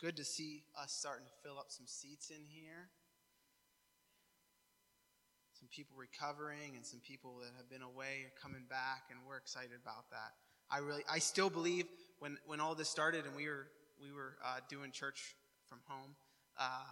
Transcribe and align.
good 0.00 0.16
to 0.16 0.24
see 0.24 0.64
us 0.80 0.92
starting 0.92 1.26
to 1.26 1.32
fill 1.44 1.58
up 1.58 1.66
some 1.68 1.86
seats 1.86 2.30
in 2.30 2.42
here. 2.48 2.88
Some 5.52 5.68
people 5.68 5.94
recovering 5.98 6.74
and 6.74 6.86
some 6.86 7.00
people 7.00 7.36
that 7.44 7.52
have 7.58 7.68
been 7.68 7.82
away 7.82 8.24
are 8.24 8.32
coming 8.40 8.64
back, 8.70 9.12
and 9.12 9.20
we're 9.28 9.36
excited 9.36 9.76
about 9.76 10.08
that. 10.10 10.32
I 10.70 10.78
really, 10.78 11.04
I 11.10 11.18
still 11.18 11.50
believe 11.50 11.84
when 12.18 12.38
when 12.46 12.60
all 12.60 12.74
this 12.74 12.88
started 12.88 13.26
and 13.26 13.36
we 13.36 13.46
were 13.46 13.68
we 14.00 14.10
were 14.10 14.36
uh, 14.42 14.60
doing 14.70 14.90
church 14.90 15.36
from 15.66 15.80
home, 15.86 16.16
uh, 16.58 16.88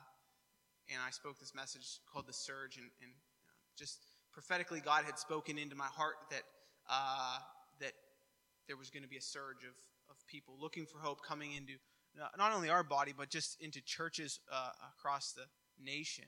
and 0.93 1.01
I 1.01 1.11
spoke 1.11 1.41
this 1.41 1.55
message 1.55 2.01
called 2.13 2.27
the 2.27 2.35
surge, 2.35 2.77
and, 2.77 2.91
and 3.01 3.13
just 3.79 3.97
prophetically, 4.33 4.81
God 4.81 5.05
had 5.05 5.19
spoken 5.19 5.57
into 5.57 5.75
my 5.75 5.87
heart 5.87 6.17
that 6.31 6.43
uh, 6.91 7.39
that 7.81 7.93
there 8.67 8.77
was 8.77 8.91
going 8.91 9.03
to 9.03 9.09
be 9.09 9.17
a 9.17 9.23
surge 9.23 9.65
of 9.65 9.77
of 10.11 10.17
people 10.27 10.55
looking 10.61 10.85
for 10.85 10.99
hope 10.99 11.23
coming 11.25 11.55
into 11.55 11.75
not 12.37 12.53
only 12.53 12.69
our 12.69 12.83
body, 12.83 13.13
but 13.17 13.31
just 13.31 13.61
into 13.61 13.81
churches 13.81 14.41
uh, 14.53 14.71
across 14.97 15.33
the 15.33 15.45
nation. 15.83 16.25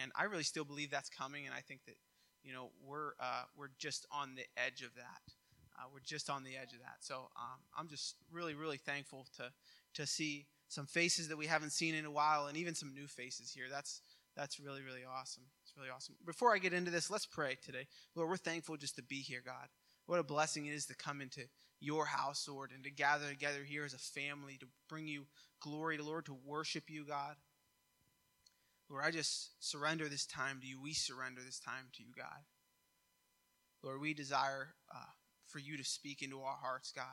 And 0.00 0.12
I 0.16 0.24
really 0.24 0.44
still 0.44 0.64
believe 0.64 0.90
that's 0.90 1.10
coming, 1.10 1.46
and 1.46 1.54
I 1.54 1.60
think 1.60 1.84
that 1.86 1.96
you 2.42 2.52
know 2.52 2.70
we're 2.86 3.12
uh, 3.20 3.44
we're 3.56 3.70
just 3.78 4.06
on 4.10 4.34
the 4.34 4.44
edge 4.56 4.82
of 4.82 4.94
that. 4.96 5.34
Uh, 5.76 5.86
we're 5.92 6.00
just 6.00 6.30
on 6.30 6.44
the 6.44 6.56
edge 6.56 6.72
of 6.72 6.78
that. 6.80 6.98
So 7.00 7.28
um, 7.36 7.58
I'm 7.76 7.88
just 7.88 8.16
really, 8.32 8.54
really 8.54 8.78
thankful 8.78 9.26
to 9.36 9.52
to 9.94 10.06
see 10.06 10.46
some 10.68 10.86
faces 10.86 11.28
that 11.28 11.36
we 11.36 11.46
haven't 11.46 11.70
seen 11.70 11.94
in 11.94 12.04
a 12.04 12.10
while, 12.10 12.46
and 12.46 12.56
even 12.56 12.74
some 12.74 12.94
new 12.94 13.06
faces 13.06 13.52
here. 13.52 13.66
That's 13.70 14.00
that's 14.36 14.58
really, 14.58 14.82
really 14.82 15.02
awesome. 15.04 15.44
It's 15.62 15.74
really 15.76 15.90
awesome. 15.90 16.16
Before 16.26 16.54
I 16.54 16.58
get 16.58 16.72
into 16.72 16.90
this, 16.90 17.10
let's 17.10 17.26
pray 17.26 17.56
today. 17.62 17.86
Lord, 18.14 18.28
we're 18.28 18.36
thankful 18.36 18.76
just 18.76 18.96
to 18.96 19.02
be 19.02 19.20
here, 19.20 19.42
God. 19.44 19.68
What 20.06 20.18
a 20.18 20.24
blessing 20.24 20.66
it 20.66 20.74
is 20.74 20.86
to 20.86 20.94
come 20.94 21.20
into 21.20 21.42
your 21.84 22.06
house, 22.06 22.48
Lord, 22.48 22.70
and 22.74 22.82
to 22.84 22.90
gather 22.90 23.28
together 23.28 23.62
here 23.64 23.84
as 23.84 23.92
a 23.92 23.98
family 23.98 24.56
to 24.58 24.66
bring 24.88 25.06
you 25.06 25.26
glory, 25.60 25.96
to 25.98 26.04
Lord, 26.04 26.26
to 26.26 26.36
worship 26.44 26.84
you, 26.88 27.04
God. 27.04 27.36
Lord, 28.90 29.04
I 29.04 29.10
just 29.10 29.50
surrender 29.60 30.08
this 30.08 30.26
time 30.26 30.60
to 30.60 30.66
you. 30.66 30.80
We 30.80 30.94
surrender 30.94 31.40
this 31.44 31.60
time 31.60 31.88
to 31.94 32.02
you, 32.02 32.10
God. 32.16 32.44
Lord, 33.82 34.00
we 34.00 34.14
desire 34.14 34.74
uh, 34.94 35.12
for 35.46 35.58
you 35.58 35.76
to 35.76 35.84
speak 35.84 36.22
into 36.22 36.40
our 36.40 36.56
hearts, 36.56 36.92
God. 36.94 37.04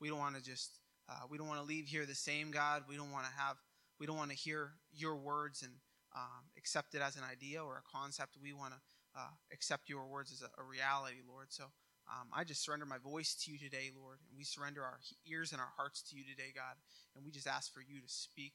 We 0.00 0.08
don't 0.08 0.18
want 0.18 0.36
to 0.36 0.42
just, 0.42 0.78
uh, 1.08 1.26
we 1.28 1.36
don't 1.36 1.48
want 1.48 1.60
to 1.60 1.66
leave 1.66 1.86
here 1.86 2.06
the 2.06 2.14
same, 2.14 2.50
God. 2.50 2.84
We 2.88 2.96
don't 2.96 3.10
want 3.10 3.26
to 3.26 3.32
have, 3.36 3.56
we 3.98 4.06
don't 4.06 4.16
want 4.16 4.30
to 4.30 4.36
hear 4.36 4.72
your 4.92 5.16
words 5.16 5.62
and 5.62 5.72
um, 6.16 6.50
accept 6.56 6.94
it 6.94 7.02
as 7.02 7.16
an 7.16 7.22
idea 7.30 7.62
or 7.62 7.78
a 7.78 7.96
concept. 7.96 8.36
We 8.40 8.52
want 8.52 8.74
to 8.74 8.80
uh, 9.16 9.34
accept 9.52 9.88
your 9.88 10.06
words 10.06 10.32
as 10.32 10.42
a, 10.42 10.60
a 10.60 10.64
reality, 10.64 11.18
Lord. 11.28 11.46
So 11.50 11.64
um, 12.10 12.26
I 12.34 12.42
just 12.42 12.64
surrender 12.64 12.86
my 12.86 12.98
voice 12.98 13.36
to 13.44 13.52
you 13.52 13.58
today, 13.58 13.90
Lord, 13.94 14.18
and 14.28 14.36
we 14.36 14.42
surrender 14.42 14.82
our 14.82 14.98
ears 15.30 15.52
and 15.52 15.60
our 15.60 15.70
hearts 15.76 16.02
to 16.10 16.16
you 16.16 16.24
today, 16.24 16.50
God. 16.54 16.74
And 17.14 17.24
we 17.24 17.30
just 17.30 17.46
ask 17.46 17.72
for 17.72 17.80
you 17.80 18.00
to 18.00 18.08
speak 18.08 18.54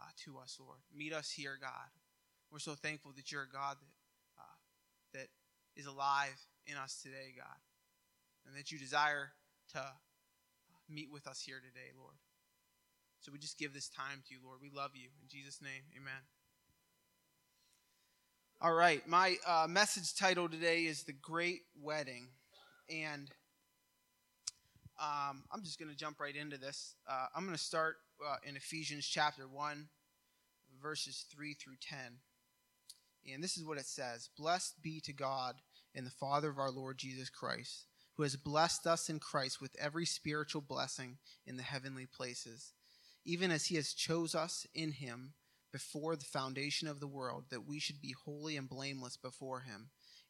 uh, 0.00 0.10
to 0.24 0.38
us, 0.38 0.58
Lord. 0.58 0.78
Meet 0.94 1.12
us 1.12 1.30
here, 1.30 1.56
God. 1.60 1.94
We're 2.50 2.58
so 2.58 2.74
thankful 2.74 3.12
that 3.16 3.30
you're 3.30 3.44
a 3.44 3.48
God 3.48 3.76
that 3.78 3.94
uh, 4.38 4.58
that 5.14 5.28
is 5.76 5.86
alive 5.86 6.34
in 6.66 6.76
us 6.76 7.00
today, 7.00 7.34
God, 7.36 7.58
and 8.46 8.56
that 8.56 8.72
you 8.72 8.78
desire 8.78 9.30
to 9.72 9.78
uh, 9.78 9.94
meet 10.88 11.08
with 11.12 11.28
us 11.28 11.40
here 11.40 11.60
today, 11.60 11.94
Lord. 11.96 12.16
So 13.20 13.30
we 13.32 13.38
just 13.38 13.58
give 13.58 13.72
this 13.72 13.88
time 13.88 14.22
to 14.26 14.34
you, 14.34 14.40
Lord. 14.44 14.58
We 14.60 14.70
love 14.70 14.92
you. 14.94 15.08
In 15.22 15.28
Jesus' 15.28 15.62
name, 15.62 15.82
amen. 15.96 16.22
All 18.60 18.72
right, 18.72 19.06
my 19.06 19.36
uh, 19.46 19.66
message 19.68 20.14
title 20.14 20.48
today 20.48 20.86
is 20.86 21.02
The 21.02 21.12
Great 21.12 21.62
Wedding. 21.80 22.28
And 22.88 23.30
um, 25.00 25.44
I'm 25.52 25.62
just 25.62 25.78
going 25.78 25.90
to 25.90 25.96
jump 25.96 26.20
right 26.20 26.34
into 26.34 26.58
this. 26.58 26.94
Uh, 27.08 27.26
I'm 27.34 27.44
going 27.44 27.56
to 27.56 27.62
start 27.62 27.96
uh, 28.26 28.36
in 28.46 28.56
Ephesians 28.56 29.06
chapter 29.06 29.46
1, 29.46 29.88
verses 30.80 31.26
3 31.30 31.54
through 31.54 31.76
10. 31.80 31.98
And 33.32 33.42
this 33.42 33.56
is 33.56 33.64
what 33.64 33.78
it 33.78 33.86
says 33.86 34.30
Blessed 34.38 34.82
be 34.82 35.00
to 35.00 35.12
God 35.12 35.56
and 35.94 36.06
the 36.06 36.10
Father 36.10 36.48
of 36.48 36.58
our 36.58 36.70
Lord 36.70 36.98
Jesus 36.98 37.28
Christ, 37.28 37.86
who 38.16 38.22
has 38.22 38.36
blessed 38.36 38.86
us 38.86 39.08
in 39.08 39.18
Christ 39.18 39.60
with 39.60 39.76
every 39.78 40.06
spiritual 40.06 40.62
blessing 40.62 41.18
in 41.46 41.56
the 41.56 41.62
heavenly 41.62 42.06
places, 42.06 42.72
even 43.24 43.50
as 43.50 43.66
he 43.66 43.76
has 43.76 43.92
chose 43.92 44.34
us 44.34 44.66
in 44.74 44.92
him 44.92 45.34
before 45.72 46.16
the 46.16 46.24
foundation 46.24 46.88
of 46.88 47.00
the 47.00 47.06
world, 47.06 47.44
that 47.50 47.66
we 47.66 47.78
should 47.78 48.00
be 48.00 48.14
holy 48.24 48.56
and 48.56 48.68
blameless 48.68 49.16
before 49.16 49.60
him. 49.60 49.90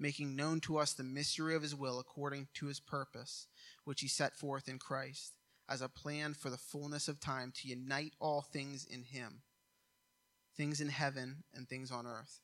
making 0.00 0.34
known 0.34 0.58
to 0.60 0.78
us 0.78 0.94
the 0.94 1.04
mystery 1.04 1.54
of 1.54 1.62
his 1.62 1.74
will 1.74 2.00
according 2.00 2.48
to 2.54 2.66
his 2.66 2.80
purpose 2.80 3.46
which 3.84 4.00
he 4.00 4.08
set 4.08 4.34
forth 4.34 4.68
in 4.68 4.78
Christ 4.78 5.34
as 5.68 5.82
a 5.82 5.88
plan 5.88 6.34
for 6.34 6.50
the 6.50 6.56
fullness 6.56 7.06
of 7.06 7.20
time 7.20 7.52
to 7.56 7.68
unite 7.68 8.14
all 8.18 8.40
things 8.40 8.84
in 8.84 9.04
him, 9.04 9.42
things 10.56 10.80
in 10.80 10.88
heaven 10.88 11.44
and 11.54 11.68
things 11.68 11.92
on 11.92 12.06
earth. 12.06 12.40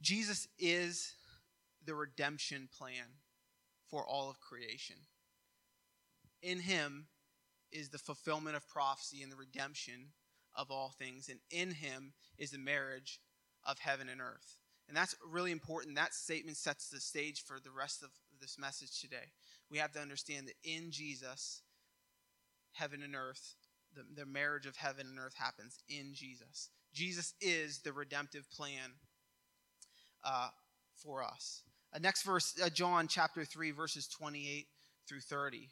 Jesus 0.00 0.46
is 0.58 1.14
the 1.84 1.94
redemption 1.94 2.68
plan 2.76 3.16
for 3.90 4.06
all 4.06 4.30
of 4.30 4.40
creation. 4.40 4.96
In 6.42 6.60
him 6.60 7.06
is 7.72 7.88
the 7.88 7.98
fulfillment 7.98 8.56
of 8.56 8.68
prophecy 8.68 9.22
and 9.22 9.32
the 9.32 9.36
redemption 9.36 10.12
of 10.54 10.70
all 10.70 10.94
things, 10.98 11.28
and 11.28 11.40
in 11.50 11.72
him 11.72 12.12
is 12.38 12.50
the 12.50 12.58
marriage 12.58 13.20
of 13.64 13.78
heaven 13.78 14.08
and 14.08 14.20
earth. 14.20 14.57
And 14.88 14.96
that's 14.96 15.14
really 15.30 15.52
important. 15.52 15.96
That 15.96 16.14
statement 16.14 16.56
sets 16.56 16.88
the 16.88 17.00
stage 17.00 17.44
for 17.44 17.58
the 17.62 17.70
rest 17.70 18.02
of 18.02 18.08
this 18.40 18.58
message 18.58 19.00
today. 19.00 19.32
We 19.70 19.78
have 19.78 19.92
to 19.92 20.00
understand 20.00 20.48
that 20.48 20.54
in 20.64 20.90
Jesus, 20.90 21.62
heaven 22.72 23.02
and 23.02 23.14
earth, 23.14 23.54
the, 23.94 24.02
the 24.16 24.26
marriage 24.26 24.66
of 24.66 24.76
heaven 24.76 25.06
and 25.06 25.18
earth 25.18 25.34
happens 25.36 25.78
in 25.88 26.14
Jesus. 26.14 26.70
Jesus 26.94 27.34
is 27.40 27.80
the 27.80 27.92
redemptive 27.92 28.50
plan 28.50 28.92
uh, 30.24 30.48
for 30.96 31.22
us. 31.22 31.62
Uh, 31.92 31.98
next 31.98 32.22
verse, 32.22 32.54
uh, 32.62 32.68
John 32.70 33.08
chapter 33.08 33.44
3, 33.44 33.70
verses 33.72 34.08
28 34.08 34.66
through 35.06 35.20
30. 35.20 35.68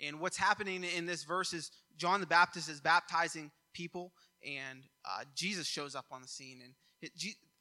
And 0.00 0.20
what's 0.20 0.36
happening 0.36 0.82
in 0.84 1.06
this 1.06 1.24
verse 1.24 1.52
is 1.52 1.70
John 1.96 2.20
the 2.20 2.26
Baptist 2.26 2.68
is 2.68 2.80
baptizing 2.80 3.50
people, 3.74 4.12
and 4.44 4.82
uh, 5.04 5.24
Jesus 5.34 5.66
shows 5.66 5.94
up 5.94 6.06
on 6.10 6.22
the 6.22 6.28
scene. 6.28 6.60
And 6.64 6.74
it, 7.02 7.12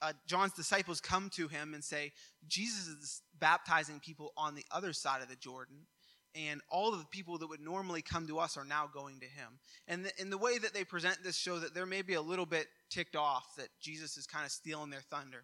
uh, 0.02 0.14
John's 0.28 0.54
disciples 0.54 1.02
come 1.02 1.30
to 1.32 1.48
him 1.48 1.74
and 1.74 1.84
say, 1.84 2.12
Jesus 2.48 2.88
is 2.88 3.22
baptizing 3.40 4.00
people 4.00 4.34
on 4.38 4.56
the 4.56 4.66
other 4.72 4.94
side 4.94 5.22
of 5.22 5.30
the 5.30 5.36
Jordan, 5.36 5.88
and 6.36 6.62
all 6.70 6.94
of 6.94 7.00
the 7.00 7.06
people 7.06 7.38
that 7.40 7.48
would 7.48 7.60
normally 7.60 8.02
come 8.02 8.28
to 8.28 8.40
us 8.40 8.56
are 8.56 8.66
now 8.66 8.90
going 8.92 9.20
to 9.20 9.26
him. 9.26 9.60
And 9.88 10.06
the, 10.06 10.26
the 10.26 10.38
way 10.38 10.58
that 10.58 10.74
they 10.74 10.84
present 10.84 11.18
this 11.24 11.36
show 11.36 11.60
that 11.60 11.74
they're 11.74 11.86
maybe 11.86 12.14
a 12.14 12.22
little 12.22 12.46
bit 12.46 12.68
ticked 12.90 13.16
off 13.16 13.56
that 13.58 13.70
Jesus 13.82 14.16
is 14.16 14.28
kind 14.28 14.46
of 14.46 14.52
stealing 14.52 14.90
their 14.90 15.02
thunder. 15.02 15.44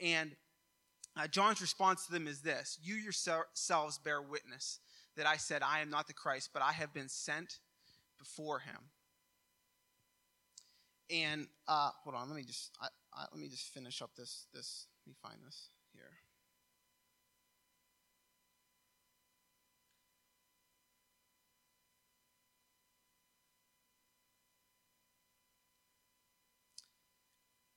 And 0.00 0.32
uh, 1.16 1.26
John's 1.28 1.60
response 1.60 2.06
to 2.06 2.12
them 2.12 2.26
is 2.26 2.40
this 2.40 2.78
You 2.82 2.96
yourselves 2.96 3.98
bear 3.98 4.20
witness 4.20 4.80
that 5.16 5.26
I 5.26 5.36
said, 5.36 5.62
I 5.62 5.80
am 5.80 5.90
not 5.90 6.06
the 6.06 6.12
Christ, 6.12 6.50
but 6.52 6.62
I 6.62 6.72
have 6.72 6.92
been 6.92 7.08
sent 7.08 7.58
before 8.18 8.60
him. 8.60 8.78
And 11.10 11.48
uh, 11.66 11.90
hold 12.04 12.14
on, 12.14 12.28
let 12.28 12.36
me 12.36 12.44
just 12.44 12.70
I, 12.80 12.86
Let 13.16 13.40
me 13.40 13.48
just 13.48 13.68
finish 13.74 14.02
up 14.02 14.10
this 14.16 14.46
this. 14.54 14.86
Let 15.06 15.10
me 15.10 15.16
find 15.22 15.38
this 15.44 15.68
here. 15.92 16.10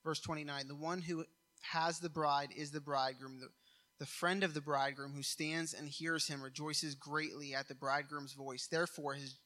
Verse 0.04 0.20
29 0.20 0.68
The 0.68 0.74
one 0.74 1.00
who 1.00 1.24
has 1.62 1.98
the 1.98 2.10
bride 2.10 2.50
is 2.54 2.70
the 2.70 2.80
bridegroom. 2.80 3.40
The, 3.40 3.48
the 3.98 4.06
friend 4.06 4.44
of 4.44 4.54
the 4.54 4.60
bridegroom 4.60 5.12
who 5.12 5.22
stands 5.22 5.72
and 5.72 5.88
hears 5.88 6.26
him 6.26 6.42
rejoices 6.42 6.94
greatly 6.94 7.54
at 7.54 7.68
the 7.68 7.74
bridegroom's 7.74 8.34
voice. 8.34 8.66
Therefore, 8.66 9.14
his, 9.14 9.36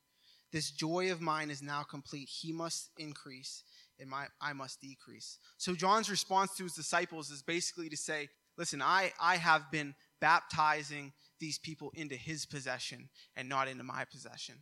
this 0.52 0.70
joy 0.70 1.12
of 1.12 1.20
mine 1.20 1.50
is 1.50 1.62
now 1.62 1.82
complete. 1.82 2.28
He 2.28 2.52
must 2.52 2.90
increase, 2.98 3.62
and 4.00 4.08
my, 4.08 4.26
I 4.40 4.52
must 4.52 4.80
decrease. 4.80 5.38
So, 5.56 5.74
John's 5.74 6.10
response 6.10 6.54
to 6.56 6.64
his 6.64 6.74
disciples 6.74 7.30
is 7.30 7.42
basically 7.42 7.88
to 7.88 7.96
say, 7.96 8.28
Listen, 8.56 8.82
I, 8.82 9.12
I 9.20 9.36
have 9.36 9.70
been 9.70 9.94
baptizing 10.20 11.12
these 11.38 11.58
people 11.58 11.92
into 11.94 12.16
his 12.16 12.44
possession 12.44 13.08
and 13.36 13.48
not 13.48 13.68
into 13.68 13.84
my 13.84 14.04
possession. 14.04 14.56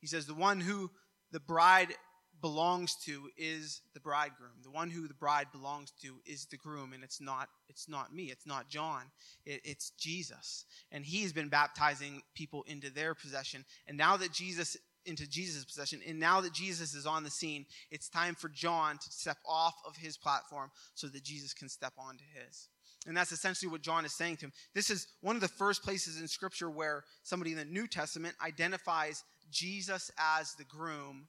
He 0.00 0.06
says, 0.06 0.26
The 0.26 0.34
one 0.34 0.60
who 0.60 0.90
the 1.30 1.40
bride 1.40 1.94
belongs 2.40 2.96
to 3.04 3.28
is 3.36 3.80
the 3.94 4.00
bridegroom. 4.00 4.52
The 4.62 4.70
one 4.70 4.90
who 4.90 5.06
the 5.06 5.14
bride 5.14 5.46
belongs 5.52 5.92
to 6.02 6.16
is 6.26 6.46
the 6.46 6.56
groom, 6.56 6.92
and 6.92 7.04
it's 7.04 7.20
not 7.20 7.48
it's 7.68 7.88
not 7.88 8.14
me. 8.14 8.24
It's 8.24 8.46
not 8.46 8.68
John. 8.68 9.04
It, 9.46 9.60
it's 9.64 9.90
Jesus, 9.90 10.64
and 10.90 11.04
He's 11.04 11.32
been 11.32 11.48
baptizing 11.48 12.22
people 12.34 12.64
into 12.66 12.90
their 12.90 13.14
possession. 13.14 13.64
And 13.86 13.96
now 13.96 14.16
that 14.16 14.32
Jesus 14.32 14.76
into 15.06 15.28
Jesus' 15.28 15.64
possession, 15.64 16.00
and 16.06 16.18
now 16.18 16.40
that 16.40 16.52
Jesus 16.52 16.94
is 16.94 17.06
on 17.06 17.24
the 17.24 17.30
scene, 17.30 17.66
it's 17.90 18.08
time 18.08 18.34
for 18.34 18.48
John 18.48 18.98
to 18.98 19.12
step 19.12 19.38
off 19.46 19.74
of 19.86 19.96
his 19.96 20.16
platform 20.16 20.70
so 20.94 21.06
that 21.08 21.24
Jesus 21.24 21.54
can 21.54 21.68
step 21.68 21.92
onto 21.98 22.24
his. 22.34 22.68
And 23.06 23.16
that's 23.16 23.32
essentially 23.32 23.70
what 23.70 23.82
John 23.82 24.04
is 24.04 24.14
saying 24.14 24.36
to 24.38 24.46
him. 24.46 24.52
This 24.74 24.90
is 24.90 25.08
one 25.20 25.34
of 25.34 25.42
the 25.42 25.48
first 25.48 25.82
places 25.82 26.20
in 26.20 26.28
Scripture 26.28 26.70
where 26.70 27.04
somebody 27.24 27.50
in 27.50 27.58
the 27.58 27.64
New 27.64 27.88
Testament 27.88 28.36
identifies 28.44 29.24
Jesus 29.50 30.10
as 30.18 30.54
the 30.54 30.64
groom 30.64 31.26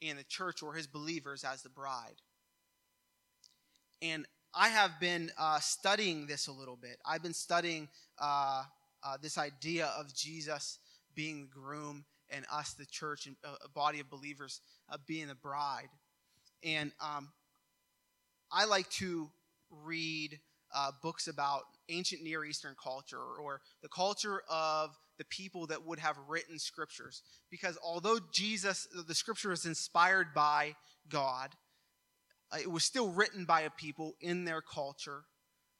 and 0.00 0.18
the 0.18 0.24
church 0.24 0.62
or 0.62 0.74
his 0.74 0.86
believers 0.86 1.44
as 1.44 1.62
the 1.62 1.68
bride. 1.68 2.20
And 4.00 4.26
I 4.54 4.68
have 4.68 5.00
been 5.00 5.30
uh, 5.38 5.58
studying 5.58 6.26
this 6.26 6.46
a 6.46 6.52
little 6.52 6.76
bit. 6.76 6.98
I've 7.04 7.22
been 7.22 7.34
studying 7.34 7.88
uh, 8.20 8.62
uh, 9.02 9.16
this 9.20 9.38
idea 9.38 9.86
of 9.98 10.14
Jesus 10.14 10.78
being 11.14 11.42
the 11.42 11.60
groom 11.60 12.04
and 12.34 12.44
us, 12.52 12.74
the 12.74 12.86
church, 12.86 13.26
and 13.26 13.36
a 13.64 13.68
body 13.68 14.00
of 14.00 14.10
believers, 14.10 14.60
uh, 14.90 14.96
being 15.06 15.28
the 15.28 15.34
bride. 15.34 15.88
And 16.62 16.92
um, 17.00 17.30
I 18.50 18.64
like 18.64 18.88
to 18.90 19.30
read 19.70 20.38
uh, 20.74 20.90
books 21.02 21.28
about 21.28 21.62
ancient 21.88 22.22
Near 22.22 22.44
Eastern 22.44 22.74
culture 22.82 23.20
or 23.40 23.60
the 23.82 23.88
culture 23.88 24.42
of 24.48 24.96
the 25.18 25.24
people 25.24 25.66
that 25.68 25.84
would 25.84 25.98
have 25.98 26.16
written 26.28 26.58
scriptures. 26.58 27.22
Because 27.50 27.78
although 27.82 28.18
Jesus, 28.32 28.88
the 29.06 29.14
scripture 29.14 29.52
is 29.52 29.66
inspired 29.66 30.34
by 30.34 30.74
God, 31.08 31.50
uh, 32.52 32.58
it 32.60 32.70
was 32.70 32.84
still 32.84 33.10
written 33.10 33.44
by 33.44 33.62
a 33.62 33.70
people 33.70 34.14
in 34.20 34.44
their 34.44 34.62
culture, 34.62 35.24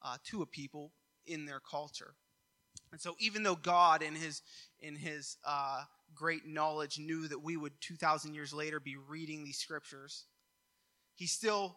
uh, 0.03 0.17
to 0.31 0.43
a 0.43 0.47
people 0.47 0.93
in 1.27 1.47
their 1.47 1.61
culture. 1.61 2.15
And 2.93 3.01
so, 3.01 3.17
even 3.19 3.43
though 3.43 3.57
God, 3.57 4.03
in 4.03 4.15
His 4.15 4.43
in 4.81 4.97
His 4.97 5.37
uh, 5.45 5.83
great 6.15 6.47
knowledge, 6.47 6.99
knew 6.99 7.29
that 7.29 7.43
we 7.43 7.57
would 7.57 7.73
two 7.81 7.97
thousand 7.97 8.35
years 8.35 8.53
later 8.53 8.81
be 8.81 8.97
reading 8.97 9.45
these 9.45 9.59
scriptures, 9.59 10.27
He 11.15 11.27
still 11.27 11.77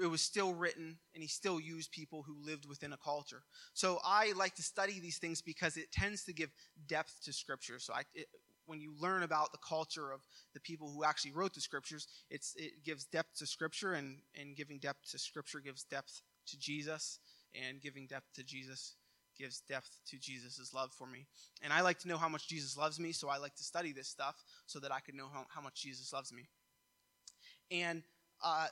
it 0.00 0.06
was 0.06 0.22
still 0.22 0.54
written 0.54 0.96
and 1.12 1.22
he 1.22 1.28
still 1.28 1.60
used 1.60 1.90
people 1.92 2.22
who 2.22 2.34
lived 2.42 2.66
within 2.66 2.94
a 2.94 2.96
culture. 2.96 3.42
So 3.74 3.98
I 4.02 4.32
like 4.36 4.54
to 4.54 4.62
study 4.62 5.00
these 5.00 5.18
things 5.18 5.42
because 5.42 5.76
it 5.76 5.92
tends 5.92 6.24
to 6.24 6.32
give 6.32 6.50
depth 6.86 7.20
to 7.24 7.32
scripture. 7.32 7.78
So 7.78 7.92
I, 7.92 8.02
it, 8.14 8.26
when 8.64 8.80
you 8.80 8.94
learn 8.98 9.22
about 9.22 9.52
the 9.52 9.58
culture 9.58 10.10
of 10.10 10.20
the 10.54 10.60
people 10.60 10.90
who 10.90 11.04
actually 11.04 11.32
wrote 11.32 11.52
the 11.52 11.60
scriptures, 11.60 12.08
it's, 12.30 12.54
it 12.56 12.84
gives 12.84 13.04
depth 13.04 13.36
to 13.40 13.46
scripture 13.46 13.92
and, 13.92 14.20
and 14.40 14.56
giving 14.56 14.78
depth 14.78 15.10
to 15.10 15.18
scripture 15.18 15.60
gives 15.60 15.84
depth 15.84 16.22
to 16.46 16.58
Jesus 16.58 17.18
and 17.54 17.82
giving 17.82 18.06
depth 18.06 18.32
to 18.36 18.42
Jesus 18.42 18.94
gives 19.36 19.60
depth 19.68 19.98
to 20.08 20.18
Jesus' 20.18 20.72
love 20.74 20.92
for 20.92 21.06
me. 21.06 21.26
And 21.62 21.72
I 21.72 21.80
like 21.80 21.98
to 22.00 22.08
know 22.08 22.16
how 22.16 22.28
much 22.28 22.48
Jesus 22.48 22.76
loves 22.76 22.98
me, 23.00 23.12
so 23.12 23.28
I 23.28 23.38
like 23.38 23.54
to 23.56 23.64
study 23.64 23.92
this 23.92 24.08
stuff 24.08 24.42
so 24.66 24.78
that 24.80 24.92
I 24.92 25.00
can 25.00 25.16
know 25.16 25.28
how, 25.32 25.44
how 25.48 25.60
much 25.60 25.82
Jesus 25.82 26.12
loves 26.12 26.32
me. 26.32 26.48
And 27.70 28.02
uh, 28.42 28.66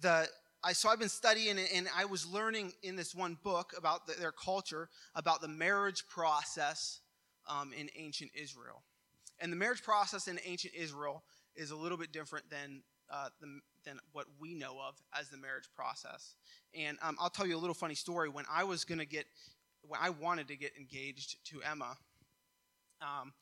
the 0.00 0.28
I, 0.64 0.72
so 0.72 0.88
I've 0.88 0.98
been 0.98 1.08
studying 1.08 1.56
and 1.58 1.88
I 1.96 2.04
was 2.04 2.26
learning 2.26 2.72
in 2.82 2.96
this 2.96 3.14
one 3.14 3.38
book 3.44 3.72
about 3.76 4.06
the, 4.06 4.14
their 4.14 4.32
culture, 4.32 4.88
about 5.14 5.40
the 5.40 5.48
marriage 5.48 6.04
process 6.08 7.00
um, 7.46 7.72
in 7.78 7.88
ancient 7.96 8.32
Israel. 8.34 8.82
And 9.40 9.52
the 9.52 9.56
marriage 9.56 9.82
process 9.82 10.26
in 10.26 10.40
ancient 10.44 10.74
Israel 10.74 11.22
is 11.54 11.70
a 11.70 11.76
little 11.76 11.96
bit 11.96 12.12
different 12.12 12.50
than, 12.50 12.82
uh, 13.08 13.28
the, 13.40 13.60
than 13.84 14.00
what 14.12 14.26
we 14.40 14.54
know 14.54 14.78
of 14.86 15.00
as 15.16 15.28
the 15.28 15.36
marriage 15.36 15.68
process. 15.76 16.34
And 16.74 16.98
um, 17.02 17.16
I'll 17.20 17.30
tell 17.30 17.46
you 17.46 17.56
a 17.56 17.58
little 17.58 17.74
funny 17.74 17.94
story. 17.94 18.28
When 18.28 18.44
I 18.52 18.64
was 18.64 18.84
going 18.84 18.98
to 18.98 19.06
get, 19.06 19.26
I 20.00 20.10
wanted 20.10 20.48
to 20.48 20.56
get 20.56 20.72
engaged 20.76 21.36
to 21.46 21.62
Emma, 21.62 21.96
um, 23.00 23.32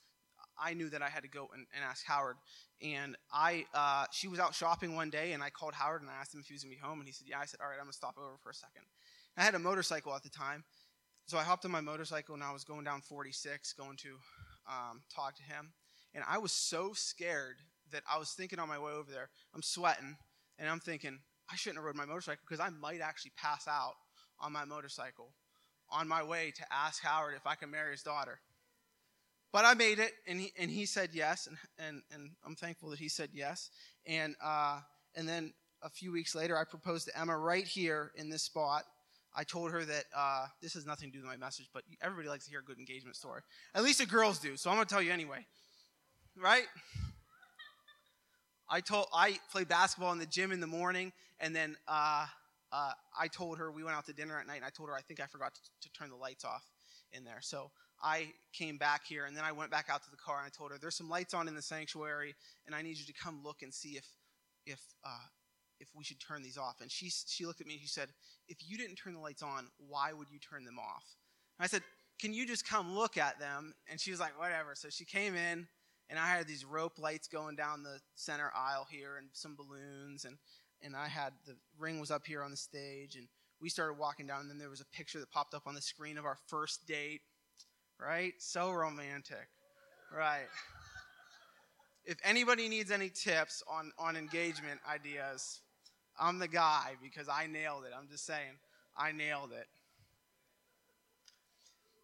I 0.59 0.75
knew 0.75 0.89
that 0.91 1.03
I 1.03 1.09
had 1.09 1.23
to 1.23 1.29
go 1.29 1.49
and, 1.55 1.67
and 1.75 1.85
ask 1.85 2.05
Howard. 2.07 2.37
And 2.83 3.17
I, 3.33 3.67
uh, 3.75 4.07
she 4.13 4.29
was 4.29 4.39
out 4.39 4.55
shopping 4.55 4.95
one 4.95 5.11
day, 5.11 5.33
and 5.33 5.43
I 5.43 5.51
called 5.51 5.75
Howard 5.75 6.03
and 6.03 6.11
I 6.11 6.15
asked 6.15 6.35
him 6.35 6.41
if 6.41 6.47
he 6.47 6.55
was 6.55 6.63
gonna 6.63 6.75
be 6.75 6.81
home, 6.81 6.99
and 6.99 7.07
he 7.07 7.13
said, 7.13 7.27
"Yeah." 7.29 7.41
I 7.41 7.47
said, 7.47 7.61
"All 7.61 7.69
right, 7.69 7.79
I'm 7.79 7.85
gonna 7.85 7.93
stop 7.93 8.17
over 8.19 8.37
for 8.43 8.51
a 8.51 8.55
second. 8.55 8.83
I 9.37 9.43
had 9.43 9.55
a 9.55 9.59
motorcycle 9.59 10.15
at 10.15 10.23
the 10.23 10.31
time, 10.31 10.65
so 11.27 11.39
I 11.39 11.43
hopped 11.43 11.65
on 11.65 11.71
my 11.71 11.81
motorcycle 11.81 12.35
and 12.35 12.45
I 12.45 12.53
was 12.53 12.65
going 12.65 12.85
down 12.85 13.03
46, 13.03 13.73
going 13.75 13.97
to 13.99 14.17
um, 14.69 15.03
talk 15.15 15.37
to 15.37 15.43
him. 15.43 15.73
And 16.15 16.25
I 16.27 16.39
was 16.39 16.53
so 16.53 16.93
scared 16.95 17.57
that 17.91 18.03
I 18.11 18.19
was 18.19 18.31
thinking 18.31 18.59
on 18.59 18.69
my 18.69 18.79
way 18.79 18.93
over 18.93 19.11
there, 19.11 19.29
I'm 19.55 19.63
sweating, 19.63 20.17
and 20.59 20.71
I'm 20.71 20.81
thinking 20.81 21.19
I 21.51 21.57
shouldn't 21.57 21.79
have 21.79 21.85
rode 21.85 21.97
my 21.97 22.07
motorcycle 22.07 22.43
because 22.49 22.61
I 22.61 22.71
might 22.71 23.01
actually 23.01 23.33
pass 23.37 23.69
out 23.69 23.95
on 24.41 24.53
my 24.53 24.65
motorcycle 24.65 25.33
on 25.91 26.09
my 26.09 26.23
way 26.23 26.53
to 26.57 26.65
ask 26.73 27.03
Howard 27.03 27.35
if 27.37 27.47
I 27.47 27.55
could 27.55 27.71
marry 27.71 27.93
his 27.93 28.03
daughter. 28.03 28.41
But 29.53 29.65
I 29.65 29.75
made 29.75 29.99
it, 29.99 30.13
and 30.27 30.41
he, 30.41 30.53
and 30.59 30.71
he 30.71 30.85
said 30.87 31.11
yes, 31.13 31.47
and, 31.47 31.57
and, 31.79 32.03
and 32.13 32.31
I'm 32.45 32.57
thankful 32.57 32.91
that 32.91 32.99
he 32.99 33.09
said 33.09 33.31
yes. 33.33 33.71
And, 34.07 34.35
uh, 34.45 34.81
and 35.15 35.29
then 35.29 35.55
a 35.83 35.89
few 35.89 36.13
weeks 36.13 36.35
later, 36.35 36.59
I 36.59 36.65
proposed 36.65 37.07
to 37.07 37.19
Emma 37.19 37.37
right 37.37 37.65
here 37.65 38.13
in 38.17 38.29
this 38.29 38.43
spot. 38.43 38.85
I 39.35 39.45
told 39.45 39.71
her 39.71 39.85
that 39.85 40.05
uh, 40.17 40.47
this 40.61 40.75
has 40.75 40.87
nothing 40.87 41.11
to 41.11 41.19
do 41.19 41.23
with 41.23 41.31
my 41.31 41.37
message, 41.37 41.69
but 41.73 41.85
everybody 42.03 42.29
likes 42.29 42.45
to 42.47 42.51
hear 42.51 42.61
a 42.61 42.65
good 42.65 42.79
engagement 42.79 43.17
story. 43.17 43.43
At 43.75 43.83
least 43.83 43.99
the 43.99 44.07
girls 44.07 44.39
do, 44.39 44.57
so 44.57 44.71
I'm 44.71 44.77
going 44.77 44.87
to 44.87 44.93
tell 44.93 45.03
you 45.03 45.13
anyway. 45.13 45.47
Right? 46.37 46.65
I 48.69 48.81
told 48.81 49.07
I 49.15 49.39
played 49.53 49.69
basketball 49.69 50.13
in 50.13 50.19
the 50.19 50.27
gym 50.27 50.53
in 50.53 50.61
the 50.61 50.67
morning, 50.67 51.13
and 51.39 51.55
then 51.55 51.77
uh, 51.87 52.27
uh, 52.73 52.93
I 53.19 53.29
told 53.29 53.59
her 53.59 53.71
we 53.71 53.85
went 53.85 53.97
out 53.97 54.07
to 54.07 54.13
dinner 54.13 54.39
at 54.39 54.47
night, 54.47 54.57
and 54.57 54.65
I 54.65 54.71
told 54.71 54.89
her 54.89 54.95
I 54.95 55.03
think 55.03 55.21
I 55.21 55.27
forgot 55.27 55.55
to, 55.55 55.61
to 55.83 55.93
turn 55.93 56.11
the 56.11 56.17
lights 56.17 56.45
off 56.45 56.65
in 57.13 57.25
there. 57.25 57.41
So 57.41 57.71
I 58.03 58.33
came 58.53 58.77
back 58.77 59.07
here 59.07 59.25
and 59.25 59.37
then 59.37 59.45
I 59.45 59.53
went 59.53 59.71
back 59.71 59.89
out 59.91 60.03
to 60.05 60.11
the 60.11 60.17
car 60.17 60.39
and 60.39 60.47
I 60.47 60.51
told 60.51 60.71
her, 60.73 60.79
"There's 60.79 60.97
some 60.97 61.09
lights 61.09 61.35
on 61.35 61.49
in 61.49 61.55
the 61.55 61.63
sanctuary, 61.63 62.35
and 62.67 62.75
I 62.75 62.83
need 62.83 62.99
you 62.99 63.07
to 63.07 63.13
come 63.13 63.43
look 63.43 63.63
and 63.63 63.73
see 63.73 63.97
if 63.97 64.07
if 64.67 64.81
uh, 65.05 65.27
if 65.81 65.89
we 65.95 66.05
should 66.05 66.21
turn 66.21 66.43
these 66.43 66.59
off." 66.59 66.81
And 66.81 66.91
she 66.91 67.11
she 67.11 67.47
looked 67.47 67.61
at 67.61 67.67
me 67.67 67.75
and 67.75 67.83
she 67.83 67.89
said, 67.89 68.11
"If 68.49 68.59
you 68.69 68.77
didn't 68.77 68.97
turn 68.97 69.15
the 69.15 69.21
lights 69.21 69.43
on, 69.43 69.69
why 69.79 70.13
would 70.13 70.31
you 70.31 70.39
turn 70.39 70.65
them 70.65 70.79
off?" 70.79 71.05
And 71.59 71.65
I 71.65 71.69
said, 71.69 71.83
"Can 72.21 72.35
you 72.35 72.47
just 72.47 72.67
come 72.67 72.95
look 72.95 73.17
at 73.17 73.39
them?" 73.39 73.75
And 73.91 74.01
she 74.01 74.11
was 74.11 74.21
like, 74.21 74.39
"Whatever." 74.39 74.75
So 74.75 74.91
she 74.91 75.05
came 75.05 75.35
in, 75.35 75.67
and 76.11 76.19
I 76.19 76.27
had 76.27 76.47
these 76.47 76.65
rope 76.65 76.99
lights 76.99 77.29
going 77.29 77.57
down 77.57 77.83
the 77.83 78.01
center 78.15 78.53
aisle 78.55 78.87
here, 78.91 79.17
and 79.17 79.29
some 79.33 79.57
balloons, 79.57 80.25
and 80.27 80.37
and 80.83 80.97
I 80.97 81.09
had 81.09 81.33
the 81.47 81.57
ring 81.79 82.01
was 82.01 82.11
up 82.11 82.27
here 82.27 82.43
on 82.43 82.51
the 82.51 82.57
stage, 82.57 83.17
and 83.17 83.27
we 83.61 83.69
started 83.69 83.99
walking 83.99 84.27
down, 84.27 84.41
and 84.43 84.51
then 84.51 84.59
there 84.59 84.71
was 84.71 84.81
a 84.81 84.97
picture 84.97 85.19
that 85.21 85.31
popped 85.31 85.55
up 85.55 85.63
on 85.67 85.75
the 85.75 85.81
screen 85.81 86.19
of 86.19 86.25
our 86.25 86.39
first 86.49 86.87
date 86.87 87.23
right? 87.99 88.35
So 88.39 88.73
romantic, 88.73 89.49
right? 90.17 90.47
If 92.05 92.19
anybody 92.25 92.69
needs 92.69 92.91
any 92.91 93.09
tips 93.09 93.63
on, 93.69 93.93
on 93.99 94.17
engagement 94.17 94.81
ideas, 94.89 95.61
I'm 96.19 96.39
the 96.39 96.49
guy 96.49 96.93
because 97.03 97.29
I 97.29 97.47
nailed 97.47 97.85
it. 97.85 97.93
I'm 97.99 98.09
just 98.09 98.25
saying, 98.25 98.59
I 98.97 99.13
nailed 99.13 99.53
it. 99.53 99.67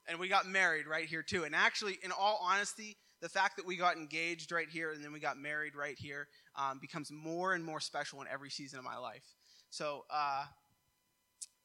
And 0.09 0.19
we 0.19 0.29
got 0.29 0.47
married 0.47 0.87
right 0.87 1.07
here, 1.07 1.23
too. 1.23 1.45
And 1.45 1.55
actually, 1.55 1.99
in 2.03 2.11
all 2.11 2.41
honesty, 2.43 2.97
the 3.23 3.29
fact 3.29 3.57
that 3.57 3.65
we 3.65 3.77
got 3.77 3.97
engaged 3.97 4.53
right 4.53 4.69
here 4.69 4.91
and 4.91 5.03
then 5.03 5.13
we 5.13 5.21
got 5.21 5.39
married 5.39 5.75
right 5.77 5.97
here 5.97 6.27
um, 6.57 6.79
becomes 6.81 7.11
more 7.11 7.55
and 7.55 7.65
more 7.65 7.81
special 7.81 8.21
in 8.21 8.27
every 8.29 8.51
season 8.51 8.79
of 8.79 8.85
my 8.85 8.99
life. 8.99 9.25
So, 9.71 10.05
uh, 10.11 10.45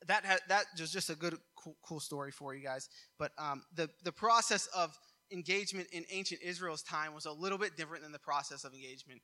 that 0.05 0.23
ha- 0.23 0.37
that 0.47 0.65
was 0.79 0.91
just 0.91 1.09
a 1.09 1.15
good 1.15 1.35
cool, 1.55 1.75
cool, 1.83 1.99
story 1.99 2.31
for 2.31 2.53
you 2.53 2.63
guys. 2.63 2.87
But 3.17 3.31
um, 3.39 3.63
the 3.75 3.89
the 4.03 4.11
process 4.11 4.67
of 4.67 4.95
engagement 5.31 5.87
in 5.91 6.05
ancient 6.11 6.41
Israel's 6.41 6.83
time 6.83 7.15
was 7.15 7.25
a 7.25 7.31
little 7.31 7.57
bit 7.57 7.75
different 7.75 8.03
than 8.03 8.11
the 8.11 8.19
process 8.19 8.63
of 8.63 8.73
engagement 8.73 9.21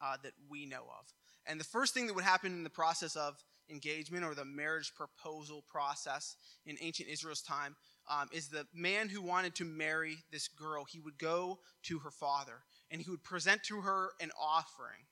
uh, 0.00 0.16
that 0.22 0.32
we 0.50 0.64
know 0.64 0.82
of. 0.82 1.06
And 1.46 1.60
the 1.60 1.64
first 1.64 1.92
thing 1.92 2.06
that 2.06 2.14
would 2.14 2.24
happen 2.24 2.52
in 2.52 2.64
the 2.64 2.70
process 2.70 3.14
of 3.16 3.36
engagement 3.70 4.24
or 4.24 4.34
the 4.34 4.44
marriage 4.44 4.92
proposal 4.94 5.64
process 5.68 6.36
in 6.66 6.76
ancient 6.80 7.08
Israel's 7.08 7.42
time 7.42 7.76
um, 8.08 8.28
is 8.32 8.48
the 8.48 8.66
man 8.74 9.08
who 9.08 9.22
wanted 9.22 9.54
to 9.56 9.64
marry 9.64 10.18
this 10.30 10.48
girl. 10.48 10.84
He 10.84 11.00
would 11.00 11.18
go 11.18 11.58
to 11.84 11.98
her 12.00 12.10
father 12.10 12.64
and 12.90 13.00
he 13.00 13.10
would 13.10 13.22
present 13.22 13.62
to 13.64 13.80
her 13.80 14.10
an 14.20 14.30
offering. 14.40 15.06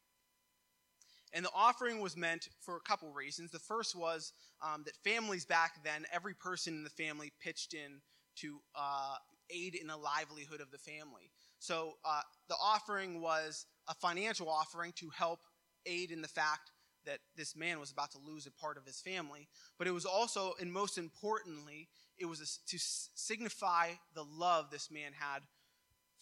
And 1.32 1.44
the 1.44 1.50
offering 1.54 2.00
was 2.00 2.16
meant 2.16 2.48
for 2.60 2.76
a 2.76 2.80
couple 2.80 3.12
reasons. 3.12 3.52
The 3.52 3.60
first 3.60 3.94
was 3.94 4.32
um, 4.62 4.82
that 4.84 4.96
families 5.04 5.44
back 5.44 5.84
then, 5.84 6.04
every 6.12 6.34
person 6.34 6.74
in 6.74 6.84
the 6.84 6.90
family 6.90 7.32
pitched 7.40 7.72
in 7.72 8.00
to 8.36 8.58
uh, 8.74 9.16
aid 9.48 9.76
in 9.76 9.86
the 9.86 9.96
livelihood 9.96 10.60
of 10.60 10.70
the 10.70 10.78
family. 10.78 11.30
So 11.58 11.94
uh, 12.04 12.22
the 12.48 12.56
offering 12.60 13.20
was 13.20 13.66
a 13.88 13.94
financial 13.94 14.48
offering 14.48 14.92
to 14.96 15.10
help 15.10 15.40
aid 15.86 16.10
in 16.10 16.20
the 16.22 16.28
fact 16.28 16.72
that 17.06 17.18
this 17.36 17.56
man 17.56 17.80
was 17.80 17.90
about 17.90 18.10
to 18.12 18.18
lose 18.18 18.46
a 18.46 18.50
part 18.50 18.76
of 18.76 18.84
his 18.84 19.00
family. 19.00 19.48
But 19.78 19.86
it 19.86 19.92
was 19.92 20.04
also, 20.04 20.54
and 20.60 20.72
most 20.72 20.98
importantly, 20.98 21.88
it 22.20 22.26
was 22.26 22.60
to 22.68 22.78
signify 22.78 23.92
the 24.14 24.24
love 24.24 24.70
this 24.70 24.90
man 24.90 25.12
had 25.18 25.40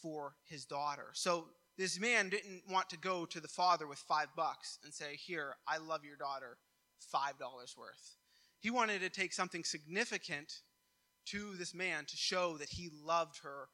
for 0.01 0.37
his 0.45 0.65
daughter. 0.65 1.07
So 1.13 1.47
this 1.77 1.99
man 2.01 2.29
didn't 2.29 2.63
want 2.71 2.89
to 2.91 2.99
go 2.99 3.25
to 3.27 3.41
the 3.41 3.49
father 3.49 3.87
with 3.87 3.99
five 3.99 4.29
bucks 4.37 4.79
and 4.85 4.95
say, 4.95 5.17
Here, 5.17 5.57
I 5.67 5.79
love 5.79 6.05
your 6.05 6.17
daughter, 6.17 6.57
five 6.99 7.39
dollars 7.39 7.75
worth. 7.77 8.17
He 8.61 8.71
wanted 8.71 9.01
to 9.01 9.11
take 9.11 9.33
something 9.33 9.65
significant 9.65 10.61
to 11.27 11.55
this 11.57 11.75
man 11.75 12.05
to 12.07 12.17
show 12.17 12.57
that 12.59 12.71
he 12.71 12.91
loved 13.05 13.39
her 13.43 13.69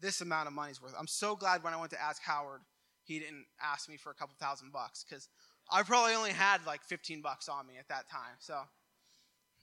this 0.00 0.20
amount 0.20 0.48
of 0.48 0.52
money's 0.52 0.82
worth. 0.82 0.94
I'm 0.98 1.06
so 1.06 1.36
glad 1.36 1.62
when 1.62 1.72
I 1.72 1.78
went 1.78 1.92
to 1.92 2.02
ask 2.02 2.20
Howard, 2.22 2.60
he 3.04 3.18
didn't 3.18 3.46
ask 3.62 3.88
me 3.88 3.96
for 3.96 4.10
a 4.10 4.14
couple 4.14 4.34
thousand 4.38 4.72
bucks 4.72 5.04
because 5.08 5.28
I 5.70 5.82
probably 5.82 6.14
only 6.14 6.32
had 6.32 6.66
like 6.66 6.82
15 6.82 7.22
bucks 7.22 7.48
on 7.48 7.66
me 7.66 7.74
at 7.78 7.88
that 7.88 8.10
time. 8.10 8.36
So 8.40 8.60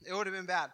it 0.06 0.12
would 0.12 0.26
have 0.26 0.34
been 0.34 0.46
bad. 0.46 0.70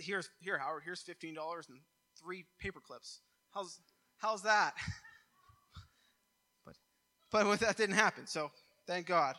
Here's, 0.00 0.28
here, 0.40 0.58
Howard, 0.58 0.82
here's 0.84 1.02
$15 1.02 1.68
and 1.68 1.78
three 2.22 2.44
paper 2.58 2.80
clips. 2.80 3.20
How's, 3.52 3.80
how's 4.18 4.42
that? 4.42 4.74
but, 6.64 6.74
but 7.44 7.60
that 7.60 7.76
didn't 7.76 7.96
happen. 7.96 8.26
So 8.26 8.50
thank 8.86 9.06
God. 9.06 9.36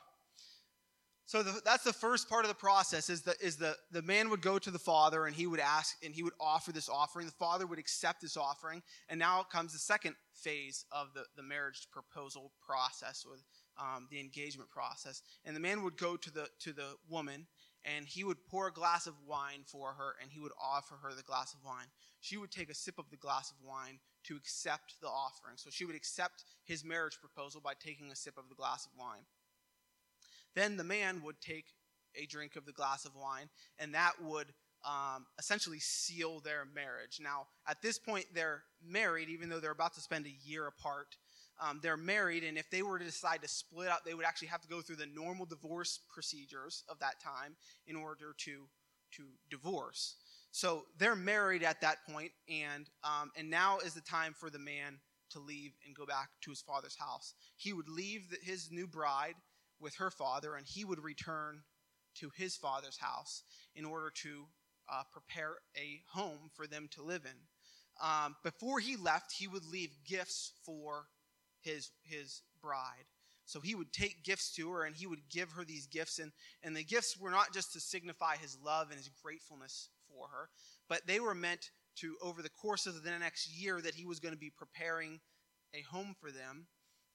So 1.31 1.43
the, 1.43 1.61
that's 1.63 1.85
the 1.85 1.93
first 1.93 2.27
part 2.27 2.43
of 2.43 2.49
the 2.49 2.55
process 2.55 3.09
is 3.09 3.21
the, 3.21 3.35
is 3.39 3.55
the, 3.55 3.77
the 3.91 4.01
man 4.01 4.29
would 4.31 4.41
go 4.41 4.59
to 4.59 4.69
the 4.69 4.77
father 4.77 5.27
and 5.27 5.33
he 5.33 5.47
would 5.47 5.61
ask 5.61 5.95
and 6.03 6.13
he 6.13 6.23
would 6.23 6.33
offer 6.41 6.73
this 6.73 6.89
offering. 6.89 7.25
The 7.25 7.31
father 7.31 7.65
would 7.65 7.79
accept 7.79 8.21
this 8.21 8.35
offering. 8.35 8.83
And 9.07 9.17
now 9.17 9.43
comes 9.43 9.71
the 9.71 9.79
second 9.79 10.15
phase 10.33 10.83
of 10.91 11.13
the, 11.13 11.23
the 11.37 11.41
marriage 11.41 11.87
proposal 11.89 12.51
process 12.65 13.25
with 13.25 13.41
um, 13.79 14.07
the 14.11 14.19
engagement 14.19 14.69
process. 14.69 15.21
And 15.45 15.55
the 15.55 15.61
man 15.61 15.83
would 15.83 15.95
go 15.95 16.17
to 16.17 16.31
the, 16.33 16.47
to 16.63 16.73
the 16.73 16.95
woman 17.09 17.47
and 17.83 18.05
he 18.05 18.23
would 18.23 18.45
pour 18.47 18.67
a 18.67 18.73
glass 18.73 19.07
of 19.07 19.15
wine 19.27 19.63
for 19.65 19.93
her 19.93 20.15
and 20.21 20.31
he 20.31 20.39
would 20.39 20.51
offer 20.61 20.95
her 21.01 21.13
the 21.13 21.23
glass 21.23 21.53
of 21.53 21.59
wine. 21.65 21.87
She 22.19 22.37
would 22.37 22.51
take 22.51 22.69
a 22.69 22.75
sip 22.75 22.99
of 22.99 23.09
the 23.09 23.17
glass 23.17 23.51
of 23.51 23.57
wine 23.65 23.99
to 24.25 24.35
accept 24.35 24.95
the 25.01 25.07
offering. 25.07 25.57
So 25.57 25.69
she 25.71 25.85
would 25.85 25.95
accept 25.95 26.43
his 26.63 26.85
marriage 26.85 27.17
proposal 27.19 27.61
by 27.61 27.73
taking 27.73 28.11
a 28.11 28.15
sip 28.15 28.37
of 28.37 28.49
the 28.49 28.55
glass 28.55 28.85
of 28.85 28.91
wine. 28.99 29.23
Then 30.53 30.77
the 30.77 30.83
man 30.83 31.21
would 31.23 31.41
take 31.41 31.65
a 32.15 32.25
drink 32.25 32.55
of 32.55 32.65
the 32.65 32.73
glass 32.73 33.05
of 33.05 33.15
wine, 33.15 33.49
and 33.79 33.93
that 33.93 34.13
would 34.21 34.47
um, 34.85 35.25
essentially 35.39 35.79
seal 35.79 36.39
their 36.39 36.65
marriage. 36.75 37.19
Now, 37.21 37.47
at 37.67 37.81
this 37.81 37.97
point, 37.97 38.25
they're 38.33 38.63
married, 38.85 39.29
even 39.29 39.49
though 39.49 39.59
they're 39.59 39.71
about 39.71 39.93
to 39.95 40.01
spend 40.01 40.25
a 40.25 40.47
year 40.47 40.67
apart. 40.67 41.15
Um, 41.61 41.79
they're 41.83 41.97
married, 41.97 42.43
and 42.43 42.57
if 42.57 42.69
they 42.71 42.81
were 42.81 42.97
to 42.97 43.05
decide 43.05 43.43
to 43.43 43.47
split 43.47 43.89
up, 43.89 44.03
they 44.03 44.15
would 44.15 44.25
actually 44.25 44.47
have 44.47 44.61
to 44.61 44.67
go 44.67 44.81
through 44.81 44.95
the 44.95 45.05
normal 45.05 45.45
divorce 45.45 45.99
procedures 46.09 46.83
of 46.89 46.97
that 46.99 47.21
time 47.21 47.55
in 47.87 47.95
order 47.95 48.33
to 48.45 48.67
to 49.17 49.23
divorce. 49.49 50.15
So 50.51 50.83
they're 50.97 51.15
married 51.15 51.63
at 51.63 51.81
that 51.81 51.97
point, 52.09 52.31
and 52.49 52.89
um, 53.03 53.31
and 53.37 53.49
now 53.49 53.79
is 53.79 53.93
the 53.93 54.01
time 54.01 54.33
for 54.33 54.49
the 54.49 54.59
man 54.59 54.99
to 55.31 55.39
leave 55.39 55.71
and 55.85 55.95
go 55.95 56.05
back 56.05 56.29
to 56.41 56.49
his 56.49 56.61
father's 56.61 56.97
house. 56.97 57.33
He 57.55 57.73
would 57.73 57.87
leave 57.87 58.29
the, 58.29 58.37
his 58.41 58.69
new 58.71 58.87
bride 58.87 59.35
with 59.79 59.95
her 59.95 60.11
father, 60.11 60.55
and 60.55 60.65
he 60.65 60.83
would 60.83 61.03
return 61.03 61.61
to 62.15 62.29
his 62.35 62.55
father's 62.55 62.97
house 62.97 63.43
in 63.75 63.85
order 63.85 64.11
to 64.23 64.45
uh, 64.91 65.03
prepare 65.11 65.55
a 65.77 66.01
home 66.11 66.49
for 66.53 66.67
them 66.67 66.89
to 66.91 67.03
live 67.03 67.25
in. 67.25 67.37
Um, 68.05 68.35
before 68.43 68.79
he 68.79 68.95
left, 68.95 69.31
he 69.31 69.47
would 69.47 69.65
leave 69.65 69.91
gifts 70.05 70.53
for 70.65 71.05
his 71.61 71.91
his 72.03 72.41
bride. 72.61 73.05
So 73.45 73.59
he 73.59 73.75
would 73.75 73.91
take 73.91 74.23
gifts 74.23 74.53
to 74.55 74.71
her 74.71 74.83
and 74.83 74.95
he 74.95 75.07
would 75.07 75.27
give 75.29 75.51
her 75.51 75.65
these 75.65 75.87
gifts. 75.87 76.19
And, 76.19 76.31
and 76.63 76.75
the 76.75 76.83
gifts 76.83 77.17
were 77.17 77.31
not 77.31 77.53
just 77.53 77.73
to 77.73 77.81
signify 77.81 78.37
his 78.37 78.57
love 78.63 78.91
and 78.91 78.97
his 78.97 79.09
gratefulness 79.21 79.89
for 80.07 80.27
her, 80.27 80.49
but 80.87 81.05
they 81.05 81.19
were 81.19 81.35
meant 81.35 81.71
to, 81.97 82.15
over 82.21 82.41
the 82.41 82.49
course 82.49 82.85
of 82.85 83.03
the 83.03 83.11
next 83.11 83.49
year, 83.49 83.81
that 83.81 83.95
he 83.95 84.05
was 84.05 84.19
going 84.19 84.33
to 84.33 84.39
be 84.39 84.49
preparing 84.49 85.19
a 85.73 85.81
home 85.81 86.15
for 86.17 86.31
them 86.31 86.67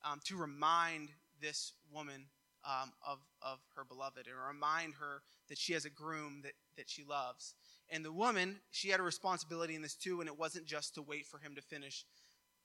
um, 0.05 0.21
to 0.25 0.37
remind 0.37 1.09
this 1.41 1.73
woman 1.91 2.27
um, 2.65 2.93
of, 3.07 3.19
of 3.41 3.59
her 3.75 3.85
beloved 3.85 4.27
and 4.27 4.37
remind 4.47 4.95
her 4.95 5.23
that 5.49 5.59
she 5.59 5.73
has 5.73 5.85
a 5.85 5.91
groom 5.91 6.41
that, 6.43 6.53
that 6.77 6.91
she 6.91 7.05
loves. 7.05 7.55
And 7.89 8.05
the 8.05 8.13
woman, 8.13 8.57
she 8.73 8.89
had 8.89 9.01
a 9.01 9.05
responsibility 9.05 9.75
in 9.75 9.83
this 9.83 9.95
too, 9.95 10.21
and 10.21 10.29
it 10.29 10.39
wasn't 10.39 10.67
just 10.67 10.95
to 10.97 11.03
wait 11.03 11.25
for 11.25 11.39
him 11.39 11.55
to 11.55 11.63
finish 11.63 12.05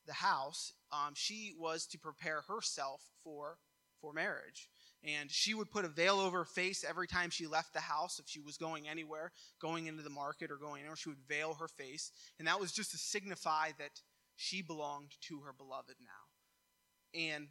the 0.06 0.14
house. 0.14 0.74
Um, 0.92 1.14
she 1.14 1.54
was 1.58 1.86
to 1.88 2.00
prepare 2.00 2.42
herself 2.48 3.02
for, 3.24 3.58
for 4.00 4.14
marriage. 4.14 4.70
And 5.04 5.32
she 5.32 5.54
would 5.54 5.72
put 5.72 5.86
a 5.86 5.90
veil 5.90 6.20
over 6.20 6.40
her 6.40 6.46
face 6.46 6.86
every 6.88 7.08
time 7.08 7.32
she 7.32 7.48
left 7.48 7.74
the 7.74 7.80
house. 7.80 8.20
If 8.20 8.26
she 8.28 8.40
was 8.40 8.58
going 8.58 8.88
anywhere, 8.88 9.32
going 9.60 9.88
into 9.88 10.04
the 10.04 10.10
market 10.10 10.52
or 10.52 10.58
going 10.58 10.82
anywhere, 10.82 10.96
she 10.96 11.10
would 11.10 11.28
veil 11.28 11.56
her 11.56 11.68
face. 11.68 12.12
And 12.38 12.48
that 12.48 12.60
was 12.60 12.72
just 12.72 12.92
to 12.92 12.98
signify 12.98 13.70
that 13.80 14.02
she 14.36 14.62
belonged 14.62 15.12
to 15.22 15.40
her 15.40 15.54
beloved 15.54 15.96
now. 16.00 17.20
And 17.20 17.48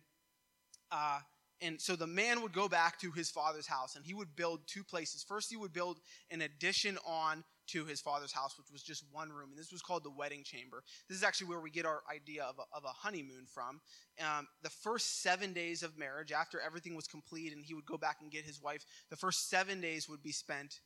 uh, 0.93 1.21
and 1.63 1.81
so 1.81 1.95
the 1.95 2.07
man 2.07 2.43
would 2.43 2.53
go 2.53 2.69
back 2.69 2.99
to 3.01 3.13
his 3.13 3.31
father's 3.31 3.67
house 3.67 3.95
and 3.95 4.05
he 4.05 4.15
would 4.15 4.35
build 4.35 4.61
two 4.67 4.83
places. 4.83 5.23
First, 5.23 5.51
he 5.51 5.57
would 5.57 5.73
build 5.73 5.99
an 6.31 6.41
addition 6.41 6.97
on 7.07 7.45
to 7.73 7.85
his 7.85 8.01
father's 8.01 8.33
house, 8.33 8.57
which 8.59 8.71
was 8.73 8.83
just 8.83 9.05
one 9.13 9.31
room. 9.31 9.51
And 9.51 9.59
this 9.59 9.73
was 9.73 9.83
called 9.83 10.05
the 10.05 10.11
wedding 10.11 10.43
chamber. 10.45 10.83
This 11.09 11.19
is 11.19 11.25
actually 11.25 11.49
where 11.49 11.61
we 11.61 11.71
get 11.71 11.87
our 11.87 12.03
idea 12.13 12.45
of 12.45 12.57
a, 12.59 12.77
of 12.77 12.85
a 12.85 12.89
honeymoon 12.89 13.47
from. 13.53 13.81
Um, 14.21 14.47
the 14.63 14.71
first 14.71 15.23
seven 15.23 15.53
days 15.53 15.83
of 15.83 15.99
marriage, 15.99 16.33
after 16.33 16.61
everything 16.61 16.95
was 16.95 17.07
complete 17.07 17.53
and 17.53 17.65
he 17.65 17.75
would 17.75 17.87
go 17.87 17.97
back 17.97 18.19
and 18.21 18.31
get 18.31 18.45
his 18.45 18.61
wife, 18.63 18.85
the 19.11 19.17
first 19.17 19.49
seven 19.49 19.81
days 19.81 20.09
would 20.09 20.23
be 20.23 20.33
spent 20.33 20.81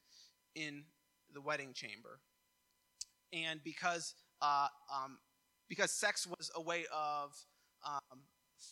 in 0.54 0.84
the 1.32 1.40
wedding 1.40 1.72
chamber. 1.72 2.20
And 3.32 3.60
because, 3.64 4.14
uh, 4.40 4.68
um, 4.94 5.18
because 5.68 5.90
sex 5.90 6.26
was 6.26 6.50
a 6.54 6.62
way 6.62 6.84
of 6.94 7.32
um, 7.84 8.20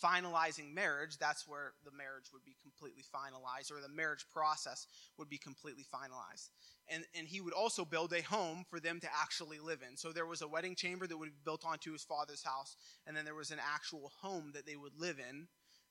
finalizing 0.03 0.73
marriage, 0.73 1.19
that's 1.19 1.47
where 1.47 1.73
the 1.85 1.91
marriage 1.91 2.27
would 2.33 2.45
be 2.45 2.57
completely 2.63 3.03
finalized, 3.03 3.73
or 3.73 3.81
the 3.81 3.89
marriage 3.89 4.27
process 4.33 4.87
would 5.19 5.29
be 5.29 5.39
completely 5.39 5.85
finalized. 5.85 6.51
And, 6.89 7.05
and 7.17 7.27
he 7.27 7.41
would 7.41 7.53
also 7.53 7.85
build 7.85 8.13
a 8.13 8.23
home 8.23 8.65
for 8.69 8.81
them 8.81 9.01
to 9.01 9.09
actually 9.21 9.59
live 9.59 9.81
in. 9.89 9.97
So 9.97 10.13
there 10.13 10.27
was 10.27 10.43
a 10.43 10.49
wedding 10.49 10.75
chamber 10.75 11.07
that 11.07 11.17
would 11.17 11.31
be 11.31 11.45
built 11.45 11.65
onto 11.65 11.93
his 11.93 12.05
father's 12.05 12.43
house, 12.43 12.77
and 13.07 13.17
then 13.17 13.25
there 13.25 13.35
was 13.35 13.51
an 13.51 13.61
actual 13.61 14.13
home 14.21 14.53
that 14.55 14.67
they 14.67 14.77
would 14.77 14.99
live 14.99 15.19
in 15.19 15.49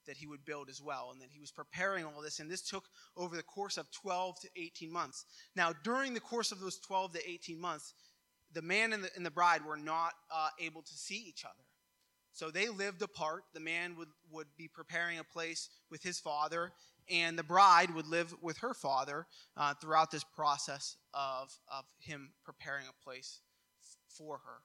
that 0.07 0.17
he 0.17 0.27
would 0.27 0.45
build 0.45 0.69
as 0.69 0.81
well. 0.81 1.09
And 1.11 1.21
then 1.21 1.29
he 1.31 1.39
was 1.39 1.51
preparing 1.51 2.05
all 2.05 2.21
this, 2.21 2.39
and 2.39 2.49
this 2.49 2.61
took 2.61 2.85
over 3.15 3.35
the 3.35 3.43
course 3.43 3.77
of 3.77 3.91
12 3.91 4.39
to 4.41 4.49
18 4.55 4.91
months. 4.91 5.25
Now, 5.55 5.73
during 5.83 6.13
the 6.13 6.19
course 6.19 6.51
of 6.51 6.59
those 6.59 6.79
12 6.79 7.13
to 7.13 7.29
18 7.29 7.59
months, 7.59 7.93
the 8.53 8.61
man 8.61 8.93
and 8.93 9.03
the, 9.03 9.09
and 9.15 9.25
the 9.25 9.31
bride 9.31 9.65
were 9.65 9.77
not 9.77 10.13
uh, 10.33 10.49
able 10.59 10.81
to 10.81 10.93
see 10.93 11.23
each 11.27 11.45
other. 11.45 11.63
So 12.33 12.49
they 12.49 12.69
lived 12.69 13.01
apart. 13.01 13.43
The 13.53 13.59
man 13.59 13.95
would, 13.97 14.09
would 14.31 14.47
be 14.57 14.67
preparing 14.67 15.19
a 15.19 15.23
place 15.23 15.69
with 15.89 16.03
his 16.03 16.19
father, 16.19 16.71
and 17.09 17.37
the 17.37 17.43
bride 17.43 17.93
would 17.93 18.07
live 18.07 18.33
with 18.41 18.57
her 18.59 18.73
father 18.73 19.27
uh, 19.57 19.73
throughout 19.75 20.11
this 20.11 20.23
process 20.23 20.97
of, 21.13 21.51
of 21.71 21.85
him 21.99 22.31
preparing 22.43 22.85
a 22.87 23.03
place 23.03 23.41
for 24.07 24.37
her. 24.45 24.61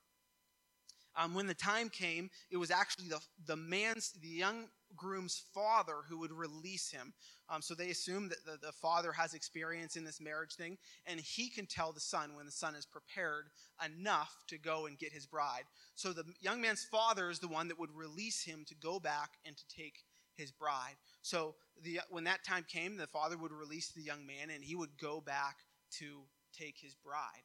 Um, 1.17 1.35
when 1.35 1.47
the 1.47 1.55
time 1.55 1.89
came, 1.89 2.31
it 2.51 2.57
was 2.57 2.71
actually 2.71 3.09
the, 3.09 3.21
the 3.47 3.57
man's, 3.57 4.13
the 4.21 4.29
young 4.29 4.69
groom's 4.95 5.43
father 5.55 5.97
who 6.09 6.19
would 6.19 6.33
release 6.33 6.91
him. 6.91 7.13
Um, 7.49 7.63
so 7.63 7.75
they 7.75 7.91
assume 7.91 8.29
that 8.29 8.45
the, 8.45 8.59
the 8.65 8.73
father 8.73 9.13
has 9.13 9.35
experience 9.35 9.97
in 9.97 10.05
this 10.05 10.21
marriage 10.21 10.55
thing, 10.55 10.79
and 11.07 11.19
he 11.21 11.49
can 11.49 11.67
tell 11.67 11.93
the 11.93 12.01
son 12.01 12.35
when 12.35 12.47
the 12.47 12.53
son 12.53 12.75
is 12.75 12.87
prepared 12.87 13.47
enough 13.85 14.35
to 14.49 14.59
go 14.59 14.87
and 14.87 14.99
get 14.99 15.13
his 15.13 15.27
bride. 15.27 15.65
So 15.95 16.13
the 16.13 16.25
young 16.41 16.61
man's 16.61 16.85
father 16.85 17.31
is 17.31 17.39
the 17.39 17.49
one 17.49 17.69
that 17.69 17.79
would 17.79 17.95
release 17.95 18.43
him 18.43 18.65
to 18.69 18.75
go 18.75 18.99
back 19.01 19.31
and 19.45 19.57
to 19.57 19.65
take 19.69 20.05
his 20.35 20.53
bride. 20.53 20.97
So 21.23 21.55
the, 21.83 22.01
when 22.11 22.25
that 22.25 22.45
time 22.45 22.67
came, 22.69 22.97
the 22.97 23.07
father 23.07 23.37
would 23.39 23.53
release 23.53 23.93
the 23.93 24.03
young 24.03 24.27
man, 24.27 24.51
and 24.55 24.63
he 24.63 24.75
would 24.75 24.99
go 25.01 25.21
back 25.21 25.57
to 25.99 26.23
take 26.53 26.77
his 26.79 26.95
bride. 26.95 27.45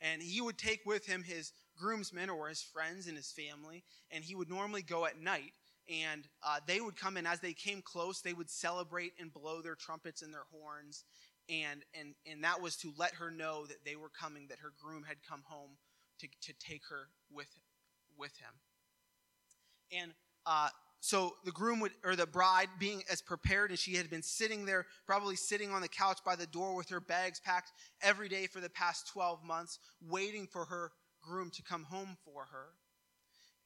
And 0.00 0.20
he 0.20 0.40
would 0.40 0.58
take 0.58 0.80
with 0.84 1.06
him 1.06 1.22
his 1.22 1.52
groomsmen 1.76 2.30
or 2.30 2.48
his 2.48 2.62
friends 2.62 3.06
and 3.06 3.16
his 3.16 3.30
family, 3.30 3.84
and 4.10 4.24
he 4.24 4.34
would 4.34 4.48
normally 4.48 4.82
go 4.82 5.06
at 5.06 5.20
night 5.20 5.52
and 5.88 6.26
uh, 6.42 6.58
they 6.66 6.80
would 6.80 6.96
come 6.96 7.16
in 7.16 7.26
as 7.28 7.38
they 7.38 7.52
came 7.52 7.80
close 7.80 8.20
they 8.20 8.32
would 8.32 8.50
celebrate 8.50 9.12
and 9.20 9.32
blow 9.32 9.62
their 9.62 9.76
trumpets 9.76 10.20
and 10.20 10.34
their 10.34 10.46
horns 10.50 11.04
and 11.48 11.82
and 11.98 12.14
and 12.30 12.42
that 12.42 12.60
was 12.60 12.76
to 12.76 12.92
let 12.96 13.14
her 13.14 13.30
know 13.30 13.66
that 13.66 13.84
they 13.84 13.96
were 13.96 14.08
coming 14.08 14.46
that 14.48 14.58
her 14.58 14.72
groom 14.82 15.04
had 15.06 15.16
come 15.28 15.42
home 15.46 15.70
to, 16.20 16.28
to 16.42 16.52
take 16.58 16.82
her 16.88 17.08
with 17.30 17.48
with 18.18 18.32
him. 18.38 20.00
And 20.00 20.12
uh, 20.46 20.68
so 21.00 21.34
the 21.44 21.52
groom 21.52 21.80
would 21.80 21.92
or 22.04 22.16
the 22.16 22.26
bride 22.26 22.68
being 22.78 23.02
as 23.10 23.22
prepared 23.22 23.70
as 23.70 23.78
she 23.78 23.94
had 23.94 24.10
been 24.10 24.22
sitting 24.22 24.64
there 24.64 24.86
probably 25.06 25.36
sitting 25.36 25.70
on 25.70 25.82
the 25.82 25.88
couch 25.88 26.18
by 26.24 26.34
the 26.34 26.46
door 26.46 26.74
with 26.74 26.88
her 26.88 27.00
bags 27.00 27.40
packed 27.40 27.72
every 28.02 28.28
day 28.28 28.46
for 28.46 28.60
the 28.60 28.70
past 28.70 29.08
12 29.12 29.44
months 29.44 29.78
waiting 30.08 30.46
for 30.46 30.64
her 30.64 30.90
groom 31.26 31.50
to 31.50 31.62
come 31.62 31.84
home 31.84 32.16
for 32.24 32.46
her 32.52 32.68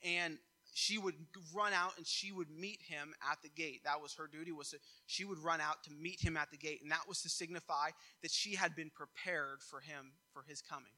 and 0.02 0.38
she 0.72 0.98
would 0.98 1.14
run 1.54 1.72
out 1.72 1.92
and 1.96 2.06
she 2.06 2.32
would 2.32 2.50
meet 2.50 2.80
him 2.80 3.12
at 3.30 3.38
the 3.42 3.48
gate. 3.48 3.82
That 3.84 4.00
was 4.00 4.14
her 4.14 4.28
duty 4.28 4.52
was 4.52 4.70
to, 4.70 4.78
she 5.06 5.24
would 5.24 5.38
run 5.38 5.60
out 5.60 5.82
to 5.84 5.90
meet 5.92 6.20
him 6.20 6.36
at 6.36 6.50
the 6.50 6.56
gate 6.56 6.80
and 6.82 6.90
that 6.90 7.08
was 7.08 7.22
to 7.22 7.28
signify 7.28 7.90
that 8.22 8.30
she 8.30 8.54
had 8.54 8.76
been 8.76 8.90
prepared 8.90 9.62
for 9.62 9.80
him 9.80 10.12
for 10.32 10.44
his 10.48 10.62
coming. 10.62 10.92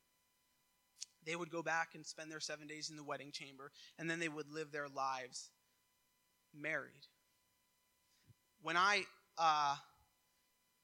They 1.25 1.37
would 1.37 1.51
go 1.51 1.63
back 1.63 1.91
and 1.95 2.05
spend 2.05 2.31
their 2.31 2.41
7 2.41 2.67
days 2.67 2.91
in 2.91 2.97
the 2.97 3.05
wedding 3.05 3.33
chamber 3.33 3.71
and 3.99 4.11
then 4.11 4.19
they 4.21 4.29
would 4.29 4.51
live 4.53 4.73
their 4.73 4.89
lives 4.89 5.51
married. 6.55 7.07
When 8.63 8.77
I 8.77 9.05
uh, 9.39 9.77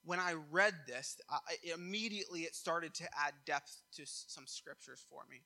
when 0.04 0.18
I 0.18 0.34
read 0.50 0.74
this, 0.86 1.20
I, 1.28 1.38
immediately 1.74 2.40
it 2.40 2.54
started 2.54 2.94
to 2.94 3.04
add 3.04 3.34
depth 3.44 3.82
to 3.96 4.04
some 4.06 4.46
scriptures 4.46 5.04
for 5.10 5.20
me. 5.30 5.42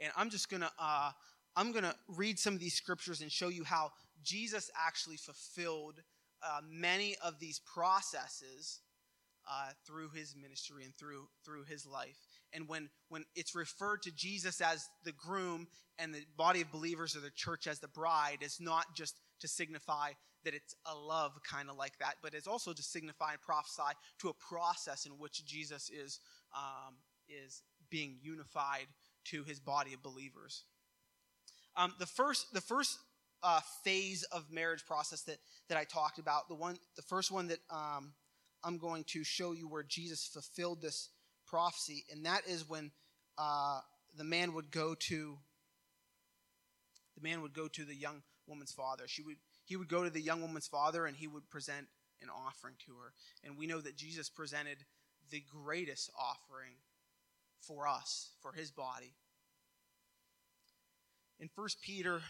And 0.00 0.12
I'm 0.16 0.30
just 0.30 0.50
gonna 0.50 0.70
uh, 0.78 1.10
I'm 1.56 1.72
gonna 1.72 1.94
read 2.08 2.38
some 2.38 2.54
of 2.54 2.60
these 2.60 2.74
scriptures 2.74 3.20
and 3.20 3.30
show 3.30 3.48
you 3.48 3.64
how 3.64 3.92
Jesus 4.22 4.70
actually 4.78 5.16
fulfilled 5.16 6.00
uh, 6.42 6.60
many 6.68 7.16
of 7.24 7.38
these 7.38 7.60
processes 7.60 8.80
uh, 9.50 9.70
through 9.86 10.08
his 10.10 10.34
ministry 10.34 10.84
and 10.84 10.96
through 10.96 11.28
through 11.44 11.64
his 11.64 11.86
life. 11.86 12.16
And 12.52 12.68
when 12.68 12.88
when 13.08 13.24
it's 13.34 13.54
referred 13.54 14.02
to 14.02 14.14
Jesus 14.14 14.60
as 14.60 14.88
the 15.04 15.12
groom 15.12 15.68
and 15.98 16.14
the 16.14 16.24
body 16.36 16.60
of 16.60 16.72
believers 16.72 17.16
or 17.16 17.20
the 17.20 17.30
church 17.30 17.66
as 17.66 17.78
the 17.78 17.88
bride, 17.88 18.38
it's 18.40 18.60
not 18.60 18.86
just 18.96 19.20
to 19.40 19.48
signify 19.48 20.10
that 20.44 20.54
it's 20.54 20.74
a 20.86 20.94
love 20.94 21.32
kind 21.48 21.70
of 21.70 21.76
like 21.76 21.98
that, 21.98 22.16
but 22.22 22.34
it's 22.34 22.46
also 22.46 22.72
to 22.72 22.82
signify 22.82 23.32
and 23.32 23.40
prophesy 23.40 23.96
to 24.20 24.28
a 24.28 24.34
process 24.34 25.06
in 25.06 25.12
which 25.12 25.44
Jesus 25.44 25.90
is 25.90 26.20
um, 26.54 26.94
is 27.28 27.62
being 27.90 28.16
unified 28.22 28.86
to 29.24 29.44
his 29.44 29.60
body 29.60 29.94
of 29.94 30.02
believers. 30.02 30.64
Um, 31.76 31.92
the 31.98 32.06
first 32.06 32.52
the 32.52 32.60
first 32.60 32.98
uh, 33.42 33.60
phase 33.82 34.22
of 34.32 34.50
marriage 34.50 34.86
process 34.86 35.22
that 35.22 35.38
that 35.68 35.78
I 35.78 35.84
talked 35.84 36.18
about, 36.18 36.48
the 36.48 36.54
one 36.54 36.76
the 36.96 37.02
first 37.02 37.30
one 37.30 37.48
that 37.48 37.58
um, 37.70 38.12
I'm 38.62 38.78
going 38.78 39.04
to 39.08 39.24
show 39.24 39.52
you 39.52 39.68
where 39.68 39.82
Jesus 39.82 40.26
fulfilled 40.26 40.80
this 40.80 41.10
prophecy, 41.46 42.04
and 42.10 42.24
that 42.26 42.42
is 42.46 42.68
when 42.68 42.90
uh, 43.38 43.80
the 44.16 44.24
man 44.24 44.54
would 44.54 44.70
go 44.70 44.94
to 44.94 45.38
the 47.16 47.22
man 47.22 47.42
would 47.42 47.54
go 47.54 47.68
to 47.68 47.84
the 47.84 47.94
young 47.94 48.22
woman's 48.46 48.72
father. 48.72 49.04
She 49.06 49.22
would 49.22 49.36
he 49.64 49.76
would 49.76 49.88
go 49.88 50.04
to 50.04 50.10
the 50.10 50.20
young 50.20 50.40
woman's 50.42 50.66
father 50.66 51.06
and 51.06 51.16
he 51.16 51.26
would 51.26 51.48
present 51.50 51.86
an 52.22 52.28
offering 52.30 52.74
to 52.86 52.92
her. 52.92 53.12
And 53.42 53.58
we 53.58 53.66
know 53.66 53.80
that 53.80 53.96
Jesus 53.96 54.28
presented 54.28 54.78
the 55.30 55.42
greatest 55.50 56.10
offering 56.18 56.74
for 57.66 57.86
us, 57.86 58.30
for 58.40 58.52
his 58.52 58.70
body. 58.70 59.14
In 61.38 61.48
1 61.54 61.68
Peter 61.82 62.20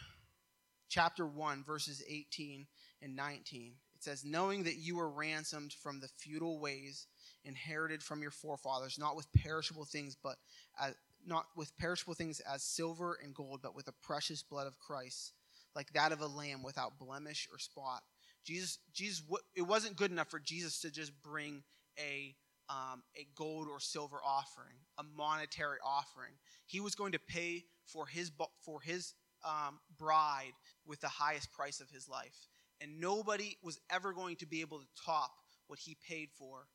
chapter 0.88 1.26
1 1.26 1.64
verses 1.64 2.02
18 2.08 2.66
and 3.02 3.16
19, 3.16 3.74
it 3.94 4.02
says, 4.02 4.24
"Knowing 4.24 4.64
that 4.64 4.76
you 4.76 4.96
were 4.96 5.10
ransomed 5.10 5.72
from 5.72 6.00
the 6.00 6.08
futile 6.08 6.58
ways 6.58 7.06
inherited 7.44 8.02
from 8.02 8.22
your 8.22 8.30
forefathers, 8.30 8.98
not 8.98 9.16
with 9.16 9.32
perishable 9.32 9.84
things, 9.84 10.16
but 10.16 10.38
as, 10.78 10.94
not 11.24 11.46
with 11.56 11.76
perishable 11.76 12.14
things 12.14 12.40
as 12.40 12.62
silver 12.62 13.14
and 13.14 13.34
gold, 13.34 13.60
but 13.62 13.74
with 13.74 13.86
the 13.86 13.92
precious 13.92 14.42
blood 14.42 14.66
of 14.66 14.78
Christ." 14.78 15.32
like 15.74 15.92
that 15.92 16.12
of 16.12 16.20
a 16.20 16.26
lamb 16.26 16.62
without 16.62 16.98
blemish 16.98 17.48
or 17.52 17.58
spot. 17.58 18.02
Jesus, 18.44 18.78
Jesus, 18.92 19.24
it 19.54 19.62
wasn't 19.62 19.96
good 19.96 20.10
enough 20.10 20.30
for 20.30 20.38
Jesus 20.38 20.80
to 20.80 20.90
just 20.90 21.12
bring 21.22 21.62
a 21.98 22.34
um, 22.68 23.02
a 23.16 23.26
gold 23.34 23.68
or 23.70 23.80
silver 23.80 24.18
offering, 24.24 24.76
a 24.98 25.02
monetary 25.16 25.78
offering. 25.84 26.32
He 26.66 26.80
was 26.80 26.94
going 26.94 27.12
to 27.12 27.18
pay 27.18 27.64
for 27.86 28.06
his 28.06 28.30
for 28.64 28.80
his 28.80 29.14
um, 29.44 29.78
bride 29.98 30.52
with 30.86 31.00
the 31.00 31.08
highest 31.08 31.52
price 31.52 31.80
of 31.80 31.90
his 31.90 32.08
life, 32.08 32.48
and 32.80 33.00
nobody 33.00 33.56
was 33.62 33.78
ever 33.90 34.12
going 34.12 34.36
to 34.36 34.46
be 34.46 34.60
able 34.60 34.78
to 34.78 34.86
top 35.04 35.32
what 35.66 35.78
he 35.78 35.96
paid 36.08 36.28
for 36.38 36.66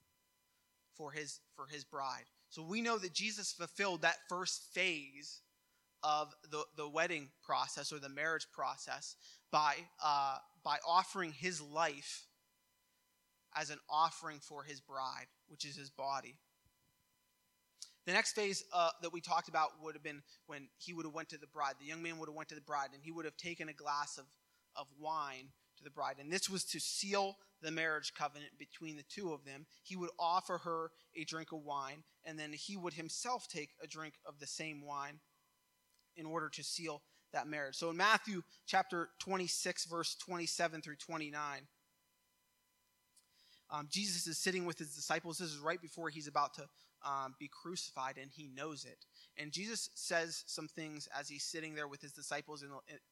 for 0.96 1.12
his 1.12 1.40
for 1.56 1.68
his 1.68 1.84
bride. 1.84 2.26
So 2.50 2.64
we 2.64 2.82
know 2.82 2.98
that 2.98 3.14
Jesus 3.14 3.52
fulfilled 3.52 4.02
that 4.02 4.18
first 4.28 4.64
phase 4.74 5.42
of 6.04 6.34
the, 6.50 6.64
the 6.78 6.88
wedding 6.88 7.30
process 7.44 7.92
or 7.92 8.00
the 8.00 8.10
marriage 8.10 8.48
process 8.54 9.16
by, 9.52 9.76
uh, 10.04 10.38
by 10.64 10.78
offering 10.88 11.32
his 11.32 11.62
life 11.62 12.26
as 13.56 13.70
an 13.70 13.80
offering 13.90 14.40
for 14.40 14.64
his 14.64 14.80
bride, 14.80 15.28
which 15.50 15.66
is 15.66 15.76
his 15.76 15.90
body. 15.90 16.36
The 18.06 18.14
next 18.14 18.34
phase 18.34 18.64
uh, 18.74 18.90
that 19.02 19.14
we 19.14 19.22
talked 19.22 19.50
about 19.50 19.70
would 19.84 19.94
have 19.94 20.04
been 20.04 20.24
when 20.48 20.68
he 20.78 20.94
would 20.94 21.06
have 21.06 21.14
went 21.14 21.30
to 21.30 21.38
the 21.38 21.48
bride. 21.48 21.76
The 21.80 21.86
young 21.86 22.02
man 22.02 22.18
would 22.18 22.30
have 22.30 22.36
went 22.36 22.50
to 22.50 22.56
the 22.56 22.62
bride, 22.62 22.90
and 22.94 23.04
he 23.04 23.12
would 23.12 23.26
have 23.26 23.38
taken 23.38 23.70
a 23.70 23.74
glass 23.74 24.18
of, 24.18 24.26
of 24.76 24.88
wine 25.00 25.50
to 25.78 25.84
the 25.84 25.92
bride. 25.92 26.16
And 26.20 26.32
this 26.32 26.50
was 26.50 26.64
to 26.66 26.80
seal 26.80 27.38
the 27.62 27.72
marriage 27.72 28.14
covenant 28.16 28.54
between 28.58 28.96
the 28.96 29.04
two 29.04 29.34
of 29.34 29.44
them. 29.46 29.66
He 29.84 29.96
would 29.96 30.10
offer 30.18 30.60
her 30.60 30.92
a 31.16 31.24
drink 31.26 31.52
of 31.52 31.64
wine, 31.64 32.04
and 32.24 32.40
then 32.40 32.54
he 32.54 32.78
would 32.78 32.94
himself 32.94 33.48
take 33.48 33.72
a 33.84 33.88
drink 33.88 34.16
of 34.26 34.40
the 34.40 34.48
same 34.48 34.86
wine 34.86 35.20
in 36.16 36.26
order 36.26 36.50
to 36.50 36.64
seal 36.64 37.02
that 37.34 37.48
marriage. 37.48 37.76
So 37.76 37.90
in 37.90 37.98
Matthew 37.98 38.42
chapter 38.66 39.10
26, 39.20 39.86
verse 39.86 40.16
27 40.16 40.82
through 40.82 40.96
29, 40.96 41.62
um, 43.72 43.88
Jesus 43.92 44.28
is 44.28 44.38
sitting 44.38 44.66
with 44.66 44.78
his 44.78 44.96
disciples. 44.96 45.38
This 45.38 45.50
is 45.50 45.60
right 45.60 45.82
before 45.82 46.10
he's 46.10 46.28
about 46.28 46.54
to 46.56 46.64
um, 47.06 47.36
be 47.40 47.48
crucified, 47.48 48.18
and 48.22 48.30
he 48.32 48.50
knows 48.56 48.86
it. 48.86 49.06
And 49.38 49.52
Jesus 49.52 49.90
says 49.94 50.44
some 50.48 50.68
things 50.68 51.08
as 51.18 51.30
he's 51.30 51.44
sitting 51.44 51.76
there 51.76 51.88
with 51.88 52.02
his 52.02 52.12
disciples 52.12 52.64
in, 52.64 52.70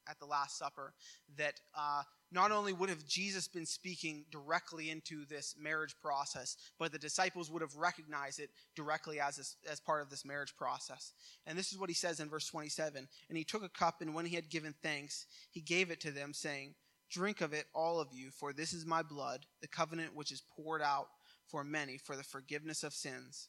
at 0.08 0.18
the 0.18 0.26
Last 0.26 0.58
Supper 0.58 0.92
that 1.36 1.54
uh, 1.74 2.02
not 2.30 2.50
only 2.50 2.72
would 2.72 2.90
have 2.90 3.06
Jesus 3.06 3.48
been 3.48 3.64
speaking 3.64 4.24
directly 4.30 4.90
into 4.90 5.24
this 5.26 5.54
marriage 5.58 5.94
process, 6.02 6.56
but 6.78 6.92
the 6.92 6.98
disciples 6.98 7.50
would 7.50 7.62
have 7.62 7.76
recognized 7.76 8.40
it 8.40 8.50
directly 8.76 9.20
as, 9.20 9.36
this, 9.36 9.56
as 9.70 9.80
part 9.80 10.02
of 10.02 10.10
this 10.10 10.24
marriage 10.24 10.54
process. 10.56 11.12
And 11.46 11.56
this 11.56 11.72
is 11.72 11.78
what 11.78 11.88
he 11.88 11.94
says 11.94 12.20
in 12.20 12.28
verse 12.28 12.46
27 12.46 13.08
And 13.28 13.38
he 13.38 13.44
took 13.44 13.64
a 13.64 13.68
cup, 13.68 14.02
and 14.02 14.14
when 14.14 14.26
he 14.26 14.36
had 14.36 14.50
given 14.50 14.74
thanks, 14.82 15.26
he 15.50 15.60
gave 15.60 15.90
it 15.90 16.00
to 16.00 16.10
them, 16.10 16.34
saying, 16.34 16.74
Drink 17.10 17.40
of 17.40 17.52
it, 17.52 17.66
all 17.74 18.00
of 18.00 18.08
you, 18.12 18.30
for 18.30 18.52
this 18.52 18.72
is 18.72 18.84
my 18.84 19.02
blood, 19.02 19.46
the 19.60 19.68
covenant 19.68 20.14
which 20.14 20.30
is 20.30 20.42
poured 20.56 20.82
out 20.82 21.08
for 21.46 21.64
many 21.64 21.96
for 21.96 22.16
the 22.16 22.22
forgiveness 22.22 22.82
of 22.82 22.92
sins. 22.92 23.48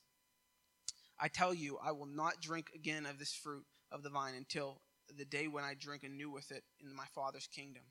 I 1.20 1.28
tell 1.28 1.54
you, 1.54 1.78
I 1.84 1.92
will 1.92 2.06
not 2.06 2.42
drink 2.42 2.68
again 2.74 3.06
of 3.06 3.20
this 3.20 3.34
fruit 3.34 3.66
of 3.92 4.04
the 4.04 4.10
vine 4.10 4.36
until 4.36 4.80
the 5.18 5.26
day 5.26 5.48
when 5.48 5.64
I 5.64 5.74
drink 5.78 6.04
anew 6.04 6.32
with 6.32 6.52
it 6.52 6.64
in 6.82 6.96
my 6.96 7.06
Father's 7.14 7.48
kingdom. 7.48 7.84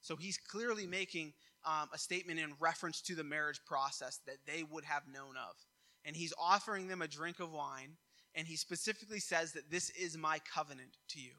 So 0.00 0.14
he's 0.14 0.38
clearly 0.38 0.86
making 0.86 1.32
um, 1.64 1.88
a 1.92 1.98
statement 1.98 2.38
in 2.38 2.52
reference 2.60 3.00
to 3.02 3.16
the 3.16 3.24
marriage 3.24 3.60
process 3.66 4.20
that 4.26 4.38
they 4.46 4.62
would 4.62 4.84
have 4.84 5.02
known 5.12 5.34
of. 5.36 5.56
And 6.04 6.14
he's 6.14 6.34
offering 6.40 6.86
them 6.86 7.02
a 7.02 7.08
drink 7.08 7.40
of 7.40 7.50
wine, 7.50 7.96
and 8.36 8.46
he 8.46 8.54
specifically 8.54 9.18
says 9.18 9.52
that 9.52 9.70
this 9.70 9.90
is 9.90 10.16
my 10.16 10.38
covenant 10.54 10.98
to 11.08 11.20
you. 11.20 11.32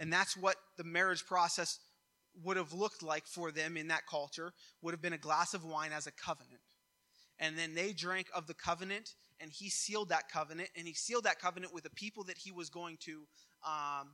And 0.00 0.12
that's 0.12 0.36
what 0.36 0.56
the 0.76 0.84
marriage 0.84 1.24
process 1.26 1.78
would 2.42 2.56
have 2.56 2.72
looked 2.72 3.02
like 3.02 3.26
for 3.26 3.50
them 3.50 3.76
in 3.76 3.88
that 3.88 4.06
culture, 4.06 4.52
would 4.82 4.92
have 4.92 5.02
been 5.02 5.12
a 5.12 5.18
glass 5.18 5.54
of 5.54 5.64
wine 5.64 5.92
as 5.92 6.06
a 6.06 6.12
covenant. 6.12 6.60
And 7.38 7.56
then 7.56 7.74
they 7.74 7.92
drank 7.92 8.28
of 8.34 8.46
the 8.46 8.54
covenant, 8.54 9.14
and 9.40 9.50
he 9.52 9.70
sealed 9.70 10.08
that 10.08 10.28
covenant, 10.28 10.70
and 10.76 10.86
he 10.86 10.94
sealed 10.94 11.24
that 11.24 11.40
covenant 11.40 11.72
with 11.72 11.84
the 11.84 11.90
people 11.90 12.24
that 12.24 12.38
he 12.38 12.50
was 12.50 12.68
going 12.68 12.98
to 13.02 13.26
um, 13.66 14.10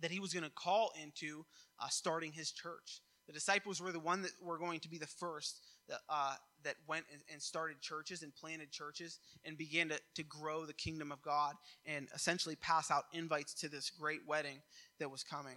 that 0.00 0.10
he 0.10 0.20
was 0.20 0.32
going 0.32 0.44
to 0.44 0.50
call 0.50 0.92
into 1.02 1.44
uh, 1.80 1.88
starting 1.88 2.32
his 2.32 2.50
church. 2.50 3.00
The 3.26 3.32
disciples 3.32 3.80
were 3.80 3.92
the 3.92 3.98
one 3.98 4.22
that 4.22 4.32
were 4.40 4.58
going 4.58 4.80
to 4.80 4.88
be 4.88 4.98
the 4.98 5.06
first 5.06 5.60
that, 5.88 6.00
uh, 6.08 6.34
that 6.64 6.74
went 6.86 7.04
and 7.32 7.40
started 7.40 7.80
churches 7.80 8.22
and 8.22 8.34
planted 8.34 8.70
churches 8.70 9.18
and 9.44 9.56
began 9.56 9.88
to, 9.88 9.98
to 10.14 10.22
grow 10.22 10.64
the 10.64 10.72
kingdom 10.72 11.10
of 11.10 11.22
God 11.22 11.54
and 11.86 12.08
essentially 12.14 12.56
pass 12.56 12.90
out 12.90 13.04
invites 13.12 13.54
to 13.54 13.68
this 13.68 13.90
great 13.90 14.20
wedding 14.26 14.58
that 14.98 15.10
was 15.10 15.22
coming. 15.24 15.56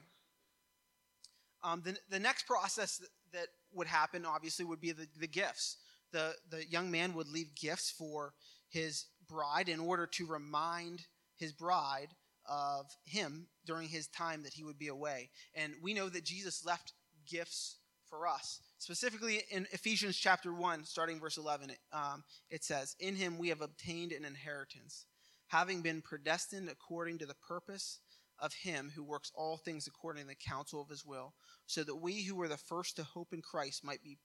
Um, 1.64 1.82
the, 1.84 1.98
the 2.10 2.20
next 2.20 2.48
process 2.48 2.98
that, 2.98 3.10
that 3.34 3.48
would 3.74 3.88
happen, 3.88 4.26
obviously, 4.26 4.66
would 4.66 4.82
be 4.82 4.92
the, 4.92 5.08
the 5.20 5.28
gifts. 5.28 5.78
The, 6.12 6.34
the 6.50 6.66
young 6.66 6.90
man 6.90 7.14
would 7.14 7.28
leave 7.28 7.56
gifts 7.56 7.92
for 7.92 8.34
his 8.70 9.06
bride 9.28 9.70
in 9.70 9.80
order 9.80 10.08
to 10.08 10.26
remind 10.26 11.06
his 11.38 11.54
bride 11.54 12.10
of 12.48 12.86
him 13.06 13.48
during 13.66 13.88
his 13.88 14.08
time 14.08 14.44
that 14.44 14.54
he 14.54 14.64
would 14.64 14.80
be 14.80 14.88
away. 14.88 15.30
And 15.54 15.74
we 15.82 15.94
know 15.94 16.10
that 16.10 16.26
Jesus 16.26 16.66
left 16.66 16.94
gifts 17.28 17.78
for 18.10 18.28
us. 18.28 18.60
Specifically 18.80 19.42
in 19.52 19.68
Ephesians 19.72 20.18
chapter 20.18 20.54
1, 20.54 20.86
starting 20.86 21.20
verse 21.20 21.38
11, 21.38 21.72
um, 21.94 22.24
it 22.50 22.64
says, 22.64 22.96
In 23.00 23.16
him 23.16 23.38
we 23.38 23.50
have 23.50 23.62
obtained 23.62 24.12
an 24.12 24.26
inheritance, 24.26 25.06
having 25.48 25.82
been 25.82 26.02
predestined 26.02 26.70
according 26.70 27.20
to 27.20 27.26
the 27.26 27.36
purpose 27.36 28.00
of 28.42 28.54
him 28.54 28.92
who 28.96 29.04
works 29.04 29.32
all 29.36 29.58
things 29.58 29.88
according 29.88 30.24
to 30.24 30.30
the 30.30 30.36
counsel 30.36 30.82
of 30.82 30.90
his 30.90 31.06
will, 31.06 31.34
so 31.66 31.84
that 31.84 31.96
we 31.96 32.24
who 32.24 32.36
were 32.36 32.48
the 32.48 32.58
first 32.58 32.96
to 32.96 33.04
hope 33.04 33.34
in 33.34 33.42
Christ 33.42 33.84
might 33.84 34.04
be, 34.04 34.18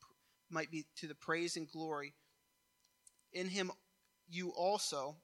might 0.50 0.70
be 0.70 0.84
to 0.96 1.06
the 1.06 1.14
praise 1.14 1.56
and 1.56 1.70
glory. 1.70 2.14
In 3.32 3.48
him 3.48 3.70
you 4.28 4.50
also 4.50 5.16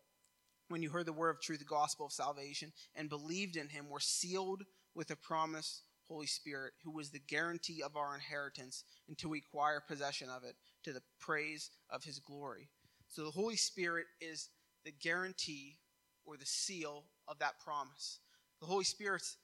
when 0.71 0.83
you 0.83 0.91
heard 0.91 1.07
the 1.07 1.13
word 1.13 1.31
of 1.31 1.41
truth, 1.41 1.59
the 1.59 1.65
gospel 1.65 2.07
of 2.07 2.13
salvation, 2.13 2.73
and 2.95 3.09
believed 3.09 3.57
in 3.57 3.69
him, 3.69 3.91
were 3.91 4.01
sealed 4.01 4.63
with 4.95 5.09
the 5.09 5.17
promise 5.17 5.83
Holy 6.07 6.27
Spirit, 6.27 6.73
who 6.85 6.91
was 6.91 7.11
the 7.11 7.21
guarantee 7.21 7.83
of 7.83 7.97
our 7.97 8.15
inheritance 8.15 8.85
until 9.09 9.31
we 9.31 9.39
acquire 9.39 9.81
possession 9.81 10.29
of 10.29 10.45
it 10.45 10.57
to 10.85 10.93
the 10.93 11.03
praise 11.21 11.71
of 11.89 12.05
his 12.05 12.19
glory. 12.19 12.69
So 13.09 13.25
the 13.25 13.31
Holy 13.31 13.57
Spirit 13.57 14.07
is 14.21 14.49
the 14.85 14.93
guarantee 14.93 15.79
or 16.25 16.37
the 16.37 16.47
seal 16.47 17.05
of 17.29 17.39
that 17.41 17.61
promise. 17.65 18.19
The 18.61 18.67
Holy 18.67 18.85
Spirit's 18.85 19.37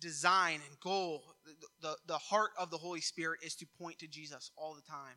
design 0.00 0.60
and 0.68 0.80
goal, 0.80 1.24
the, 1.44 1.54
the, 1.80 1.96
the 2.06 2.18
heart 2.18 2.50
of 2.58 2.70
the 2.70 2.78
Holy 2.78 3.00
Spirit 3.00 3.40
is 3.42 3.54
to 3.56 3.66
point 3.80 3.98
to 3.98 4.06
Jesus 4.06 4.50
all 4.56 4.74
the 4.74 4.82
time. 4.82 5.16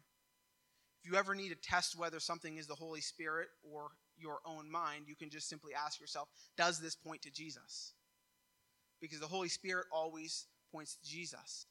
If 1.03 1.11
you 1.11 1.17
ever 1.17 1.35
need 1.35 1.49
to 1.49 1.55
test 1.55 1.97
whether 1.97 2.19
something 2.19 2.57
is 2.57 2.67
the 2.67 2.75
Holy 2.75 3.01
Spirit 3.01 3.47
or 3.63 3.89
your 4.17 4.39
own 4.45 4.71
mind, 4.71 5.05
you 5.07 5.15
can 5.15 5.29
just 5.29 5.49
simply 5.49 5.71
ask 5.73 5.99
yourself, 5.99 6.29
does 6.57 6.79
this 6.79 6.95
point 6.95 7.21
to 7.23 7.31
Jesus? 7.31 7.93
Because 9.01 9.19
the 9.19 9.27
Holy 9.27 9.49
Spirit 9.49 9.85
always 9.91 10.45
points 10.71 10.95
to 10.95 11.09
Jesus. 11.09 11.65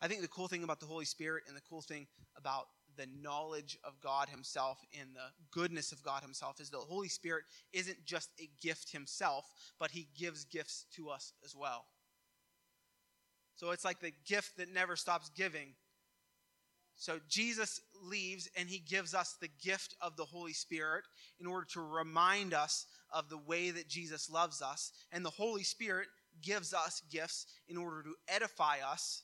I 0.00 0.08
think 0.08 0.20
the 0.20 0.28
cool 0.28 0.48
thing 0.48 0.62
about 0.62 0.80
the 0.80 0.86
Holy 0.86 1.04
Spirit 1.04 1.44
and 1.48 1.56
the 1.56 1.62
cool 1.68 1.82
thing 1.82 2.06
about 2.36 2.66
the 2.96 3.08
knowledge 3.22 3.78
of 3.84 4.00
God 4.00 4.28
Himself 4.28 4.78
and 4.98 5.10
the 5.14 5.30
goodness 5.50 5.92
of 5.92 6.02
God 6.02 6.22
Himself 6.22 6.60
is 6.60 6.70
the 6.70 6.78
Holy 6.78 7.08
Spirit 7.08 7.44
isn't 7.72 8.04
just 8.04 8.30
a 8.40 8.48
gift 8.60 8.92
Himself, 8.92 9.46
but 9.78 9.90
He 9.90 10.08
gives 10.18 10.44
gifts 10.44 10.86
to 10.96 11.08
us 11.10 11.32
as 11.44 11.54
well. 11.54 11.84
So 13.56 13.70
it's 13.70 13.84
like 13.84 14.00
the 14.00 14.12
gift 14.26 14.58
that 14.58 14.72
never 14.72 14.96
stops 14.96 15.30
giving. 15.34 15.74
So 16.96 17.18
Jesus 17.28 17.80
leaves 18.02 18.48
and 18.56 18.68
he 18.68 18.78
gives 18.78 19.14
us 19.14 19.36
the 19.40 19.50
gift 19.62 19.94
of 20.00 20.16
the 20.16 20.24
Holy 20.24 20.52
Spirit 20.52 21.04
in 21.40 21.46
order 21.46 21.66
to 21.72 21.80
remind 21.80 22.54
us 22.54 22.86
of 23.12 23.28
the 23.28 23.38
way 23.38 23.70
that 23.70 23.88
Jesus 23.88 24.30
loves 24.30 24.62
us. 24.62 24.92
And 25.12 25.24
the 25.24 25.30
Holy 25.30 25.62
Spirit 25.62 26.08
gives 26.42 26.72
us 26.72 27.02
gifts 27.10 27.46
in 27.68 27.76
order 27.76 28.02
to 28.02 28.14
edify 28.28 28.78
us, 28.86 29.22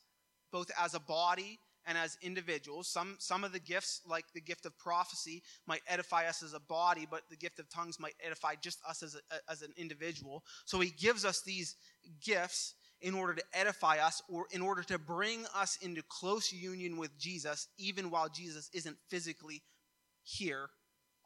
both 0.50 0.70
as 0.78 0.94
a 0.94 1.00
body 1.00 1.58
and 1.87 1.99
as 1.99 2.16
individuals. 2.23 2.88
Some, 2.88 3.16
some 3.18 3.45
of 3.45 3.53
the 3.53 3.59
gifts, 3.59 4.01
like 4.07 4.25
the 4.35 4.40
gift 4.40 4.66
of 4.66 4.79
prophecy, 4.79 5.42
might 5.66 5.83
edify 5.88 6.27
us 6.27 6.42
as 6.42 6.55
a 6.55 6.61
body, 6.61 7.07
but 7.11 7.23
the 7.31 7.37
gift 7.37 7.59
of 7.59 7.68
tongues 7.68 7.99
might 7.99 8.14
edify 8.25 8.55
just 8.61 8.79
us 8.88 9.03
as, 9.03 9.16
a, 9.16 9.51
as 9.51 9.62
an 9.62 9.73
individual. 9.77 10.45
So 10.64 10.81
he 10.81 10.90
gives 10.90 11.25
us 11.25 11.42
these 11.42 11.77
gifts 12.25 12.75
in 13.01 13.14
order 13.14 13.35
to 13.35 13.42
edify 13.53 13.99
us 13.99 14.23
or 14.29 14.47
in 14.53 14.62
order 14.62 14.83
to 14.85 14.99
bring 14.99 15.45
us 15.55 15.77
into 15.83 16.03
close 16.09 16.53
union 16.53 16.97
with 16.97 17.18
Jesus, 17.18 17.68
even 17.77 18.11
while 18.11 18.29
Jesus 18.29 18.71
isn't 18.73 18.97
physically 19.09 19.62
here 20.23 20.71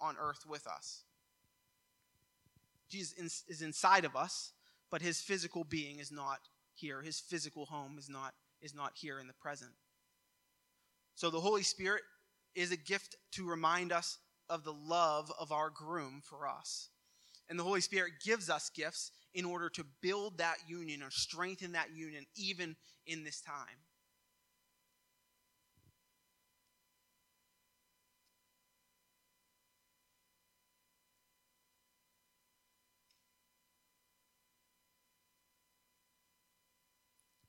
on 0.01 0.16
earth 0.19 0.45
with 0.49 0.66
us. 0.66 1.05
Jesus 2.88 3.45
is 3.49 3.62
inside 3.62 4.05
of 4.05 4.16
us, 4.16 4.53
but 4.90 5.03
his 5.03 5.21
physical 5.21 5.64
being 5.64 5.99
is 5.99 6.12
not 6.12 6.38
here. 6.75 7.03
His 7.03 7.19
physical 7.21 7.66
home 7.66 7.97
is 7.99 8.09
not, 8.09 8.35
is 8.62 8.75
not 8.75 8.92
here 8.95 9.19
in 9.19 9.27
the 9.27 9.35
present. 9.35 9.73
So 11.16 11.31
the 11.31 11.40
Holy 11.40 11.62
Spirit 11.62 12.02
is 12.55 12.72
a 12.72 12.76
gift 12.76 13.16
to 13.33 13.48
remind 13.48 13.90
us 13.90 14.18
of 14.50 14.64
the 14.64 14.72
love 14.72 15.33
of 15.40 15.50
our 15.50 15.70
groom 15.70 16.20
for 16.22 16.46
us. 16.46 16.90
And 17.48 17.59
the 17.59 17.64
Holy 17.64 17.81
Spirit 17.81 18.12
gives 18.22 18.50
us 18.50 18.70
gifts 18.70 19.12
in 19.33 19.46
order 19.46 19.70
to 19.70 19.85
build 20.02 20.38
that 20.38 20.57
union 20.68 21.02
or 21.02 21.11
strengthen 21.11 21.72
that 21.72 21.88
union 21.94 22.26
even 22.37 22.76
in 23.07 23.24
this 23.24 23.40
time. 23.40 23.55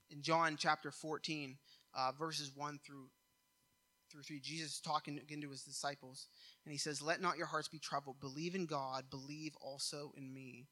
In 0.09 0.21
John 0.21 0.55
chapter 0.57 0.89
14, 0.89 1.57
uh, 1.93 2.11
verses 2.17 2.51
1 2.55 2.79
through 2.85 3.09
through 4.09 4.23
3, 4.23 4.39
Jesus 4.39 4.73
is 4.73 4.79
talking 4.79 5.17
again 5.17 5.41
to 5.41 5.49
his 5.49 5.63
disciples, 5.63 6.27
and 6.65 6.71
he 6.71 6.77
says, 6.77 7.01
Let 7.01 7.21
not 7.21 7.37
your 7.37 7.47
hearts 7.47 7.67
be 7.67 7.79
troubled. 7.79 8.19
Believe 8.19 8.55
in 8.55 8.65
God, 8.65 9.05
believe 9.09 9.53
also 9.61 10.11
in 10.17 10.33
me. 10.33 10.67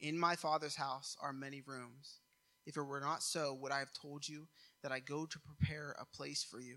In 0.00 0.18
my 0.18 0.36
Father's 0.36 0.76
house 0.76 1.16
are 1.22 1.32
many 1.32 1.62
rooms. 1.64 2.20
If 2.66 2.76
it 2.76 2.82
were 2.82 3.00
not 3.00 3.22
so, 3.22 3.56
would 3.60 3.72
I 3.72 3.78
have 3.78 3.92
told 3.92 4.28
you 4.28 4.46
that 4.82 4.92
I 4.92 5.00
go 5.00 5.26
to 5.26 5.38
prepare 5.40 5.96
a 6.00 6.16
place 6.16 6.44
for 6.48 6.60
you? 6.60 6.76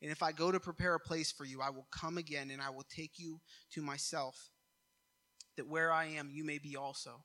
And 0.00 0.10
if 0.10 0.22
I 0.22 0.32
go 0.32 0.50
to 0.50 0.58
prepare 0.58 0.94
a 0.94 1.00
place 1.00 1.30
for 1.30 1.44
you, 1.44 1.60
I 1.60 1.70
will 1.70 1.86
come 1.92 2.18
again 2.18 2.50
and 2.50 2.60
I 2.60 2.70
will 2.70 2.86
take 2.94 3.18
you 3.18 3.40
to 3.72 3.82
myself, 3.82 4.50
that 5.56 5.68
where 5.68 5.92
I 5.92 6.06
am, 6.06 6.30
you 6.32 6.44
may 6.44 6.58
be 6.58 6.76
also. 6.76 7.24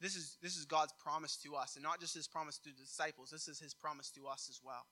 This 0.00 0.14
is, 0.14 0.36
this 0.42 0.56
is 0.56 0.66
God's 0.66 0.92
promise 1.02 1.36
to 1.38 1.54
us, 1.54 1.76
and 1.76 1.82
not 1.82 2.00
just 2.00 2.14
his 2.14 2.28
promise 2.28 2.58
to 2.58 2.70
the 2.70 2.82
disciples, 2.82 3.30
this 3.30 3.48
is 3.48 3.58
his 3.58 3.72
promise 3.72 4.10
to 4.10 4.26
us 4.26 4.48
as 4.50 4.60
well. 4.62 4.86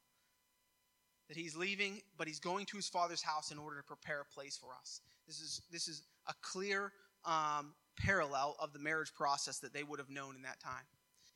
That 1.28 1.36
he's 1.36 1.56
leaving, 1.56 2.00
but 2.16 2.26
he's 2.26 2.40
going 2.40 2.66
to 2.66 2.76
his 2.76 2.88
father's 2.88 3.22
house 3.22 3.50
in 3.50 3.58
order 3.58 3.76
to 3.76 3.82
prepare 3.82 4.22
a 4.22 4.34
place 4.34 4.56
for 4.56 4.70
us. 4.78 5.00
This 5.26 5.40
is, 5.40 5.62
this 5.70 5.88
is 5.88 6.02
a 6.26 6.34
clear 6.40 6.92
um, 7.24 7.74
parallel 7.98 8.56
of 8.58 8.72
the 8.72 8.78
marriage 8.78 9.12
process 9.14 9.58
that 9.58 9.72
they 9.72 9.82
would 9.82 9.98
have 9.98 10.10
known 10.10 10.36
in 10.36 10.42
that 10.42 10.60
time. 10.60 10.84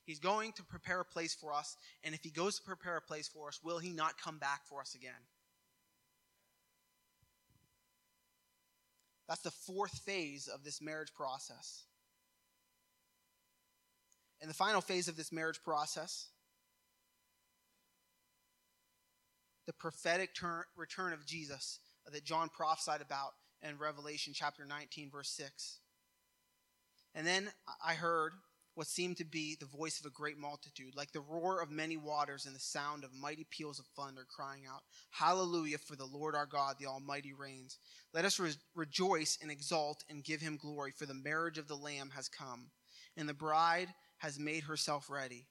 He's 0.05 0.19
going 0.19 0.53
to 0.53 0.65
prepare 0.65 1.01
a 1.01 1.05
place 1.05 1.35
for 1.35 1.53
us, 1.53 1.77
and 2.03 2.15
if 2.15 2.23
he 2.23 2.31
goes 2.31 2.57
to 2.57 2.63
prepare 2.63 2.97
a 2.97 3.03
place 3.03 3.29
for 3.29 3.49
us, 3.49 3.61
will 3.63 3.79
he 3.79 3.93
not 3.93 4.19
come 4.19 4.39
back 4.39 4.63
for 4.65 4.81
us 4.81 4.95
again? 4.95 5.13
That's 9.29 9.43
the 9.43 9.51
fourth 9.51 9.93
phase 9.99 10.49
of 10.49 10.65
this 10.65 10.81
marriage 10.81 11.13
process. 11.15 11.83
And 14.41 14.49
the 14.49 14.55
final 14.55 14.81
phase 14.81 15.09
of 15.09 15.17
this 15.17 15.33
marriage 15.33 15.63
process, 15.65 16.29
the 19.67 19.73
prophetic 19.73 20.35
turn, 20.35 20.63
return 20.77 21.13
of 21.13 21.27
Jesus 21.27 21.81
that 22.11 22.25
John 22.25 22.49
prophesied 22.49 23.03
about 23.03 23.33
in 23.63 23.79
Revelation 23.79 24.33
chapter 24.35 24.65
19, 24.65 25.11
verse 25.11 25.31
6. 25.31 25.81
And 27.15 27.27
then 27.27 27.49
I 27.85 27.95
heard 27.95 28.33
what 28.79 28.87
seemed 28.87 29.17
to 29.17 29.25
be 29.25 29.57
the 29.59 29.67
voice 29.67 29.99
of 29.99 30.07
a 30.07 30.11
great 30.11 30.39
multitude, 30.39 30.95
like 30.95 31.11
the 31.11 31.21
roar 31.21 31.61
of 31.61 31.69
many 31.69 31.97
waters 31.97 32.47
and 32.47 32.55
the 32.55 32.61
sound 32.61 33.03
of 33.03 33.13
mighty 33.13 33.45
peals 33.51 33.81
of 33.81 33.87
thunder, 33.97 34.25
crying 34.31 34.63
out, 34.73 34.83
Hallelujah, 35.11 35.79
for 35.79 35.97
the 35.97 36.07
Lord 36.07 36.37
our 36.37 36.47
God, 36.47 36.77
the 36.79 36.87
Almighty 36.87 37.33
reigns. 37.33 37.79
Let 38.15 38.25
us 38.25 38.39
re- 38.39 38.53
rejoice 38.77 39.37
and 39.43 39.51
exult 39.51 40.05
and 40.09 40.23
give 40.23 40.41
him 40.41 40.57
glory, 40.57 40.93
for 40.93 41.07
the 41.07 41.15
marriage 41.15 41.59
of 41.59 41.67
the 41.67 41.75
Lamb 41.75 42.11
has 42.15 42.29
come, 42.29 42.71
and 43.17 43.29
the 43.29 43.35
bride 43.35 43.89
has 44.19 44.39
made 44.39 44.65
herself 44.65 45.11
ready. 45.11 45.47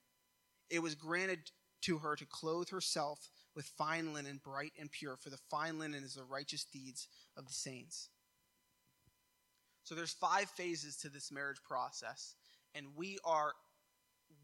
It 0.70 0.80
was 0.80 0.96
granted 0.96 1.52
to 1.84 2.00
her 2.00 2.16
to 2.16 2.26
clothe 2.26 2.70
herself 2.70 3.30
with 3.56 3.66
fine 3.66 4.14
linen, 4.14 4.40
bright 4.44 4.74
and 4.80 4.92
pure, 4.92 5.16
for 5.16 5.30
the 5.30 5.40
fine 5.50 5.80
linen 5.80 6.04
is 6.04 6.16
the 6.16 6.24
righteous 6.24 6.64
deeds 6.66 7.08
of 7.36 7.48
the 7.48 7.54
saints. 7.54 8.10
So 9.84 9.96
there's 9.96 10.12
five 10.12 10.50
phases 10.50 10.98
to 10.98 11.10
this 11.10 11.32
marriage 11.32 11.64
process, 11.68 12.36
and 12.76 12.86
we 12.96 13.18
are 13.24 13.54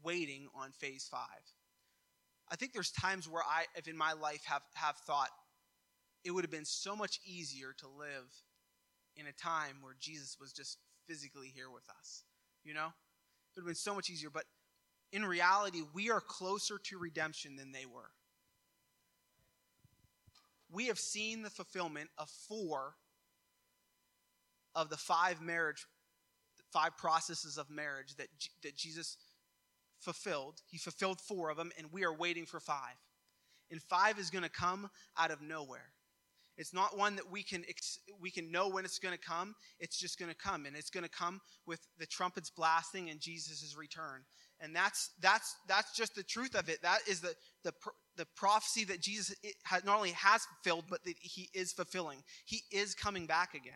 waiting 0.02 0.48
on 0.54 0.70
phase 0.72 1.06
five. 1.10 1.28
I 2.50 2.56
think 2.56 2.72
there's 2.72 2.90
times 2.90 3.28
where 3.28 3.42
I, 3.42 3.64
if 3.76 3.88
in 3.88 3.96
my 3.96 4.12
life, 4.12 4.42
have, 4.46 4.62
have 4.74 4.96
thought 4.96 5.30
it 6.24 6.30
would 6.30 6.44
have 6.44 6.50
been 6.50 6.64
so 6.64 6.96
much 6.96 7.20
easier 7.26 7.74
to 7.78 7.86
live 7.86 8.32
in 9.16 9.26
a 9.26 9.32
time 9.32 9.76
where 9.80 9.94
Jesus 10.00 10.38
was 10.40 10.52
just 10.52 10.78
physically 11.06 11.52
here 11.54 11.70
with 11.70 11.88
us. 11.98 12.24
You 12.64 12.74
know? 12.74 12.92
It 13.56 13.60
would 13.60 13.62
have 13.62 13.66
been 13.66 13.74
so 13.74 13.94
much 13.94 14.10
easier. 14.10 14.30
But 14.30 14.44
in 15.12 15.24
reality, 15.24 15.82
we 15.92 16.10
are 16.10 16.20
closer 16.20 16.78
to 16.78 16.98
redemption 16.98 17.56
than 17.56 17.72
they 17.72 17.86
were 17.86 18.10
we 20.74 20.88
have 20.88 20.98
seen 20.98 21.42
the 21.42 21.50
fulfillment 21.50 22.10
of 22.18 22.28
four 22.28 22.96
of 24.74 24.90
the 24.90 24.96
five 24.96 25.40
marriage, 25.40 25.86
five 26.72 26.96
processes 26.96 27.56
of 27.56 27.70
marriage 27.70 28.16
that, 28.16 28.26
that 28.64 28.76
Jesus 28.76 29.16
fulfilled. 30.00 30.60
He 30.66 30.78
fulfilled 30.78 31.20
four 31.20 31.48
of 31.48 31.56
them, 31.56 31.70
and 31.78 31.92
we 31.92 32.04
are 32.04 32.12
waiting 32.12 32.44
for 32.44 32.58
five. 32.58 32.96
And 33.70 33.80
five 33.80 34.18
is 34.18 34.30
going 34.30 34.42
to 34.42 34.50
come 34.50 34.90
out 35.16 35.30
of 35.30 35.40
nowhere. 35.40 35.93
It's 36.56 36.72
not 36.72 36.96
one 36.96 37.16
that 37.16 37.30
we 37.30 37.42
can 37.42 37.64
we 38.20 38.30
can 38.30 38.52
know 38.52 38.68
when 38.68 38.84
it's 38.84 38.98
going 38.98 39.14
to 39.14 39.20
come. 39.20 39.54
It's 39.80 39.98
just 39.98 40.18
going 40.18 40.30
to 40.30 40.36
come, 40.36 40.66
and 40.66 40.76
it's 40.76 40.90
going 40.90 41.04
to 41.04 41.10
come 41.10 41.40
with 41.66 41.80
the 41.98 42.06
trumpets 42.06 42.50
blasting 42.50 43.10
and 43.10 43.20
Jesus' 43.20 43.74
return. 43.76 44.22
And 44.60 44.74
that's 44.74 45.10
that's 45.20 45.56
that's 45.66 45.96
just 45.96 46.14
the 46.14 46.22
truth 46.22 46.54
of 46.54 46.68
it. 46.68 46.80
That 46.82 47.00
is 47.08 47.20
the 47.20 47.34
the 47.64 47.72
the 48.16 48.26
prophecy 48.36 48.84
that 48.84 49.00
Jesus 49.00 49.34
not 49.84 49.96
only 49.96 50.12
has 50.12 50.44
fulfilled, 50.44 50.84
but 50.88 51.04
that 51.04 51.16
he 51.20 51.48
is 51.52 51.72
fulfilling. 51.72 52.22
He 52.44 52.62
is 52.70 52.94
coming 52.94 53.26
back 53.26 53.54
again. 53.54 53.74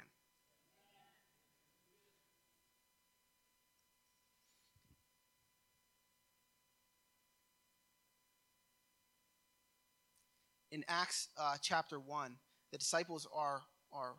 In 10.70 10.84
Acts 10.86 11.28
uh, 11.40 11.56
chapter 11.62 11.98
1, 11.98 12.36
the 12.72 12.78
disciples 12.78 13.26
are, 13.35 13.62
are 13.92 14.14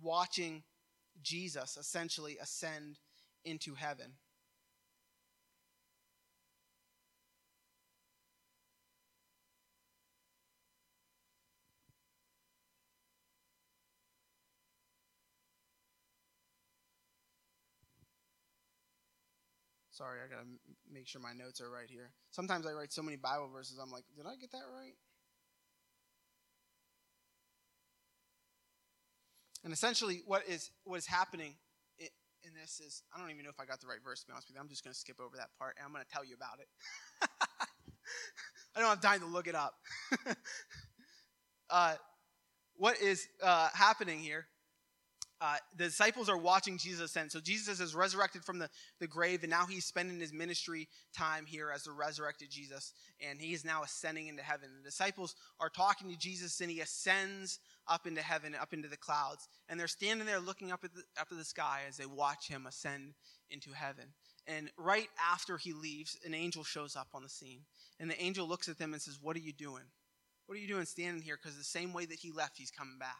watching 0.00 0.62
Jesus 1.22 1.76
essentially 1.76 2.36
ascend 2.40 2.98
into 3.44 3.74
heaven. 3.74 4.14
Sorry, 19.90 20.18
I 20.18 20.28
gotta 20.28 20.48
make 20.92 21.06
sure 21.06 21.20
my 21.20 21.32
notes 21.32 21.60
are 21.60 21.70
right 21.70 21.88
here. 21.88 22.10
Sometimes 22.32 22.66
I 22.66 22.72
write 22.72 22.92
so 22.92 23.00
many 23.00 23.16
Bible 23.16 23.48
verses, 23.48 23.78
I'm 23.80 23.92
like, 23.92 24.02
did 24.16 24.26
I 24.26 24.34
get 24.34 24.50
that 24.50 24.66
right? 24.74 24.94
And 29.64 29.72
essentially, 29.72 30.22
what 30.26 30.42
is 30.46 30.70
what 30.84 30.98
is 30.98 31.06
happening 31.06 31.54
in 32.46 32.52
this 32.54 32.80
is 32.80 33.02
I 33.14 33.20
don't 33.20 33.30
even 33.30 33.44
know 33.44 33.50
if 33.50 33.60
I 33.60 33.64
got 33.64 33.80
the 33.80 33.86
right 33.86 34.02
verse 34.04 34.20
to 34.20 34.26
be 34.26 34.32
honest 34.32 34.48
with 34.48 34.56
you. 34.56 34.60
I'm 34.60 34.68
just 34.68 34.84
going 34.84 34.92
to 34.92 34.98
skip 34.98 35.20
over 35.20 35.36
that 35.36 35.50
part 35.58 35.76
and 35.78 35.86
I'm 35.86 35.92
going 35.92 36.04
to 36.04 36.10
tell 36.10 36.24
you 36.24 36.34
about 36.34 36.60
it. 36.60 36.68
I 38.76 38.80
don't 38.80 38.88
have 38.88 39.00
time 39.00 39.20
to 39.20 39.26
look 39.26 39.46
it 39.46 39.54
up. 39.54 39.74
uh, 41.70 41.94
what 42.76 43.00
is 43.00 43.26
uh, 43.42 43.68
happening 43.72 44.18
here? 44.18 44.46
Uh, 45.40 45.56
the 45.76 45.84
disciples 45.84 46.28
are 46.28 46.38
watching 46.38 46.78
Jesus 46.78 47.10
ascend. 47.10 47.30
So 47.30 47.40
Jesus 47.40 47.78
is 47.78 47.94
resurrected 47.94 48.44
from 48.44 48.58
the, 48.58 48.70
the 49.00 49.06
grave, 49.06 49.42
and 49.42 49.50
now 49.50 49.66
he's 49.66 49.84
spending 49.84 50.18
his 50.18 50.32
ministry 50.32 50.88
time 51.14 51.44
here 51.44 51.70
as 51.74 51.82
the 51.82 51.92
resurrected 51.92 52.50
Jesus, 52.50 52.92
and 53.20 53.38
he 53.40 53.52
is 53.52 53.64
now 53.64 53.82
ascending 53.82 54.28
into 54.28 54.42
heaven. 54.42 54.70
The 54.78 54.88
disciples 54.88 55.34
are 55.60 55.68
talking 55.68 56.08
to 56.08 56.16
Jesus, 56.16 56.60
and 56.60 56.70
he 56.70 56.80
ascends 56.80 57.58
up 57.88 58.06
into 58.06 58.22
heaven, 58.22 58.54
up 58.60 58.72
into 58.72 58.88
the 58.88 58.96
clouds. 58.96 59.48
And 59.68 59.78
they're 59.78 59.86
standing 59.86 60.26
there 60.26 60.40
looking 60.40 60.72
up 60.72 60.84
at 60.84 60.94
the, 60.94 61.02
up 61.20 61.28
at 61.30 61.38
the 61.38 61.44
sky 61.44 61.80
as 61.88 61.96
they 61.96 62.06
watch 62.06 62.48
him 62.48 62.66
ascend 62.66 63.14
into 63.50 63.72
heaven. 63.72 64.06
And 64.46 64.70
right 64.76 65.08
after 65.32 65.56
he 65.56 65.72
leaves, 65.72 66.18
an 66.24 66.34
angel 66.34 66.64
shows 66.64 66.96
up 66.96 67.08
on 67.14 67.22
the 67.22 67.28
scene. 67.28 67.62
And 67.98 68.10
the 68.10 68.22
angel 68.22 68.46
looks 68.46 68.68
at 68.68 68.78
them 68.78 68.92
and 68.92 69.00
says, 69.00 69.18
What 69.20 69.36
are 69.36 69.40
you 69.40 69.52
doing? 69.52 69.84
What 70.46 70.56
are 70.56 70.60
you 70.60 70.68
doing 70.68 70.84
standing 70.84 71.22
here? 71.22 71.38
Because 71.40 71.56
the 71.56 71.64
same 71.64 71.92
way 71.92 72.04
that 72.04 72.18
he 72.18 72.30
left, 72.30 72.58
he's 72.58 72.70
coming 72.70 72.98
back. 72.98 73.16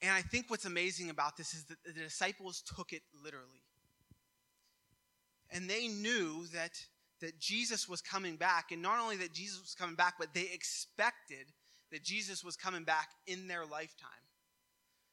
And 0.00 0.10
I 0.10 0.22
think 0.22 0.46
what's 0.48 0.64
amazing 0.64 1.10
about 1.10 1.36
this 1.36 1.54
is 1.54 1.64
that 1.66 1.76
the 1.84 1.92
disciples 1.92 2.62
took 2.76 2.92
it 2.92 3.02
literally. 3.22 3.62
And 5.50 5.68
they 5.68 5.86
knew 5.86 6.46
that, 6.54 6.72
that 7.20 7.38
Jesus 7.38 7.88
was 7.88 8.00
coming 8.00 8.36
back. 8.36 8.72
And 8.72 8.80
not 8.80 8.98
only 8.98 9.16
that 9.18 9.32
Jesus 9.32 9.60
was 9.60 9.74
coming 9.74 9.94
back, 9.94 10.14
but 10.18 10.34
they 10.34 10.48
expected 10.52 11.52
that 11.92 12.02
Jesus 12.02 12.42
was 12.42 12.56
coming 12.56 12.84
back 12.84 13.08
in 13.26 13.46
their 13.46 13.64
lifetime. 13.64 14.08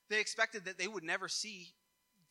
They 0.09 0.19
expected 0.19 0.65
that 0.65 0.77
they 0.77 0.87
would 0.87 1.03
never 1.03 1.27
see 1.27 1.67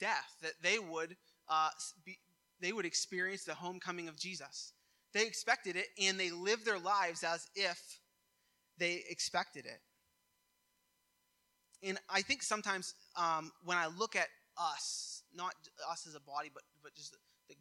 death, 0.01 0.37
that 0.43 0.55
they 0.63 0.79
would, 0.79 1.17
uh, 1.49 1.71
be, 2.05 2.19
they 2.61 2.73
would 2.73 2.87
experience 2.87 3.45
the 3.45 3.55
homecoming 3.55 4.09
of 4.09 4.19
Jesus. 4.19 4.73
They 5.13 5.27
expected 5.27 5.77
it, 5.77 5.87
and 6.03 6.19
they 6.19 6.31
lived 6.31 6.67
their 6.67 6.79
lives 6.79 7.23
as 7.23 7.47
if 7.55 8.01
they 8.79 9.05
expected 9.09 9.65
it. 9.67 9.81
And 11.83 11.99
I 12.09 12.23
think 12.23 12.43
sometimes 12.43 12.95
um, 13.17 13.53
when 13.65 13.77
I 13.77 13.87
look 13.87 14.17
at 14.17 14.29
us, 14.57 15.23
not 15.35 15.55
us 15.89 16.07
as 16.07 16.15
a 16.15 16.21
body, 16.21 16.51
but, 16.53 16.65
but 16.83 16.95
just 16.95 17.13
the, 17.13 17.19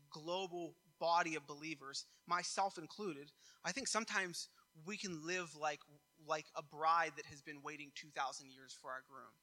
global 0.10 0.74
body 1.00 1.36
of 1.36 1.46
believers, 1.48 2.06
myself 2.28 2.78
included, 2.78 3.32
I 3.64 3.72
think 3.72 3.88
sometimes 3.88 4.50
we 4.86 4.98
can 4.98 5.26
live 5.26 5.56
like 5.56 5.80
like 6.28 6.46
a 6.56 6.64
bride 6.64 7.14
that 7.16 7.26
has 7.28 7.42
been 7.42 7.62
waiting 7.64 7.92
2,000 7.96 8.50
years 8.52 8.76
for 8.80 8.90
our 8.90 9.04
groom. 9.10 9.34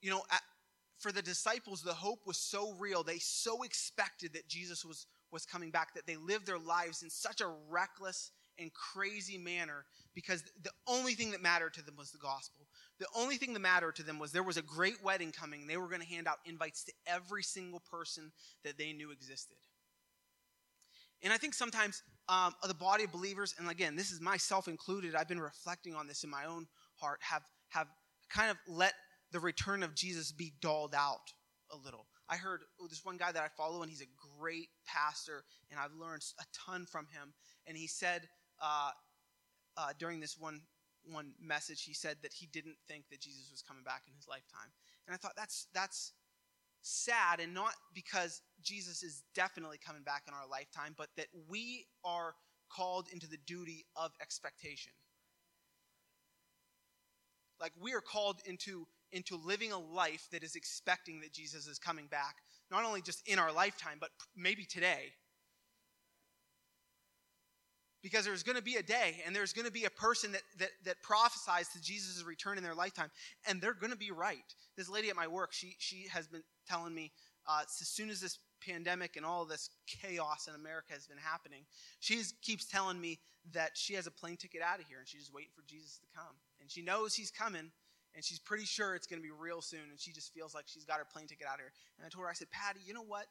You 0.00 0.10
know, 0.10 0.22
at, 0.30 0.42
for 0.98 1.12
the 1.12 1.22
disciples, 1.22 1.82
the 1.82 1.92
hope 1.92 2.20
was 2.26 2.36
so 2.36 2.74
real. 2.78 3.02
They 3.02 3.18
so 3.18 3.62
expected 3.62 4.32
that 4.34 4.48
Jesus 4.48 4.84
was, 4.84 5.06
was 5.30 5.44
coming 5.44 5.70
back 5.70 5.94
that 5.94 6.06
they 6.06 6.16
lived 6.16 6.46
their 6.46 6.58
lives 6.58 7.02
in 7.02 7.10
such 7.10 7.40
a 7.40 7.52
reckless 7.68 8.30
and 8.58 8.70
crazy 8.72 9.38
manner 9.38 9.84
because 10.14 10.44
the 10.62 10.70
only 10.86 11.14
thing 11.14 11.30
that 11.32 11.42
mattered 11.42 11.74
to 11.74 11.84
them 11.84 11.96
was 11.96 12.10
the 12.10 12.18
gospel. 12.18 12.66
The 13.00 13.06
only 13.16 13.36
thing 13.36 13.52
that 13.54 13.60
mattered 13.60 13.96
to 13.96 14.02
them 14.02 14.18
was 14.18 14.30
there 14.30 14.42
was 14.42 14.56
a 14.56 14.62
great 14.62 15.02
wedding 15.02 15.32
coming. 15.32 15.62
And 15.62 15.70
they 15.70 15.76
were 15.76 15.88
going 15.88 16.02
to 16.02 16.06
hand 16.06 16.28
out 16.28 16.38
invites 16.46 16.84
to 16.84 16.92
every 17.06 17.42
single 17.42 17.80
person 17.90 18.30
that 18.64 18.78
they 18.78 18.92
knew 18.92 19.10
existed. 19.10 19.56
And 21.22 21.32
I 21.32 21.36
think 21.36 21.54
sometimes 21.54 22.02
um, 22.28 22.54
the 22.66 22.74
body 22.74 23.04
of 23.04 23.12
believers, 23.12 23.54
and 23.58 23.68
again, 23.68 23.96
this 23.96 24.10
is 24.10 24.20
myself 24.20 24.68
included, 24.68 25.14
I've 25.14 25.28
been 25.28 25.40
reflecting 25.40 25.94
on 25.94 26.06
this 26.06 26.24
in 26.24 26.30
my 26.30 26.44
own 26.44 26.66
heart, 26.96 27.18
have, 27.22 27.42
have 27.68 27.88
kind 28.30 28.50
of 28.50 28.56
let 28.66 28.94
the 29.32 29.40
return 29.40 29.82
of 29.82 29.94
Jesus 29.94 30.32
be 30.32 30.52
dulled 30.60 30.94
out 30.94 31.32
a 31.70 31.76
little. 31.76 32.06
I 32.28 32.36
heard 32.36 32.60
oh, 32.80 32.86
this 32.86 33.04
one 33.04 33.16
guy 33.16 33.32
that 33.32 33.42
I 33.42 33.48
follow, 33.56 33.82
and 33.82 33.90
he's 33.90 34.02
a 34.02 34.38
great 34.38 34.68
pastor, 34.86 35.44
and 35.70 35.80
I've 35.80 35.92
learned 35.92 36.22
a 36.38 36.44
ton 36.52 36.86
from 36.86 37.06
him. 37.06 37.34
And 37.66 37.76
he 37.76 37.86
said 37.86 38.28
uh, 38.60 38.90
uh, 39.76 39.88
during 39.98 40.20
this 40.20 40.38
one 40.38 40.62
one 41.04 41.32
message, 41.42 41.82
he 41.82 41.94
said 41.94 42.16
that 42.22 42.32
he 42.32 42.46
didn't 42.46 42.76
think 42.86 43.04
that 43.10 43.20
Jesus 43.20 43.50
was 43.50 43.60
coming 43.60 43.82
back 43.82 44.02
in 44.06 44.14
his 44.14 44.28
lifetime. 44.28 44.70
And 45.06 45.14
I 45.14 45.16
thought 45.16 45.32
that's 45.36 45.66
that's 45.74 46.12
sad, 46.82 47.40
and 47.40 47.54
not 47.54 47.74
because 47.94 48.42
Jesus 48.62 49.02
is 49.02 49.22
definitely 49.34 49.78
coming 49.84 50.02
back 50.02 50.24
in 50.28 50.34
our 50.34 50.48
lifetime, 50.48 50.94
but 50.96 51.08
that 51.16 51.26
we 51.48 51.86
are 52.04 52.34
called 52.70 53.08
into 53.12 53.28
the 53.28 53.38
duty 53.46 53.84
of 53.96 54.12
expectation. 54.20 54.92
Like 57.60 57.72
we 57.80 57.92
are 57.94 58.00
called 58.00 58.40
into, 58.44 58.86
into 59.12 59.36
living 59.36 59.72
a 59.72 59.78
life 59.78 60.26
that 60.32 60.42
is 60.42 60.56
expecting 60.56 61.20
that 61.20 61.32
Jesus 61.32 61.66
is 61.66 61.78
coming 61.78 62.06
back, 62.06 62.36
not 62.70 62.84
only 62.84 63.02
just 63.02 63.26
in 63.28 63.38
our 63.38 63.52
lifetime, 63.52 63.98
but 64.00 64.10
maybe 64.36 64.64
today. 64.64 65.12
Because 68.02 68.24
there's 68.24 68.42
going 68.42 68.56
to 68.56 68.62
be 68.62 68.76
a 68.76 68.82
day 68.82 69.22
and 69.24 69.34
there's 69.34 69.52
going 69.52 69.66
to 69.66 69.72
be 69.72 69.84
a 69.84 69.90
person 69.90 70.32
that, 70.32 70.42
that, 70.58 70.70
that 70.84 71.02
prophesies 71.02 71.68
to 71.68 71.80
Jesus' 71.80 72.24
return 72.26 72.58
in 72.58 72.64
their 72.64 72.74
lifetime, 72.74 73.10
and 73.46 73.60
they're 73.60 73.74
going 73.74 73.92
to 73.92 73.98
be 73.98 74.10
right. 74.10 74.38
This 74.76 74.88
lady 74.88 75.08
at 75.08 75.16
my 75.16 75.28
work, 75.28 75.52
she, 75.52 75.76
she 75.78 76.08
has 76.12 76.26
been 76.26 76.42
telling 76.68 76.94
me 76.94 77.12
uh, 77.46 77.62
as 77.64 77.88
soon 77.88 78.10
as 78.10 78.20
this 78.20 78.38
pandemic 78.64 79.16
and 79.16 79.26
all 79.26 79.44
this 79.44 79.70
chaos 79.86 80.48
in 80.48 80.54
America 80.54 80.92
has 80.92 81.06
been 81.06 81.18
happening, 81.18 81.64
she 82.00 82.22
keeps 82.42 82.66
telling 82.66 83.00
me 83.00 83.18
that 83.52 83.72
she 83.74 83.94
has 83.94 84.06
a 84.06 84.10
plane 84.10 84.36
ticket 84.36 84.62
out 84.62 84.78
of 84.78 84.86
here 84.86 84.98
and 84.98 85.08
she's 85.08 85.22
just 85.22 85.34
waiting 85.34 85.50
for 85.54 85.62
Jesus 85.66 85.98
to 85.98 86.06
come. 86.14 86.34
And 86.60 86.70
she 86.70 86.82
knows 86.82 87.14
he's 87.14 87.30
coming 87.30 87.70
and 88.14 88.24
she's 88.24 88.38
pretty 88.38 88.64
sure 88.64 88.94
it's 88.94 89.06
going 89.06 89.20
to 89.20 89.26
be 89.26 89.34
real 89.36 89.60
soon 89.60 89.90
and 89.90 89.98
she 89.98 90.12
just 90.12 90.32
feels 90.32 90.54
like 90.54 90.64
she's 90.66 90.84
got 90.84 90.98
her 90.98 91.06
plane 91.12 91.26
ticket 91.26 91.46
out 91.46 91.54
of 91.54 91.60
here. 91.60 91.72
And 91.98 92.06
I 92.06 92.08
told 92.08 92.24
her, 92.24 92.30
I 92.30 92.34
said, 92.34 92.50
Patty, 92.50 92.80
you 92.86 92.94
know 92.94 93.02
what? 93.02 93.26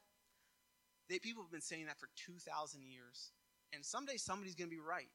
They, 1.08 1.18
people 1.18 1.42
have 1.42 1.52
been 1.52 1.62
saying 1.62 1.86
that 1.86 1.98
for 1.98 2.08
2,000 2.26 2.82
years. 2.84 3.32
And 3.72 3.84
someday 3.84 4.16
somebody's 4.16 4.54
going 4.54 4.68
to 4.68 4.74
be 4.76 4.80
right. 4.80 5.08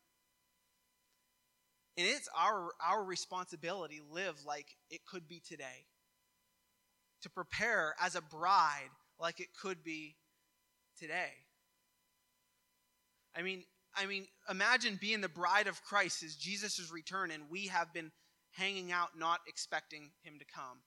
And 1.98 2.06
it's 2.06 2.30
our, 2.38 2.70
our 2.86 3.04
responsibility 3.04 4.02
live 4.12 4.36
like 4.46 4.68
it 4.92 5.02
could 5.06 5.28
be 5.28 5.42
today 5.48 5.86
to 7.24 7.30
prepare 7.30 7.96
as 8.00 8.16
a 8.16 8.22
bride 8.22 8.90
like 9.20 9.40
it 9.40 9.48
could 9.60 9.84
be 9.84 10.16
today. 11.00 11.32
I 13.36 13.42
mean, 13.42 13.64
I 13.96 14.06
mean, 14.06 14.28
imagine 14.50 15.00
being 15.02 15.22
the 15.22 15.30
bride 15.30 15.68
of 15.68 15.84
Christ 15.84 16.22
as 16.22 16.36
Jesus' 16.36 16.92
return 16.92 17.32
and 17.32 17.44
we 17.50 17.68
have 17.68 17.92
been 17.94 18.12
hanging 18.52 18.92
out 18.92 19.10
not 19.18 19.40
expecting 19.48 20.12
him 20.22 20.38
to 20.40 20.46
come. 20.46 20.80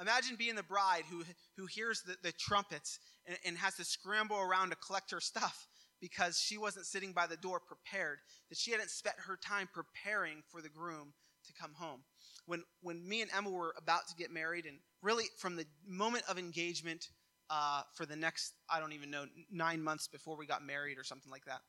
Imagine 0.00 0.34
being 0.36 0.56
the 0.56 0.62
bride 0.64 1.04
who, 1.10 1.22
who 1.56 1.66
hears 1.66 2.02
the, 2.02 2.16
the 2.22 2.32
trumpets 2.32 2.98
and, 3.26 3.38
and 3.44 3.56
has 3.58 3.76
to 3.76 3.84
scramble 3.84 4.38
around 4.38 4.70
to 4.70 4.76
collect 4.76 5.12
her 5.12 5.20
stuff 5.20 5.68
because 6.02 6.36
she 6.36 6.58
wasn't 6.58 6.84
sitting 6.84 7.12
by 7.12 7.28
the 7.28 7.36
door 7.36 7.60
prepared, 7.60 8.18
that 8.50 8.58
she 8.58 8.72
hadn't 8.72 8.90
spent 8.90 9.14
her 9.20 9.38
time 9.38 9.68
preparing 9.72 10.42
for 10.50 10.60
the 10.60 10.68
groom 10.68 11.14
to 11.46 11.52
come 11.54 11.72
home. 11.74 12.00
When, 12.44 12.64
when 12.82 13.08
me 13.08 13.22
and 13.22 13.30
Emma 13.34 13.50
were 13.50 13.72
about 13.78 14.08
to 14.08 14.16
get 14.16 14.32
married, 14.32 14.66
and 14.66 14.78
really 15.00 15.26
from 15.38 15.54
the 15.54 15.64
moment 15.86 16.24
of 16.28 16.38
engagement 16.38 17.06
uh, 17.48 17.82
for 17.94 18.04
the 18.04 18.16
next, 18.16 18.52
I 18.68 18.80
don't 18.80 18.92
even 18.92 19.10
know, 19.10 19.26
nine 19.50 19.80
months 19.80 20.08
before 20.08 20.36
we 20.36 20.44
got 20.44 20.66
married 20.66 20.98
or 20.98 21.04
something 21.04 21.30
like 21.30 21.44
that, 21.44 21.60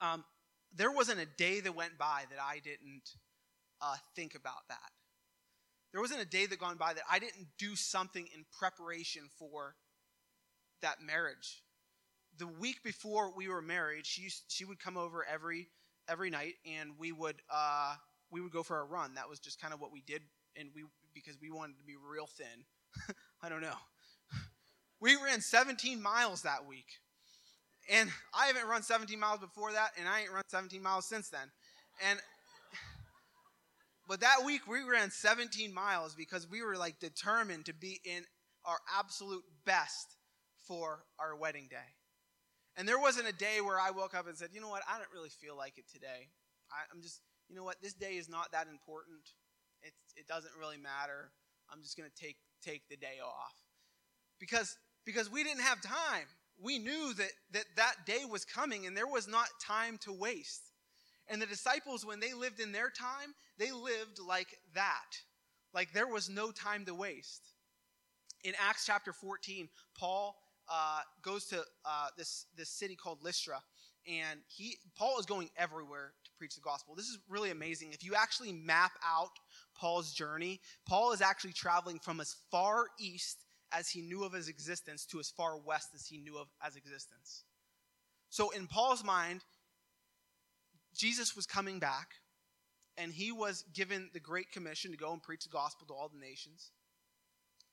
um, 0.00 0.24
there 0.72 0.92
wasn't 0.92 1.18
a 1.18 1.26
day 1.26 1.58
that 1.60 1.74
went 1.74 1.98
by 1.98 2.24
that 2.30 2.38
I 2.40 2.60
didn't 2.60 3.10
uh, 3.82 3.96
think 4.14 4.36
about 4.36 4.68
that. 4.68 4.90
There 5.92 6.00
wasn't 6.00 6.20
a 6.20 6.26
day 6.26 6.46
that 6.46 6.60
gone 6.60 6.76
by 6.76 6.94
that 6.94 7.02
I 7.10 7.18
didn't 7.18 7.48
do 7.58 7.74
something 7.74 8.28
in 8.34 8.44
preparation 8.56 9.22
for 9.36 9.74
that 10.82 10.96
marriage. 11.04 11.62
The 12.38 12.46
week 12.46 12.82
before 12.82 13.32
we 13.34 13.48
were 13.48 13.62
married, 13.62 14.06
she 14.06 14.22
used, 14.22 14.44
she 14.48 14.64
would 14.64 14.78
come 14.78 14.96
over 14.96 15.24
every 15.24 15.68
every 16.08 16.30
night, 16.30 16.54
and 16.66 16.90
we 16.98 17.12
would 17.12 17.36
uh, 17.50 17.94
we 18.30 18.40
would 18.40 18.52
go 18.52 18.62
for 18.62 18.80
a 18.80 18.84
run. 18.84 19.14
That 19.14 19.28
was 19.28 19.38
just 19.38 19.60
kind 19.60 19.72
of 19.72 19.80
what 19.80 19.92
we 19.92 20.02
did, 20.06 20.22
and 20.56 20.70
we 20.74 20.84
because 21.14 21.36
we 21.40 21.50
wanted 21.50 21.78
to 21.78 21.84
be 21.84 21.94
real 21.96 22.26
thin. 22.26 23.14
I 23.42 23.48
don't 23.48 23.62
know. 23.62 23.76
We 25.00 25.14
ran 25.16 25.40
17 25.40 26.00
miles 26.00 26.42
that 26.42 26.66
week. 26.66 26.86
And 27.90 28.10
I 28.34 28.46
haven't 28.46 28.66
run 28.66 28.82
17 28.82 29.18
miles 29.18 29.40
before 29.40 29.72
that, 29.72 29.90
and 29.98 30.08
I 30.08 30.22
ain't 30.22 30.32
run 30.32 30.42
17 30.48 30.82
miles 30.82 31.06
since 31.06 31.28
then. 31.28 31.48
And 32.08 32.18
but 34.08 34.20
that 34.20 34.44
week 34.44 34.68
we 34.68 34.82
ran 34.82 35.10
17 35.10 35.72
miles 35.72 36.14
because 36.14 36.48
we 36.48 36.62
were 36.62 36.76
like 36.76 36.98
determined 37.00 37.66
to 37.66 37.74
be 37.74 38.00
in 38.04 38.24
our 38.64 38.78
absolute 38.98 39.42
best 39.64 40.16
for 40.66 41.04
our 41.18 41.36
wedding 41.36 41.68
day. 41.70 41.95
And 42.76 42.86
there 42.86 42.98
wasn't 42.98 43.28
a 43.28 43.32
day 43.32 43.60
where 43.62 43.80
I 43.80 43.90
woke 43.90 44.14
up 44.14 44.28
and 44.28 44.36
said, 44.36 44.50
you 44.52 44.60
know 44.60 44.68
what, 44.68 44.82
I 44.88 44.98
don't 44.98 45.12
really 45.14 45.30
feel 45.30 45.56
like 45.56 45.78
it 45.78 45.84
today. 45.90 46.28
I, 46.70 46.94
am 46.94 47.00
just 47.02 47.20
you 47.48 47.56
know 47.56 47.64
what, 47.64 47.76
this 47.82 47.94
day 47.94 48.16
is 48.16 48.28
not 48.28 48.52
that 48.52 48.66
important. 48.68 49.20
It, 49.82 49.92
it 50.16 50.26
doesn't 50.26 50.52
really 50.58 50.76
matter. 50.76 51.30
I'm 51.70 51.82
just 51.82 51.96
going 51.96 52.08
to 52.08 52.22
take, 52.22 52.36
take 52.62 52.88
the 52.88 52.96
day 52.96 53.18
off. 53.24 53.54
because 54.38 54.76
because 55.04 55.30
we 55.30 55.44
didn't 55.44 55.62
have 55.62 55.80
time. 55.80 56.26
We 56.60 56.78
knew 56.78 57.14
that 57.14 57.30
that 57.52 57.64
that 57.76 57.94
day 58.06 58.24
was 58.28 58.44
coming 58.44 58.86
and 58.86 58.96
there 58.96 59.06
was 59.06 59.28
not 59.28 59.48
time 59.64 59.98
to 60.02 60.12
waste. 60.12 60.72
And 61.28 61.40
the 61.40 61.46
disciples 61.46 62.04
when 62.04 62.20
they 62.20 62.32
lived 62.34 62.60
in 62.60 62.72
their 62.72 62.90
time, 62.90 63.34
they 63.58 63.72
lived 63.72 64.18
like 64.26 64.48
that. 64.74 65.18
Like 65.72 65.92
there 65.92 66.06
was 66.06 66.28
no 66.28 66.50
time 66.50 66.84
to 66.86 66.94
waste. 66.94 67.42
In 68.44 68.54
Acts 68.60 68.86
chapter 68.86 69.12
14, 69.12 69.68
Paul 69.98 70.36
uh, 70.68 71.00
goes 71.22 71.46
to 71.46 71.62
uh, 71.84 72.08
this 72.16 72.46
this 72.56 72.70
city 72.70 72.96
called 72.96 73.22
Lystra, 73.22 73.62
and 74.06 74.40
he 74.48 74.76
Paul 74.96 75.18
is 75.18 75.26
going 75.26 75.50
everywhere 75.56 76.12
to 76.24 76.30
preach 76.38 76.54
the 76.54 76.60
gospel. 76.60 76.94
This 76.94 77.06
is 77.06 77.18
really 77.28 77.50
amazing. 77.50 77.92
If 77.92 78.04
you 78.04 78.14
actually 78.14 78.52
map 78.52 78.92
out 79.04 79.30
Paul's 79.76 80.12
journey, 80.12 80.60
Paul 80.86 81.12
is 81.12 81.20
actually 81.20 81.52
traveling 81.52 81.98
from 81.98 82.20
as 82.20 82.36
far 82.50 82.86
east 82.98 83.44
as 83.72 83.88
he 83.88 84.00
knew 84.00 84.24
of 84.24 84.32
his 84.32 84.48
existence 84.48 85.04
to 85.06 85.18
as 85.18 85.30
far 85.30 85.58
west 85.58 85.88
as 85.94 86.06
he 86.06 86.18
knew 86.18 86.38
of 86.38 86.48
as 86.64 86.76
existence. 86.76 87.44
So 88.28 88.50
in 88.50 88.66
Paul's 88.66 89.04
mind, 89.04 89.42
Jesus 90.94 91.36
was 91.36 91.46
coming 91.46 91.78
back, 91.78 92.08
and 92.96 93.12
he 93.12 93.32
was 93.32 93.64
given 93.74 94.10
the 94.12 94.20
great 94.20 94.50
commission 94.52 94.90
to 94.90 94.96
go 94.96 95.12
and 95.12 95.22
preach 95.22 95.44
the 95.44 95.50
gospel 95.50 95.86
to 95.86 95.92
all 95.92 96.08
the 96.08 96.18
nations. 96.18 96.70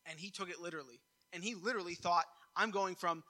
And 0.06 0.19
he 0.19 0.29
took 0.29 0.49
it 0.49 0.60
literally. 0.60 0.99
And 1.32 1.43
he 1.43 1.56
literally 1.56 1.95
thought, 1.95 2.25
I'm 2.55 2.71
going 2.71 2.95
from 2.95 3.23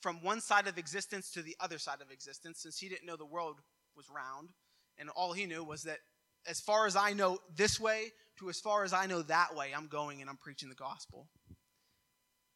from 0.00 0.22
one 0.22 0.40
side 0.40 0.66
of 0.66 0.78
existence 0.78 1.30
to 1.32 1.42
the 1.42 1.54
other 1.60 1.78
side 1.78 2.00
of 2.00 2.10
existence 2.10 2.60
since 2.62 2.78
he 2.78 2.88
didn't 2.88 3.06
know 3.06 3.16
the 3.16 3.26
world 3.26 3.56
was 3.94 4.06
round. 4.08 4.50
And 4.98 5.10
all 5.10 5.32
he 5.32 5.46
knew 5.46 5.62
was 5.62 5.82
that 5.82 5.98
as 6.46 6.60
far 6.60 6.86
as 6.86 6.96
I 6.96 7.12
know 7.12 7.38
this 7.54 7.78
way 7.78 8.12
to 8.38 8.48
as 8.48 8.60
far 8.60 8.84
as 8.84 8.92
I 8.92 9.06
know 9.06 9.22
that 9.22 9.54
way, 9.54 9.72
I'm 9.76 9.88
going 9.88 10.20
and 10.20 10.30
I'm 10.30 10.38
preaching 10.38 10.68
the 10.68 10.74
gospel. 10.74 11.28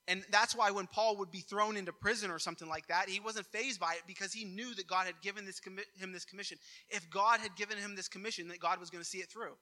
And 0.06 0.22
that's 0.30 0.54
why 0.54 0.70
when 0.70 0.86
Paul 0.86 1.16
would 1.18 1.30
be 1.30 1.40
thrown 1.40 1.76
into 1.78 1.92
prison 1.92 2.30
or 2.30 2.38
something 2.38 2.68
like 2.68 2.86
that, 2.88 3.08
he 3.08 3.20
wasn't 3.20 3.46
fazed 3.46 3.80
by 3.80 3.94
it 3.94 4.02
because 4.06 4.34
he 4.34 4.44
knew 4.44 4.74
that 4.74 4.86
God 4.86 5.06
had 5.06 5.20
given 5.22 5.46
this 5.46 5.60
commi- 5.60 5.98
him 5.98 6.12
this 6.12 6.26
commission. 6.26 6.58
If 6.90 7.08
God 7.08 7.40
had 7.40 7.56
given 7.56 7.78
him 7.78 7.96
this 7.96 8.08
commission, 8.08 8.48
that 8.48 8.60
God 8.60 8.80
was 8.80 8.90
going 8.90 9.02
to 9.02 9.08
see 9.08 9.18
it 9.18 9.30
through. 9.30 9.54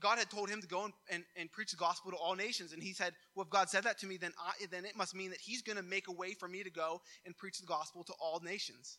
God 0.00 0.18
had 0.18 0.30
told 0.30 0.48
him 0.48 0.60
to 0.60 0.66
go 0.66 0.84
and, 0.84 0.92
and, 1.10 1.24
and, 1.36 1.50
preach 1.50 1.70
the 1.70 1.76
gospel 1.76 2.10
to 2.10 2.16
all 2.16 2.34
nations. 2.34 2.72
And 2.72 2.82
he 2.82 2.92
said, 2.92 3.14
Well, 3.34 3.44
if 3.44 3.50
God 3.50 3.68
said 3.68 3.84
that 3.84 3.98
to 3.98 4.06
me, 4.06 4.16
then, 4.16 4.32
I, 4.38 4.66
then 4.70 4.84
it 4.84 4.96
must 4.96 5.14
mean 5.14 5.30
that 5.30 5.40
he's 5.40 5.62
going 5.62 5.76
to 5.76 5.82
make 5.82 6.08
a 6.08 6.12
way 6.12 6.34
for 6.34 6.48
me 6.48 6.62
to 6.62 6.70
go 6.70 7.00
and 7.26 7.36
preach 7.36 7.58
the 7.58 7.66
gospel 7.66 8.04
to 8.04 8.12
all 8.20 8.40
nations. 8.40 8.98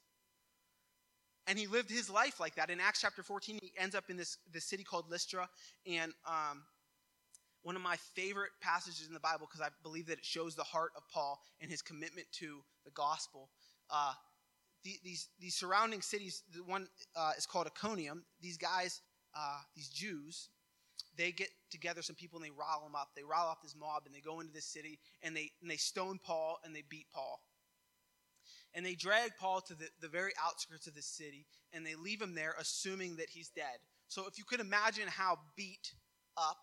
And 1.47 1.57
he 1.57 1.67
lived 1.67 1.89
his 1.89 2.09
life 2.09 2.39
like 2.39 2.55
that. 2.55 2.69
In 2.69 2.79
Acts 2.79 3.01
chapter 3.01 3.23
14, 3.23 3.59
he 3.61 3.71
ends 3.77 3.95
up 3.95 4.05
in 4.09 4.17
this, 4.17 4.37
this 4.53 4.65
city 4.65 4.83
called 4.83 5.09
Lystra. 5.09 5.49
And 5.87 6.13
um, 6.27 6.63
one 7.63 7.75
of 7.75 7.81
my 7.81 7.95
favorite 8.13 8.51
passages 8.61 9.07
in 9.07 9.13
the 9.13 9.19
Bible, 9.19 9.47
because 9.49 9.61
I 9.61 9.69
believe 9.81 10.07
that 10.07 10.19
it 10.19 10.25
shows 10.25 10.55
the 10.55 10.63
heart 10.63 10.91
of 10.95 11.03
Paul 11.11 11.39
and 11.59 11.71
his 11.71 11.81
commitment 11.81 12.27
to 12.33 12.59
the 12.85 12.91
gospel. 12.91 13.49
Uh, 13.89 14.13
the, 14.83 14.91
these, 15.03 15.29
these 15.39 15.55
surrounding 15.55 16.01
cities, 16.01 16.43
the 16.53 16.63
one 16.63 16.87
uh, 17.15 17.31
is 17.37 17.45
called 17.45 17.67
Iconium. 17.67 18.23
These 18.41 18.57
guys, 18.57 19.01
uh, 19.35 19.59
these 19.75 19.89
Jews, 19.89 20.49
they 21.19 21.33
get 21.33 21.49
together 21.69 22.01
some 22.01 22.15
people 22.15 22.39
and 22.39 22.45
they 22.45 22.57
rile 22.57 22.81
them 22.81 22.95
up. 22.95 23.09
They 23.13 23.23
rile 23.23 23.49
up 23.49 23.61
this 23.61 23.75
mob 23.77 24.03
and 24.05 24.15
they 24.15 24.21
go 24.21 24.39
into 24.39 24.53
this 24.53 24.65
city 24.65 24.99
and 25.21 25.35
they, 25.35 25.51
and 25.61 25.69
they 25.69 25.75
stone 25.75 26.17
Paul 26.23 26.59
and 26.63 26.73
they 26.73 26.83
beat 26.89 27.07
Paul. 27.13 27.41
And 28.73 28.85
they 28.85 28.95
drag 28.95 29.31
Paul 29.37 29.59
to 29.67 29.75
the, 29.75 29.89
the 29.99 30.07
very 30.07 30.31
outskirts 30.41 30.87
of 30.87 30.95
the 30.95 31.01
city 31.01 31.45
and 31.73 31.85
they 31.85 31.95
leave 31.95 32.21
him 32.21 32.35
there 32.35 32.55
assuming 32.57 33.17
that 33.17 33.29
he's 33.29 33.49
dead. 33.49 33.79
So 34.07 34.27
if 34.27 34.37
you 34.37 34.45
could 34.45 34.61
imagine 34.61 35.09
how 35.09 35.39
beat 35.57 35.93
up 36.37 36.59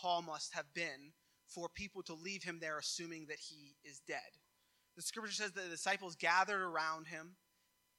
Paul 0.00 0.22
must 0.22 0.54
have 0.54 0.72
been 0.72 1.12
for 1.48 1.68
people 1.68 2.04
to 2.04 2.14
leave 2.14 2.44
him 2.44 2.58
there 2.60 2.78
assuming 2.78 3.26
that 3.26 3.38
he 3.38 3.74
is 3.84 4.00
dead. 4.06 4.20
The 4.94 5.02
scripture 5.02 5.32
says 5.32 5.50
that 5.52 5.64
the 5.64 5.70
disciples 5.70 6.14
gathered 6.14 6.62
around 6.62 7.08
him 7.08 7.34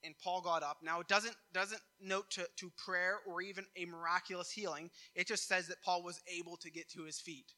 and 0.04 0.16
Paul 0.24 0.42
got 0.42 0.64
up. 0.64 0.78
Now, 0.84 1.00
it 1.00 1.08
doesn't, 1.08 1.36
doesn't 1.54 1.82
note 2.02 2.30
to, 2.32 2.48
to 2.58 2.72
prayer 2.78 3.20
or 3.28 3.42
even 3.42 3.66
a 3.76 3.86
miraculous 3.86 4.52
healing. 4.52 4.90
It 5.16 5.28
just 5.28 5.48
says 5.48 5.68
that 5.68 5.82
Paul 5.84 6.04
was 6.04 6.20
able 6.28 6.58
to 6.58 6.72
get 6.72 6.90
to 6.92 7.04
his 7.04 7.20
feet. 7.20 7.54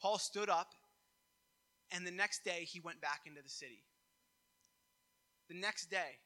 Paul 0.00 0.18
stood 0.18 0.50
up, 0.50 0.72
and 1.90 2.06
the 2.06 2.10
next 2.10 2.44
day 2.44 2.66
he 2.70 2.80
went 2.80 3.00
back 3.00 3.22
into 3.26 3.42
the 3.42 3.48
city. 3.48 3.84
The 5.48 5.54
next 5.54 5.90
day. 5.90 6.18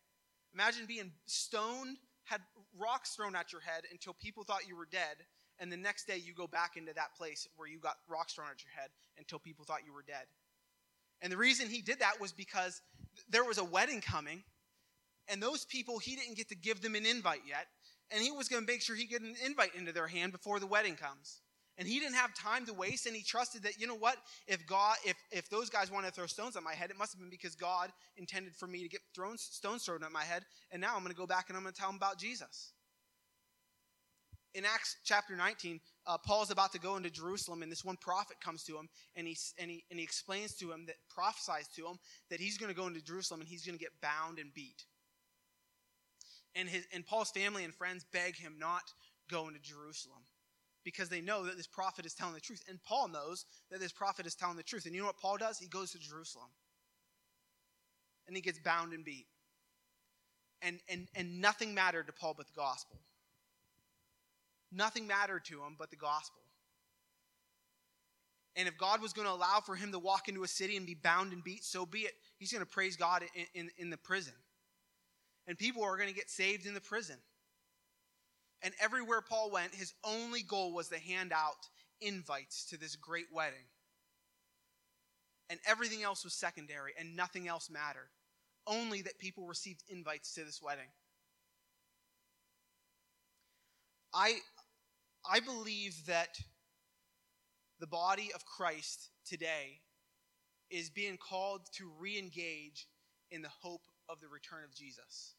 Imagine 0.54 0.87
being 0.87 1.12
stoned, 1.26 1.98
had 2.24 2.40
rocks 2.76 3.14
thrown 3.14 3.37
at 3.37 3.52
your 3.52 3.61
head 3.61 3.82
until 3.90 4.14
people 4.14 4.44
thought 4.44 4.66
you 4.66 4.76
were 4.76 4.88
dead, 4.90 5.16
and 5.58 5.70
the 5.70 5.76
next 5.76 6.06
day 6.06 6.16
you 6.16 6.34
go 6.34 6.46
back 6.46 6.76
into 6.76 6.94
that 6.94 7.14
place 7.16 7.46
where 7.56 7.68
you 7.68 7.78
got 7.78 7.96
rocks 8.08 8.34
thrown 8.34 8.48
at 8.50 8.64
your 8.64 8.72
head 8.80 8.90
until 9.18 9.38
people 9.38 9.64
thought 9.64 9.84
you 9.84 9.92
were 9.92 10.04
dead. 10.06 10.26
And 11.20 11.32
the 11.32 11.37
reason 11.37 11.68
he 11.68 11.82
did 11.82 11.98
that 11.98 12.20
was 12.20 12.32
because 12.32 12.80
there 13.28 13.44
was 13.44 13.58
a 13.58 13.64
wedding 13.64 14.00
coming 14.00 14.44
and 15.28 15.42
those 15.42 15.64
people, 15.64 15.98
he 15.98 16.16
didn't 16.16 16.36
get 16.36 16.48
to 16.48 16.56
give 16.56 16.80
them 16.80 16.94
an 16.94 17.06
invite 17.06 17.42
yet. 17.46 17.66
And 18.10 18.22
he 18.22 18.30
was 18.30 18.48
going 18.48 18.64
to 18.64 18.72
make 18.72 18.80
sure 18.80 18.96
he 18.96 19.04
get 19.04 19.20
an 19.20 19.34
invite 19.44 19.74
into 19.74 19.92
their 19.92 20.06
hand 20.06 20.32
before 20.32 20.60
the 20.60 20.66
wedding 20.66 20.96
comes. 20.96 21.40
And 21.76 21.86
he 21.86 22.00
didn't 22.00 22.16
have 22.16 22.34
time 22.34 22.66
to 22.66 22.72
waste, 22.72 23.06
and 23.06 23.14
he 23.14 23.22
trusted 23.22 23.62
that, 23.62 23.80
you 23.80 23.86
know 23.86 23.94
what, 23.94 24.16
if 24.48 24.66
God, 24.66 24.96
if, 25.04 25.16
if 25.30 25.48
those 25.48 25.70
guys 25.70 25.92
wanted 25.92 26.08
to 26.08 26.12
throw 26.12 26.26
stones 26.26 26.56
at 26.56 26.64
my 26.64 26.74
head, 26.74 26.90
it 26.90 26.98
must 26.98 27.12
have 27.12 27.20
been 27.20 27.30
because 27.30 27.54
God 27.54 27.90
intended 28.16 28.56
for 28.56 28.66
me 28.66 28.82
to 28.82 28.88
get 28.88 29.00
thrown, 29.14 29.38
stones 29.38 29.84
thrown 29.84 30.02
at 30.02 30.10
my 30.10 30.24
head, 30.24 30.42
and 30.72 30.80
now 30.80 30.96
I'm 30.96 31.02
going 31.02 31.12
to 31.12 31.16
go 31.16 31.26
back 31.26 31.44
and 31.48 31.56
I'm 31.56 31.62
going 31.62 31.72
to 31.72 31.78
tell 31.78 31.88
them 31.88 31.96
about 31.96 32.18
Jesus. 32.18 32.72
In 34.54 34.64
Acts 34.64 34.96
chapter 35.04 35.36
19, 35.36 35.78
uh, 36.06 36.18
Paul's 36.18 36.50
about 36.50 36.72
to 36.72 36.80
go 36.80 36.96
into 36.96 37.10
Jerusalem, 37.10 37.62
and 37.62 37.70
this 37.70 37.84
one 37.84 37.96
prophet 38.00 38.38
comes 38.40 38.64
to 38.64 38.76
him, 38.76 38.88
and 39.14 39.28
he, 39.28 39.36
and, 39.56 39.70
he, 39.70 39.84
and 39.90 40.00
he 40.00 40.04
explains 40.04 40.54
to 40.56 40.72
him, 40.72 40.84
that 40.86 40.96
prophesies 41.08 41.68
to 41.76 41.86
him, 41.86 41.98
that 42.28 42.40
he's 42.40 42.58
going 42.58 42.74
to 42.74 42.76
go 42.76 42.88
into 42.88 43.00
Jerusalem 43.00 43.40
and 43.40 43.48
he's 43.48 43.64
going 43.64 43.78
to 43.78 43.84
get 43.84 43.92
bound 44.02 44.40
and 44.40 44.52
beat 44.52 44.82
and, 46.54 46.68
his, 46.68 46.87
and 46.92 47.06
Paul's 47.06 47.30
family 47.30 47.64
and 47.64 47.74
friends 47.74 48.04
beg 48.12 48.37
him 48.37 48.54
not 48.58 48.82
go 49.30 49.48
into 49.48 49.61
Jerusalem 49.61 50.22
because 50.84 51.08
they 51.08 51.20
know 51.20 51.44
that 51.44 51.56
this 51.56 51.66
prophet 51.66 52.06
is 52.06 52.14
telling 52.14 52.34
the 52.34 52.40
truth. 52.40 52.62
And 52.68 52.82
Paul 52.82 53.08
knows 53.08 53.44
that 53.70 53.80
this 53.80 53.92
prophet 53.92 54.26
is 54.26 54.34
telling 54.34 54.56
the 54.56 54.62
truth. 54.62 54.87
And 54.87 54.94
you 54.94 55.00
know 55.00 55.06
what 55.06 55.18
Paul 55.18 55.37
does? 55.37 55.58
He 55.58 55.68
goes 55.68 55.92
to 55.92 55.98
Jerusalem 55.98 56.48
and 58.26 58.37
he 58.37 58.42
gets 58.42 58.58
bound 58.58 58.92
and 58.92 59.04
beat. 59.04 59.26
And, 60.62 60.80
and, 60.88 61.06
and 61.14 61.40
nothing 61.40 61.74
mattered 61.74 62.06
to 62.06 62.12
Paul 62.12 62.34
but 62.37 62.46
the 62.46 62.52
gospel. 62.56 62.98
Nothing 64.72 65.06
mattered 65.06 65.44
to 65.46 65.62
him 65.62 65.76
but 65.78 65.90
the 65.90 65.96
gospel. 65.96 66.42
And 68.56 68.66
if 68.66 68.76
God 68.76 69.00
was 69.00 69.12
going 69.12 69.28
to 69.28 69.32
allow 69.32 69.61
for 69.64 69.76
him 69.76 69.92
to 69.92 69.98
walk 69.98 70.28
into 70.28 70.42
a 70.42 70.48
city 70.48 70.76
and 70.76 70.84
be 70.84 70.94
bound 70.94 71.32
and 71.32 71.44
beat, 71.44 71.64
so 71.64 71.87
be 71.87 72.00
it. 72.00 72.14
He's 72.38 72.50
going 72.50 72.64
to 72.64 72.70
praise 72.70 72.96
God 72.96 73.22
in, 73.34 73.46
in, 73.54 73.70
in 73.78 73.90
the 73.90 73.96
prison 73.96 74.34
and 75.48 75.58
people 75.58 75.82
are 75.82 75.96
going 75.96 76.11
to 76.11 76.14
get 76.14 76.30
saved 76.30 76.66
in 76.66 76.74
the 76.74 76.80
prison. 76.80 77.16
And 78.62 78.74
everywhere 78.80 79.22
Paul 79.22 79.50
went, 79.50 79.74
his 79.74 79.94
only 80.04 80.42
goal 80.42 80.74
was 80.74 80.88
to 80.88 80.98
hand 80.98 81.32
out 81.32 81.56
invites 82.00 82.66
to 82.66 82.78
this 82.78 82.96
great 82.96 83.26
wedding. 83.32 83.66
And 85.48 85.58
everything 85.66 86.02
else 86.02 86.22
was 86.24 86.34
secondary, 86.34 86.92
and 86.98 87.16
nothing 87.16 87.48
else 87.48 87.70
mattered. 87.70 88.11
Only 88.66 89.00
that 89.02 89.18
people 89.18 89.46
received 89.46 89.82
invites 89.88 90.34
to 90.34 90.44
this 90.44 90.61
wedding. 90.62 90.90
I, 94.12 94.34
I 95.30 95.40
believe 95.40 96.04
that 96.06 96.38
the 97.80 97.87
body 97.87 98.30
of 98.34 98.44
Christ 98.44 99.08
today 99.26 99.80
is 100.70 100.90
being 100.90 101.16
called 101.16 101.62
to 101.76 101.90
re 101.98 102.18
engage 102.18 102.87
in 103.30 103.40
the 103.40 103.48
hope 103.62 103.87
of 104.08 104.20
the 104.20 104.28
return 104.28 104.64
of 104.64 104.74
Jesus. 104.74 105.34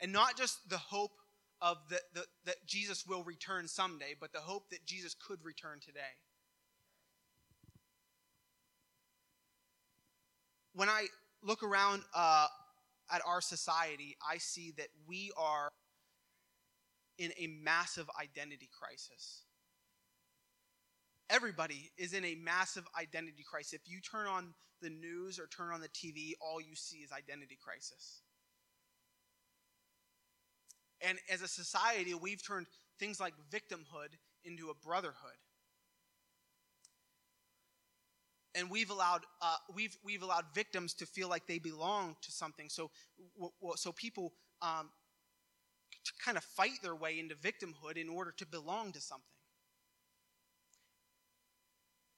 And 0.00 0.12
not 0.12 0.36
just 0.36 0.68
the 0.68 0.78
hope 0.78 1.12
of 1.60 1.78
the, 1.88 2.00
the, 2.14 2.24
that 2.44 2.56
Jesus 2.66 3.06
will 3.06 3.24
return 3.24 3.66
someday, 3.66 4.14
but 4.20 4.32
the 4.32 4.40
hope 4.40 4.70
that 4.70 4.84
Jesus 4.84 5.14
could 5.14 5.38
return 5.42 5.80
today. 5.84 6.00
When 10.74 10.88
I 10.90 11.06
look 11.42 11.62
around 11.62 12.02
uh, 12.14 12.48
at 13.10 13.22
our 13.26 13.40
society, 13.40 14.16
I 14.28 14.36
see 14.38 14.74
that 14.76 14.88
we 15.06 15.32
are 15.36 15.70
in 17.18 17.32
a 17.38 17.46
massive 17.46 18.10
identity 18.20 18.68
crisis. 18.78 19.42
Everybody 21.30 21.90
is 21.96 22.12
in 22.12 22.24
a 22.24 22.34
massive 22.34 22.84
identity 23.00 23.44
crisis. 23.48 23.72
If 23.72 23.80
you 23.86 24.00
turn 24.00 24.26
on 24.26 24.52
the 24.82 24.90
news 24.90 25.38
or 25.38 25.46
turn 25.46 25.72
on 25.72 25.80
the 25.80 25.88
TV, 25.88 26.32
all 26.40 26.60
you 26.60 26.74
see 26.76 26.98
is 26.98 27.10
identity 27.10 27.58
crisis. 27.62 28.20
And 31.00 31.18
as 31.30 31.42
a 31.42 31.48
society, 31.48 32.14
we've 32.14 32.44
turned 32.46 32.66
things 32.98 33.20
like 33.20 33.34
victimhood 33.50 34.14
into 34.44 34.70
a 34.70 34.74
brotherhood. 34.74 35.36
And 38.54 38.70
we've 38.70 38.90
allowed, 38.90 39.20
uh, 39.42 39.56
we've, 39.74 39.96
we've 40.02 40.22
allowed 40.22 40.46
victims 40.54 40.94
to 40.94 41.06
feel 41.06 41.28
like 41.28 41.46
they 41.46 41.58
belong 41.58 42.16
to 42.22 42.32
something. 42.32 42.70
So, 42.70 42.90
w- 43.34 43.52
w- 43.60 43.76
so 43.76 43.92
people 43.92 44.32
um, 44.62 44.88
kind 46.24 46.38
of 46.38 46.44
fight 46.44 46.78
their 46.82 46.94
way 46.94 47.18
into 47.18 47.34
victimhood 47.34 47.98
in 47.98 48.08
order 48.08 48.32
to 48.38 48.46
belong 48.46 48.92
to 48.92 49.00
something. 49.00 49.24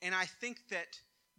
And 0.00 0.14
I 0.14 0.26
think 0.26 0.58
that 0.70 0.86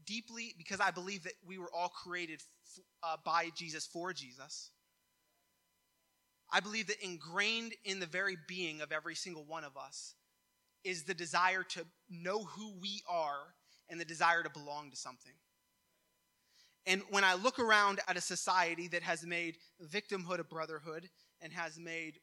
deeply, 0.06 0.54
because 0.58 0.82
I 0.82 0.92
believe 0.92 1.24
that 1.24 1.34
we 1.48 1.58
were 1.58 1.72
all 1.74 1.90
created 1.90 2.42
f- 2.42 2.84
uh, 3.02 3.16
by 3.24 3.52
Jesus 3.56 3.86
for 3.86 4.12
Jesus, 4.12 4.72
I 6.52 6.60
believe 6.60 6.88
that 6.88 7.04
ingrained 7.04 7.74
in 7.84 8.00
the 8.00 8.06
very 8.06 8.38
being 8.48 8.82
of 8.82 8.92
every 8.92 9.16
single 9.16 9.46
one 9.46 9.64
of 9.64 9.78
us 9.78 10.16
is 10.84 11.04
the 11.04 11.14
desire 11.14 11.64
to 11.64 11.86
know 12.10 12.44
who 12.44 12.74
we 12.82 13.02
are 13.08 13.54
and 13.90 14.00
the 14.00 14.06
desire 14.06 14.44
to 14.44 14.50
belong 14.50 14.92
to 14.92 14.98
something. 14.98 15.34
And 16.86 17.04
when 17.10 17.24
I 17.24 17.36
look 17.36 17.60
around 17.60 18.00
at 18.08 18.18
a 18.18 18.22
society 18.22 18.88
that 18.90 19.04
has 19.04 19.26
made 19.26 19.58
victimhood 19.92 20.40
a 20.40 20.44
brotherhood 20.44 21.10
and 21.42 21.54
has 21.54 21.78
made 21.78 22.20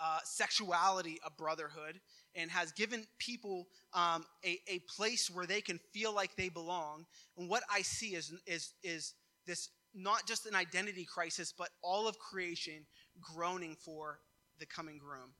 uh, 0.00 0.18
sexuality 0.24 1.18
a 1.24 1.30
brotherhood 1.30 2.00
and 2.34 2.50
has 2.50 2.72
given 2.72 3.06
people 3.18 3.68
um, 3.94 4.24
a, 4.44 4.58
a 4.68 4.80
place 4.80 5.30
where 5.30 5.46
they 5.46 5.60
can 5.60 5.78
feel 5.92 6.12
like 6.12 6.34
they 6.36 6.48
belong, 6.48 7.06
and 7.36 7.48
what 7.48 7.62
I 7.72 7.82
see 7.82 8.14
is, 8.14 8.32
is, 8.46 8.72
is 8.82 9.14
this 9.46 9.68
not 9.94 10.26
just 10.26 10.46
an 10.46 10.54
identity 10.54 11.04
crisis, 11.04 11.52
but 11.56 11.68
all 11.82 12.08
of 12.08 12.18
creation 12.18 12.86
groaning 13.22 13.76
for 13.76 14.18
the 14.58 14.66
coming 14.66 14.98
groom. 14.98 15.30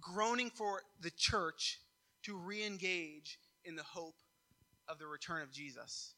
Groaning 0.00 0.50
for 0.50 0.82
the 1.00 1.10
church 1.10 1.80
to 2.24 2.36
re 2.36 2.64
engage 2.64 3.38
in 3.64 3.76
the 3.76 3.82
hope 3.82 4.16
of 4.88 4.98
the 4.98 5.06
return 5.06 5.42
of 5.42 5.52
Jesus. 5.52 6.14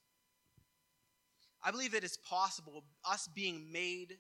I 1.65 1.71
believe 1.71 1.93
that 1.93 2.05
it's 2.05 2.17
possible, 2.17 2.85
us 3.05 3.29
being 3.35 3.73
made 3.73 4.19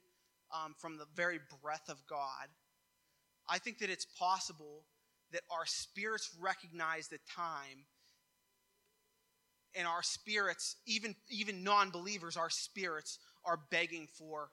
um, 0.53 0.74
from 0.79 0.97
the 0.97 1.07
very 1.14 1.41
breath 1.62 1.89
of 1.89 2.05
God, 2.09 2.49
I 3.49 3.59
think 3.59 3.79
that 3.79 3.91
it's 3.91 4.05
possible 4.05 4.85
that 5.33 5.43
our 5.51 5.66
spirits 5.66 6.31
recognize 6.41 7.09
the 7.09 7.18
time 7.35 7.85
and 9.77 9.87
our 9.87 10.03
spirits, 10.03 10.77
even, 10.87 11.14
even 11.29 11.62
non 11.62 11.91
believers, 11.91 12.37
our 12.37 12.51
spirits 12.51 13.18
are 13.45 13.61
begging 13.70 14.09
for 14.18 14.49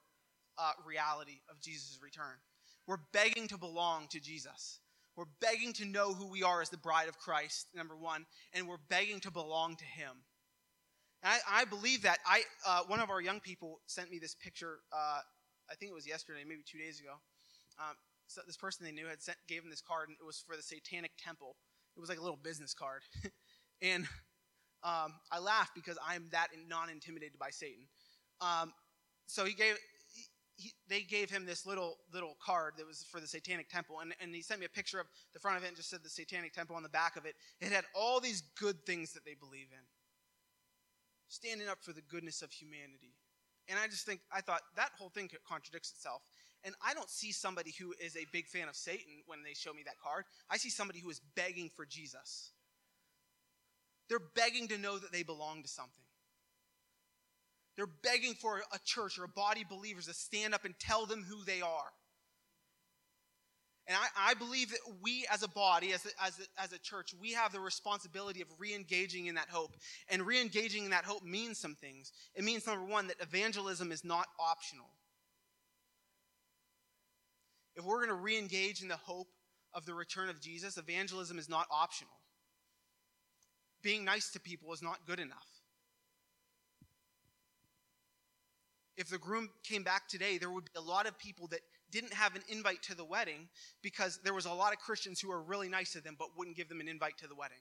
uh, 0.57 0.71
reality 0.85 1.39
of 1.49 1.59
Jesus' 1.61 1.99
return. 2.01 2.37
We're 2.87 2.97
begging 3.11 3.47
to 3.49 3.57
belong 3.57 4.07
to 4.09 4.19
Jesus. 4.19 4.79
We're 5.15 5.25
begging 5.41 5.73
to 5.73 5.85
know 5.85 6.13
who 6.13 6.27
we 6.27 6.43
are 6.43 6.61
as 6.61 6.69
the 6.69 6.77
bride 6.77 7.07
of 7.07 7.19
Christ, 7.19 7.67
number 7.75 7.95
one, 7.95 8.25
and 8.53 8.67
we're 8.67 8.81
begging 8.89 9.19
to 9.21 9.31
belong 9.31 9.75
to 9.75 9.85
Him. 9.85 10.23
I, 11.23 11.39
I, 11.49 11.65
believe 11.65 12.01
that. 12.01 12.17
I 12.25 12.41
uh, 12.67 12.81
one 12.87 12.99
of 12.99 13.09
our 13.09 13.21
young 13.21 13.39
people 13.39 13.79
sent 13.85 14.11
me 14.11 14.19
this 14.19 14.35
picture. 14.35 14.79
Uh, 14.91 15.19
I 15.69 15.75
think 15.75 15.91
it 15.91 15.95
was 15.95 16.07
yesterday, 16.07 16.41
maybe 16.45 16.63
two 16.65 16.79
days 16.79 16.99
ago. 16.99 17.13
Um, 17.79 17.95
so 18.27 18.41
this 18.45 18.57
person 18.57 18.85
they 18.85 18.91
knew 18.91 19.07
had 19.07 19.21
sent, 19.21 19.37
gave 19.47 19.63
him 19.63 19.69
this 19.69 19.81
card, 19.81 20.09
and 20.09 20.17
it 20.19 20.25
was 20.25 20.43
for 20.45 20.57
the 20.57 20.63
Satanic 20.63 21.11
Temple. 21.23 21.55
It 21.95 21.99
was 21.99 22.09
like 22.09 22.17
a 22.17 22.21
little 22.21 22.39
business 22.41 22.73
card, 22.73 23.01
and 23.81 24.05
um, 24.83 25.13
I 25.31 25.39
laughed 25.39 25.75
because 25.75 25.97
I'm 26.05 26.27
that 26.31 26.47
non-intimidated 26.67 27.39
by 27.39 27.51
Satan. 27.51 27.85
Um, 28.41 28.73
so 29.27 29.45
he 29.45 29.53
gave 29.53 29.77
he, 30.55 30.71
they 30.87 31.01
gave 31.01 31.29
him 31.29 31.45
this 31.45 31.65
little 31.65 31.97
little 32.13 32.37
card 32.43 32.73
that 32.77 32.85
was 32.85 33.03
for 33.03 33.19
the 33.19 33.27
Satanic 33.27 33.69
Temple, 33.69 33.99
and, 34.01 34.13
and 34.21 34.33
he 34.33 34.41
sent 34.41 34.59
me 34.59 34.65
a 34.65 34.69
picture 34.69 34.99
of 34.99 35.07
the 35.33 35.39
front 35.39 35.57
of 35.57 35.63
it 35.63 35.67
and 35.67 35.75
just 35.75 35.89
said 35.89 35.99
the 36.03 36.09
Satanic 36.09 36.53
Temple 36.53 36.75
on 36.75 36.83
the 36.83 36.89
back 36.89 37.15
of 37.15 37.25
it. 37.25 37.35
It 37.59 37.71
had 37.71 37.85
all 37.95 38.19
these 38.19 38.43
good 38.59 38.85
things 38.85 39.13
that 39.13 39.25
they 39.25 39.33
believe 39.33 39.67
in, 39.71 39.85
standing 41.27 41.67
up 41.67 41.79
for 41.81 41.93
the 41.93 42.03
goodness 42.09 42.41
of 42.41 42.51
humanity. 42.51 43.15
And 43.69 43.79
I 43.79 43.87
just 43.87 44.05
think 44.05 44.19
I 44.31 44.41
thought 44.41 44.61
that 44.75 44.91
whole 44.97 45.09
thing 45.09 45.29
contradicts 45.47 45.91
itself. 45.91 46.21
And 46.65 46.75
I 46.85 46.93
don't 46.93 47.09
see 47.09 47.31
somebody 47.31 47.73
who 47.77 47.93
is 48.01 48.15
a 48.15 48.25
big 48.31 48.47
fan 48.47 48.69
of 48.69 48.75
Satan 48.75 49.21
when 49.25 49.43
they 49.43 49.53
show 49.53 49.73
me 49.73 49.83
that 49.85 49.99
card. 50.01 50.23
I 50.49 50.57
see 50.57 50.69
somebody 50.69 50.99
who 50.99 51.09
is 51.09 51.19
begging 51.35 51.69
for 51.75 51.85
Jesus. 51.85 52.51
They're 54.07 54.19
begging 54.35 54.67
to 54.69 54.77
know 54.77 54.97
that 54.97 55.11
they 55.11 55.23
belong 55.23 55.63
to 55.63 55.67
something. 55.67 56.03
They're 57.75 57.87
begging 58.03 58.35
for 58.35 58.61
a 58.71 58.79
church 58.85 59.17
or 59.17 59.23
a 59.23 59.29
body 59.29 59.61
of 59.63 59.69
believers 59.69 60.05
to 60.07 60.13
stand 60.13 60.53
up 60.53 60.65
and 60.65 60.75
tell 60.79 61.05
them 61.05 61.25
who 61.27 61.43
they 61.43 61.61
are. 61.61 61.91
And 63.87 63.97
I, 63.97 64.31
I 64.31 64.33
believe 64.35 64.69
that 64.69 64.79
we 65.01 65.25
as 65.31 65.43
a 65.43 65.47
body, 65.49 65.91
as 65.91 66.05
a, 66.05 66.23
as, 66.23 66.39
a, 66.39 66.61
as 66.61 66.71
a 66.71 66.79
church, 66.79 67.13
we 67.19 67.33
have 67.33 67.51
the 67.51 67.59
responsibility 67.59 68.41
of 68.41 68.47
re 68.57 68.73
engaging 68.73 69.25
in 69.25 69.35
that 69.35 69.49
hope. 69.49 69.75
And 70.09 70.21
re 70.21 70.39
engaging 70.39 70.85
in 70.85 70.91
that 70.91 71.03
hope 71.03 71.23
means 71.23 71.59
some 71.59 71.75
things. 71.75 72.11
It 72.33 72.45
means, 72.45 72.65
number 72.65 72.85
one, 72.85 73.07
that 73.07 73.19
evangelism 73.19 73.91
is 73.91 74.05
not 74.05 74.27
optional. 74.39 74.85
If 77.75 77.83
we're 77.83 78.05
going 78.05 78.09
to 78.09 78.23
re 78.23 78.37
engage 78.37 78.81
in 78.81 78.87
the 78.87 78.95
hope 78.95 79.27
of 79.73 79.85
the 79.85 79.93
return 79.93 80.29
of 80.29 80.39
Jesus, 80.39 80.77
evangelism 80.77 81.37
is 81.37 81.49
not 81.49 81.67
optional. 81.69 82.13
Being 83.81 84.05
nice 84.05 84.31
to 84.31 84.39
people 84.39 84.71
is 84.71 84.81
not 84.81 85.05
good 85.05 85.19
enough. 85.19 85.52
If 88.97 89.09
the 89.09 89.17
groom 89.17 89.49
came 89.63 89.83
back 89.83 90.07
today, 90.07 90.37
there 90.37 90.51
would 90.51 90.65
be 90.65 90.71
a 90.75 90.81
lot 90.81 91.07
of 91.07 91.17
people 91.17 91.47
that 91.47 91.61
didn't 91.91 92.13
have 92.13 92.35
an 92.35 92.41
invite 92.49 92.81
to 92.83 92.95
the 92.95 93.05
wedding 93.05 93.47
because 93.81 94.19
there 94.23 94.33
was 94.33 94.45
a 94.45 94.53
lot 94.53 94.73
of 94.73 94.79
Christians 94.79 95.19
who 95.19 95.29
were 95.29 95.41
really 95.41 95.69
nice 95.69 95.93
to 95.93 96.01
them 96.01 96.15
but 96.17 96.29
wouldn't 96.37 96.57
give 96.57 96.69
them 96.69 96.79
an 96.79 96.87
invite 96.87 97.17
to 97.19 97.27
the 97.27 97.35
wedding. 97.35 97.57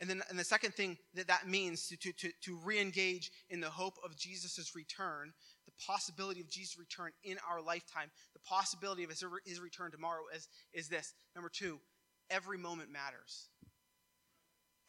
And 0.00 0.08
then 0.08 0.22
and 0.30 0.38
the 0.38 0.44
second 0.44 0.74
thing 0.74 0.96
that 1.14 1.28
that 1.28 1.46
means 1.46 1.86
to, 1.88 1.96
to, 1.98 2.12
to, 2.12 2.30
to 2.44 2.58
re 2.64 2.80
engage 2.80 3.30
in 3.50 3.60
the 3.60 3.68
hope 3.68 3.98
of 4.02 4.16
Jesus' 4.16 4.74
return, 4.74 5.32
the 5.66 5.72
possibility 5.86 6.40
of 6.40 6.48
Jesus' 6.48 6.78
return 6.78 7.10
in 7.22 7.36
our 7.48 7.60
lifetime, 7.60 8.10
the 8.32 8.40
possibility 8.40 9.04
of 9.04 9.10
his, 9.10 9.22
his 9.44 9.60
return 9.60 9.90
tomorrow 9.90 10.22
is, 10.34 10.48
is 10.72 10.88
this. 10.88 11.12
Number 11.34 11.50
two, 11.50 11.80
every 12.30 12.56
moment 12.56 12.90
matters 12.90 13.48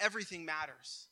everything 0.02 0.44
matters. 0.44 1.08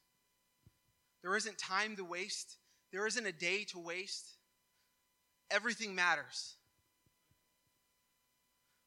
There 1.22 1.36
isn't 1.36 1.58
time 1.58 1.96
to 1.98 2.04
waste, 2.04 2.58
there 2.92 3.06
isn't 3.08 3.26
a 3.26 3.32
day 3.32 3.64
to 3.66 3.80
waste. 3.80 4.36
Everything 5.52 5.96
matters. 5.96 6.56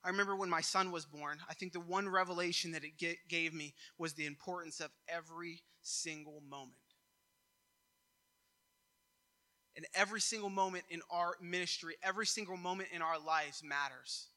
I 0.05 0.09
remember 0.09 0.35
when 0.35 0.51
my 0.51 0.61
son 0.61 0.91
was 0.91 1.05
born, 1.05 1.39
I 1.49 1.55
think 1.55 1.73
the 1.73 1.81
one 1.81 2.09
revelation 2.09 2.73
that 2.73 2.83
it 2.85 3.19
gave 3.29 3.55
me 3.55 3.75
was 3.99 4.15
the 4.15 4.27
importance 4.27 4.81
of 4.81 4.91
every 5.09 5.63
single 5.83 6.43
moment. 6.49 6.77
And 9.77 9.87
every 9.95 10.21
single 10.21 10.51
moment 10.51 10.85
in 10.91 11.01
our 11.11 11.35
ministry, 11.41 11.95
every 12.03 12.27
single 12.27 12.57
moment 12.57 12.91
in 12.93 13.01
our 13.01 13.19
lives 13.19 13.63
matters. 13.65 14.29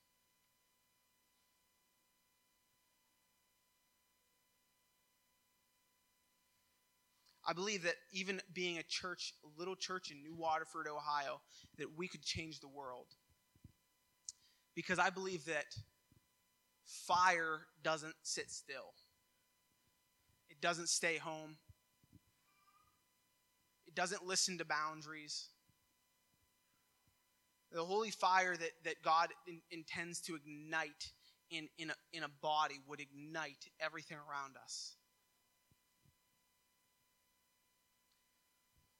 I 7.47 7.53
believe 7.53 7.83
that 7.83 7.95
even 8.11 8.41
being 8.53 8.79
a 8.79 8.83
church, 8.83 9.33
a 9.43 9.59
little 9.59 9.75
church 9.75 10.09
in 10.09 10.23
New 10.23 10.33
Waterford, 10.33 10.87
Ohio, 10.87 11.41
that 11.77 11.95
we 11.95 12.07
could 12.07 12.23
change 12.23 12.59
the 12.59 12.67
world. 12.67 13.05
Because 14.75 14.97
I 14.97 15.09
believe 15.11 15.45
that 15.45 15.65
fire 16.83 17.61
doesn't 17.83 18.15
sit 18.23 18.49
still, 18.49 18.93
it 20.49 20.59
doesn't 20.59 20.89
stay 20.89 21.17
home, 21.17 21.57
it 23.87 23.95
doesn't 23.95 24.25
listen 24.25 24.57
to 24.57 24.65
boundaries. 24.65 25.49
The 27.71 27.83
holy 27.83 28.11
fire 28.11 28.55
that, 28.55 28.71
that 28.85 28.95
God 29.03 29.29
in, 29.47 29.59
intends 29.69 30.21
to 30.21 30.35
ignite 30.35 31.11
in, 31.51 31.67
in, 31.77 31.89
a, 31.89 31.93
in 32.13 32.23
a 32.23 32.29
body 32.41 32.75
would 32.87 33.01
ignite 33.01 33.69
everything 33.81 34.17
around 34.17 34.55
us. 34.63 34.95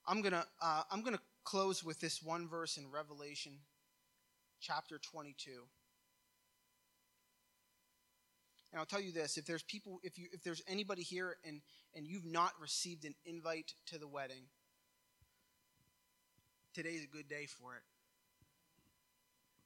I'm 0.08 0.22
gonna 0.22 0.46
uh, 0.62 0.84
I'm 0.92 1.02
gonna 1.02 1.20
close 1.44 1.84
with 1.84 2.00
this 2.00 2.22
one 2.22 2.48
verse 2.48 2.78
in 2.78 2.90
Revelation, 2.92 3.54
chapter 4.60 5.00
22. 5.00 5.52
And 8.72 8.80
I'll 8.80 8.86
tell 8.86 9.02
you 9.02 9.12
this: 9.12 9.38
if 9.38 9.46
there's 9.46 9.64
people, 9.64 10.00
if 10.04 10.18
you 10.18 10.28
if 10.32 10.44
there's 10.44 10.62
anybody 10.68 11.02
here 11.02 11.38
and 11.46 11.62
and 11.96 12.06
you've 12.06 12.26
not 12.26 12.52
received 12.62 13.06
an 13.06 13.16
invite 13.26 13.74
to 13.88 13.98
the 13.98 14.08
wedding, 14.08 14.44
today's 16.74 17.04
a 17.04 17.08
good 17.08 17.28
day 17.28 17.48
for 17.48 17.76
it. 17.76 17.84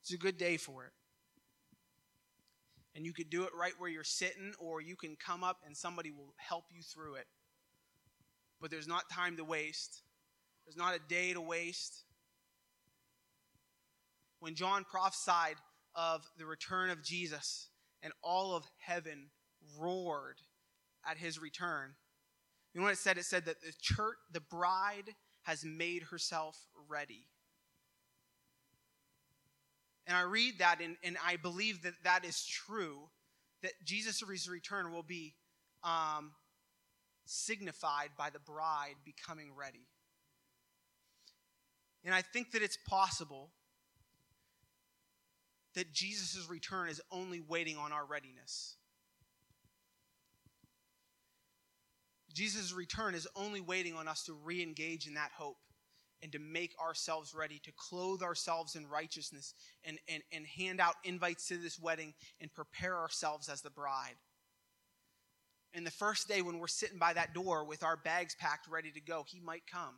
It's 0.02 0.14
a 0.14 0.18
good 0.18 0.38
day 0.38 0.58
for 0.58 0.86
it. 0.86 0.92
And 2.96 3.06
you 3.06 3.14
could 3.14 3.30
do 3.30 3.44
it 3.44 3.50
right 3.60 3.74
where 3.78 3.90
you're 3.90 4.04
sitting, 4.04 4.54
or 4.60 4.82
you 4.82 4.96
can 4.96 5.16
come 5.16 5.44
up 5.44 5.58
and 5.66 5.76
somebody 5.76 6.12
will 6.12 6.34
help 6.38 6.66
you 6.72 6.82
through 6.82 7.16
it. 7.16 7.28
But 8.62 8.72
there's 8.72 8.88
not 8.88 9.10
time 9.10 9.38
to 9.38 9.44
waste. 9.44 10.02
There's 10.70 10.78
not 10.78 10.94
a 10.94 11.00
day 11.00 11.34
to 11.34 11.42
waste. 11.42 12.04
When 14.40 14.54
John 14.54 14.84
prophesied 14.84 15.56
of 15.96 16.22
the 16.38 16.46
return 16.46 16.92
of 16.92 17.04
Jesus 17.04 17.70
and 18.04 18.14
all 18.22 18.56
of 18.56 18.66
heaven 18.78 19.32
roared 19.80 20.38
at 21.10 21.18
his 21.18 21.42
return, 21.42 21.96
you 22.72 22.82
know 22.82 22.86
what 22.86 22.94
it 22.94 23.00
said? 23.00 23.18
It 23.18 23.26
said 23.26 23.46
that 23.46 23.62
the 23.62 23.74
church, 23.82 24.18
the 24.32 24.42
bride, 24.42 25.16
has 25.42 25.66
made 25.66 26.04
herself 26.04 26.56
ready. 26.88 27.26
And 30.06 30.16
I 30.16 30.22
read 30.22 30.60
that 30.60 30.82
and, 30.84 30.98
and 31.04 31.18
I 31.26 31.38
believe 31.38 31.82
that 31.82 31.96
that 32.04 32.24
is 32.24 32.46
true, 32.46 33.10
that 33.64 33.72
Jesus' 33.86 34.48
return 34.48 34.92
will 34.92 35.02
be 35.02 35.34
um, 35.84 36.34
signified 37.26 38.10
by 38.16 38.30
the 38.30 38.40
bride 38.40 38.98
becoming 39.04 39.56
ready. 39.56 39.88
And 42.04 42.14
I 42.14 42.22
think 42.22 42.52
that 42.52 42.62
it's 42.62 42.78
possible 42.88 43.50
that 45.76 45.94
Jesus' 45.94 46.48
return 46.50 46.90
is 46.90 47.02
only 47.12 47.42
waiting 47.42 47.78
on 47.78 47.92
our 47.92 48.06
readiness. 48.06 48.76
Jesus' 52.34 52.74
return 52.74 53.16
is 53.16 53.28
only 53.36 53.60
waiting 53.60 53.96
on 53.96 54.08
us 54.08 54.24
to 54.24 54.34
re 54.34 54.62
engage 54.64 55.08
in 55.08 55.16
that 55.16 55.32
hope 55.38 55.58
and 56.22 56.32
to 56.32 56.40
make 56.40 56.74
ourselves 56.80 57.34
ready, 57.34 57.60
to 57.64 57.72
clothe 57.78 58.22
ourselves 58.22 58.76
in 58.76 58.88
righteousness 58.88 59.54
and, 59.84 59.98
and, 60.08 60.22
and 60.32 60.46
hand 60.46 60.80
out 60.80 60.96
invites 61.04 61.48
to 61.48 61.58
this 61.58 61.80
wedding 61.80 62.14
and 62.42 62.54
prepare 62.54 62.98
ourselves 62.98 63.50
as 63.50 63.62
the 63.62 63.70
bride. 63.70 64.16
And 65.74 65.86
the 65.86 65.92
first 65.92 66.28
day 66.28 66.42
when 66.42 66.60
we're 66.60 66.68
sitting 66.68 66.98
by 66.98 67.14
that 67.14 67.34
door 67.34 67.64
with 67.64 67.84
our 67.84 67.96
bags 67.96 68.36
packed, 68.40 68.68
ready 68.68 68.92
to 68.92 69.02
go, 69.02 69.24
he 69.28 69.40
might 69.40 69.64
come. 69.72 69.96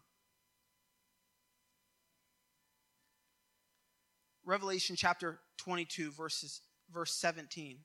Revelation 4.52 4.98
chapter 4.98 5.40
22, 5.60 6.12
verses, 6.12 6.60
verse 6.94 7.14
17. 7.16 7.78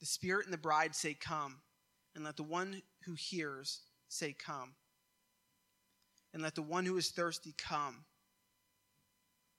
The 0.00 0.06
Spirit 0.06 0.44
and 0.44 0.52
the 0.52 0.58
bride 0.58 0.94
say, 0.94 1.14
Come, 1.14 1.56
and 2.14 2.22
let 2.22 2.36
the 2.36 2.42
one 2.42 2.82
who 3.06 3.14
hears 3.14 3.80
say, 4.08 4.34
Come 4.38 4.74
and 6.34 6.42
let 6.42 6.54
the 6.54 6.60
one 6.60 6.84
who 6.84 6.98
is 6.98 7.08
thirsty 7.08 7.54
come. 7.56 8.04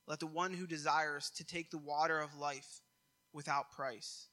Let 0.05 0.19
the 0.19 0.27
one 0.27 0.53
who 0.53 0.67
desires 0.67 1.31
to 1.37 1.43
take 1.43 1.71
the 1.71 1.79
water 1.79 2.19
of 2.19 2.37
life 2.37 2.81
without 3.33 3.71
price. 3.71 4.27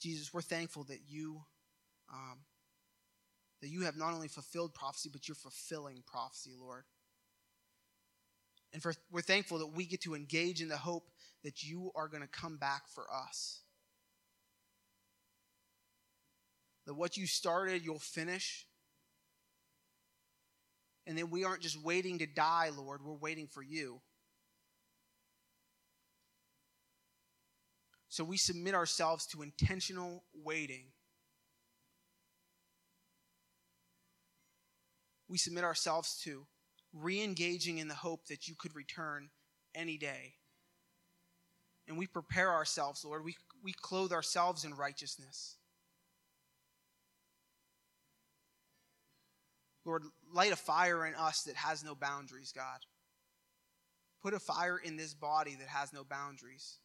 Jesus, 0.00 0.34
we're 0.34 0.42
thankful 0.42 0.82
that 0.88 1.02
you 1.06 1.40
um, 2.12 2.38
that 3.62 3.68
you 3.68 3.82
have 3.82 3.96
not 3.96 4.12
only 4.12 4.28
fulfilled 4.28 4.74
prophecy, 4.74 5.08
but 5.12 5.26
you're 5.26 5.34
fulfilling 5.34 6.02
prophecy, 6.06 6.52
Lord. 6.58 6.84
And 8.72 8.82
for, 8.82 8.92
we're 9.10 9.22
thankful 9.22 9.58
that 9.58 9.68
we 9.74 9.86
get 9.86 10.02
to 10.02 10.14
engage 10.14 10.60
in 10.60 10.68
the 10.68 10.76
hope 10.76 11.08
that 11.44 11.62
you 11.62 11.90
are 11.94 12.08
going 12.08 12.22
to 12.22 12.28
come 12.28 12.58
back 12.58 12.88
for 12.88 13.04
us. 13.12 13.62
that 16.86 16.94
what 16.94 17.16
you 17.16 17.26
started, 17.26 17.84
you'll 17.84 17.98
finish. 17.98 18.66
And 21.06 21.18
then 21.18 21.30
we 21.30 21.44
aren't 21.44 21.62
just 21.62 21.80
waiting 21.82 22.18
to 22.18 22.26
die, 22.26 22.70
Lord, 22.76 23.00
we're 23.04 23.14
waiting 23.14 23.46
for 23.48 23.62
you. 23.62 24.00
So 28.08 28.24
we 28.24 28.36
submit 28.36 28.74
ourselves 28.74 29.26
to 29.26 29.42
intentional 29.42 30.24
waiting. 30.32 30.86
We 35.28 35.38
submit 35.38 35.64
ourselves 35.64 36.20
to 36.24 36.46
re 36.92 37.22
engaging 37.22 37.78
in 37.78 37.88
the 37.88 37.94
hope 37.94 38.26
that 38.26 38.48
you 38.48 38.54
could 38.58 38.74
return 38.74 39.30
any 39.74 39.98
day. 39.98 40.34
And 41.88 41.98
we 41.98 42.06
prepare 42.06 42.52
ourselves, 42.52 43.04
Lord. 43.04 43.24
We, 43.24 43.36
we 43.62 43.72
clothe 43.72 44.12
ourselves 44.12 44.64
in 44.64 44.74
righteousness. 44.74 45.56
Lord, 49.84 50.02
light 50.34 50.52
a 50.52 50.56
fire 50.56 51.06
in 51.06 51.14
us 51.14 51.42
that 51.42 51.54
has 51.54 51.84
no 51.84 51.94
boundaries, 51.94 52.52
God. 52.52 52.80
Put 54.20 54.34
a 54.34 54.40
fire 54.40 54.78
in 54.78 54.96
this 54.96 55.14
body 55.14 55.54
that 55.60 55.68
has 55.68 55.92
no 55.92 56.02
boundaries. 56.02 56.78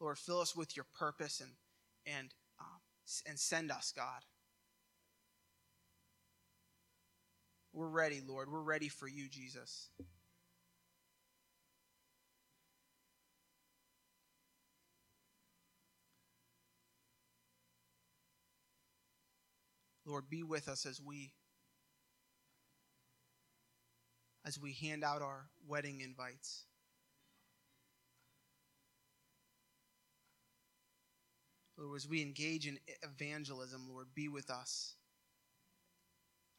Lord, 0.00 0.18
fill 0.18 0.40
us 0.40 0.54
with 0.54 0.76
your 0.76 0.86
purpose 0.98 1.40
and, 1.40 1.50
and, 2.06 2.34
um, 2.60 2.80
and 3.26 3.38
send 3.38 3.70
us, 3.70 3.92
God. 3.96 4.24
We're 7.72 7.88
ready, 7.88 8.20
Lord. 8.26 8.50
We're 8.50 8.62
ready 8.62 8.88
for 8.88 9.08
you, 9.08 9.28
Jesus. 9.28 9.90
Lord, 20.06 20.30
be 20.30 20.42
with 20.42 20.68
us 20.68 20.86
as 20.86 21.02
we 21.02 21.32
as 24.46 24.58
we 24.58 24.72
hand 24.72 25.04
out 25.04 25.20
our 25.20 25.50
wedding 25.66 26.00
invites. 26.00 26.64
Lord, 31.78 31.96
as 31.96 32.08
we 32.08 32.22
engage 32.22 32.66
in 32.66 32.78
evangelism, 33.02 33.86
Lord, 33.88 34.08
be 34.14 34.28
with 34.28 34.50
us. 34.50 34.94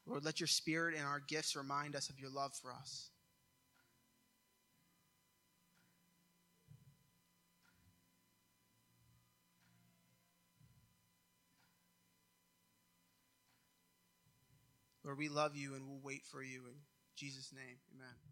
Lord, 0.06 0.24
let 0.24 0.40
your 0.40 0.46
spirit 0.46 0.96
and 0.96 1.06
our 1.06 1.20
gifts 1.20 1.54
remind 1.54 1.94
us 1.94 2.08
of 2.08 2.18
your 2.18 2.30
love 2.30 2.54
for 2.54 2.72
us. 2.72 3.10
Lord, 15.04 15.18
we 15.18 15.28
love 15.28 15.56
you 15.56 15.74
and 15.74 15.86
we'll 15.86 16.00
wait 16.02 16.24
for 16.24 16.42
you. 16.42 16.60
In 16.66 16.74
Jesus' 17.16 17.52
name, 17.52 17.76
amen. 17.94 18.29